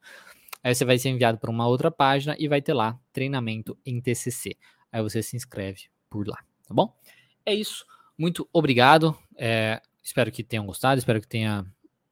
aí 0.63 0.73
você 0.73 0.85
vai 0.85 0.97
ser 0.97 1.09
enviado 1.09 1.37
para 1.37 1.49
uma 1.49 1.67
outra 1.67 1.91
página 1.91 2.35
e 2.39 2.47
vai 2.47 2.61
ter 2.61 2.73
lá 2.73 2.99
treinamento 3.11 3.77
em 3.85 3.99
TCC. 3.99 4.57
Aí 4.91 5.01
você 5.01 5.21
se 5.21 5.35
inscreve 5.35 5.89
por 6.09 6.27
lá, 6.27 6.37
tá 6.67 6.73
bom? 6.73 6.95
É 7.45 7.53
isso. 7.53 7.85
Muito 8.17 8.47
obrigado. 8.53 9.17
É, 9.35 9.81
espero 10.01 10.31
que 10.31 10.43
tenham 10.43 10.65
gostado, 10.65 10.97
espero 10.99 11.19
que 11.19 11.27
tenha 11.27 11.65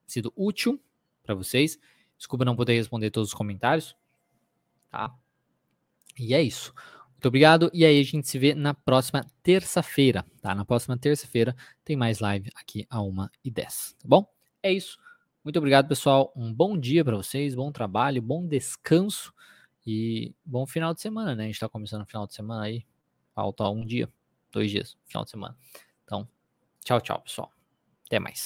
sido 0.06 0.34
útil 0.36 0.82
para 1.24 1.36
vocês. 1.36 1.80
Desculpa 2.18 2.46
não 2.46 2.56
poder 2.56 2.74
responder 2.74 3.10
todos 3.12 3.30
os 3.30 3.34
comentários, 3.34 3.96
tá? 4.90 5.14
E 6.18 6.34
é 6.34 6.42
isso. 6.42 6.74
Muito 7.12 7.28
obrigado. 7.28 7.72
E 7.74 7.86
aí 7.86 8.00
a 8.00 8.04
gente 8.04 8.28
se 8.28 8.38
vê 8.38 8.54
na 8.54 8.74
próxima 8.74 9.26
terça-feira, 9.42 10.26
tá? 10.42 10.54
Na 10.54 10.66
próxima 10.66 10.98
terça-feira 10.98 11.56
tem 11.84 11.96
mais 11.96 12.20
live 12.20 12.50
aqui 12.56 12.86
a 12.90 12.98
1h10, 13.00 13.96
tá 13.98 14.06
bom? 14.06 14.30
É 14.62 14.72
isso. 14.72 14.98
Muito 15.44 15.58
obrigado, 15.58 15.88
pessoal. 15.88 16.32
Um 16.36 16.54
bom 16.54 16.78
dia 16.78 17.04
para 17.04 17.18
vocês, 17.18 17.56
bom 17.56 17.72
trabalho, 17.72 18.22
bom 18.22 18.48
descanso 18.48 19.34
e 19.86 20.34
bom 20.46 20.66
final 20.66 20.94
de 20.94 21.02
semana, 21.02 21.36
né? 21.36 21.44
A 21.44 21.46
gente 21.48 21.56
está 21.56 21.68
começando 21.68 22.02
o 22.02 22.06
final 22.06 22.26
de 22.28 22.34
semana 22.34 22.64
aí. 22.64 22.86
Falta 23.34 23.68
um 23.70 23.86
dia, 23.86 24.10
dois 24.52 24.72
dias, 24.72 24.98
final 25.06 25.24
de 25.24 25.32
semana. 25.32 25.58
Então, 26.04 26.28
tchau, 26.84 27.02
tchau, 27.02 27.22
pessoal. 27.22 27.52
Até 28.06 28.20
mais. 28.20 28.42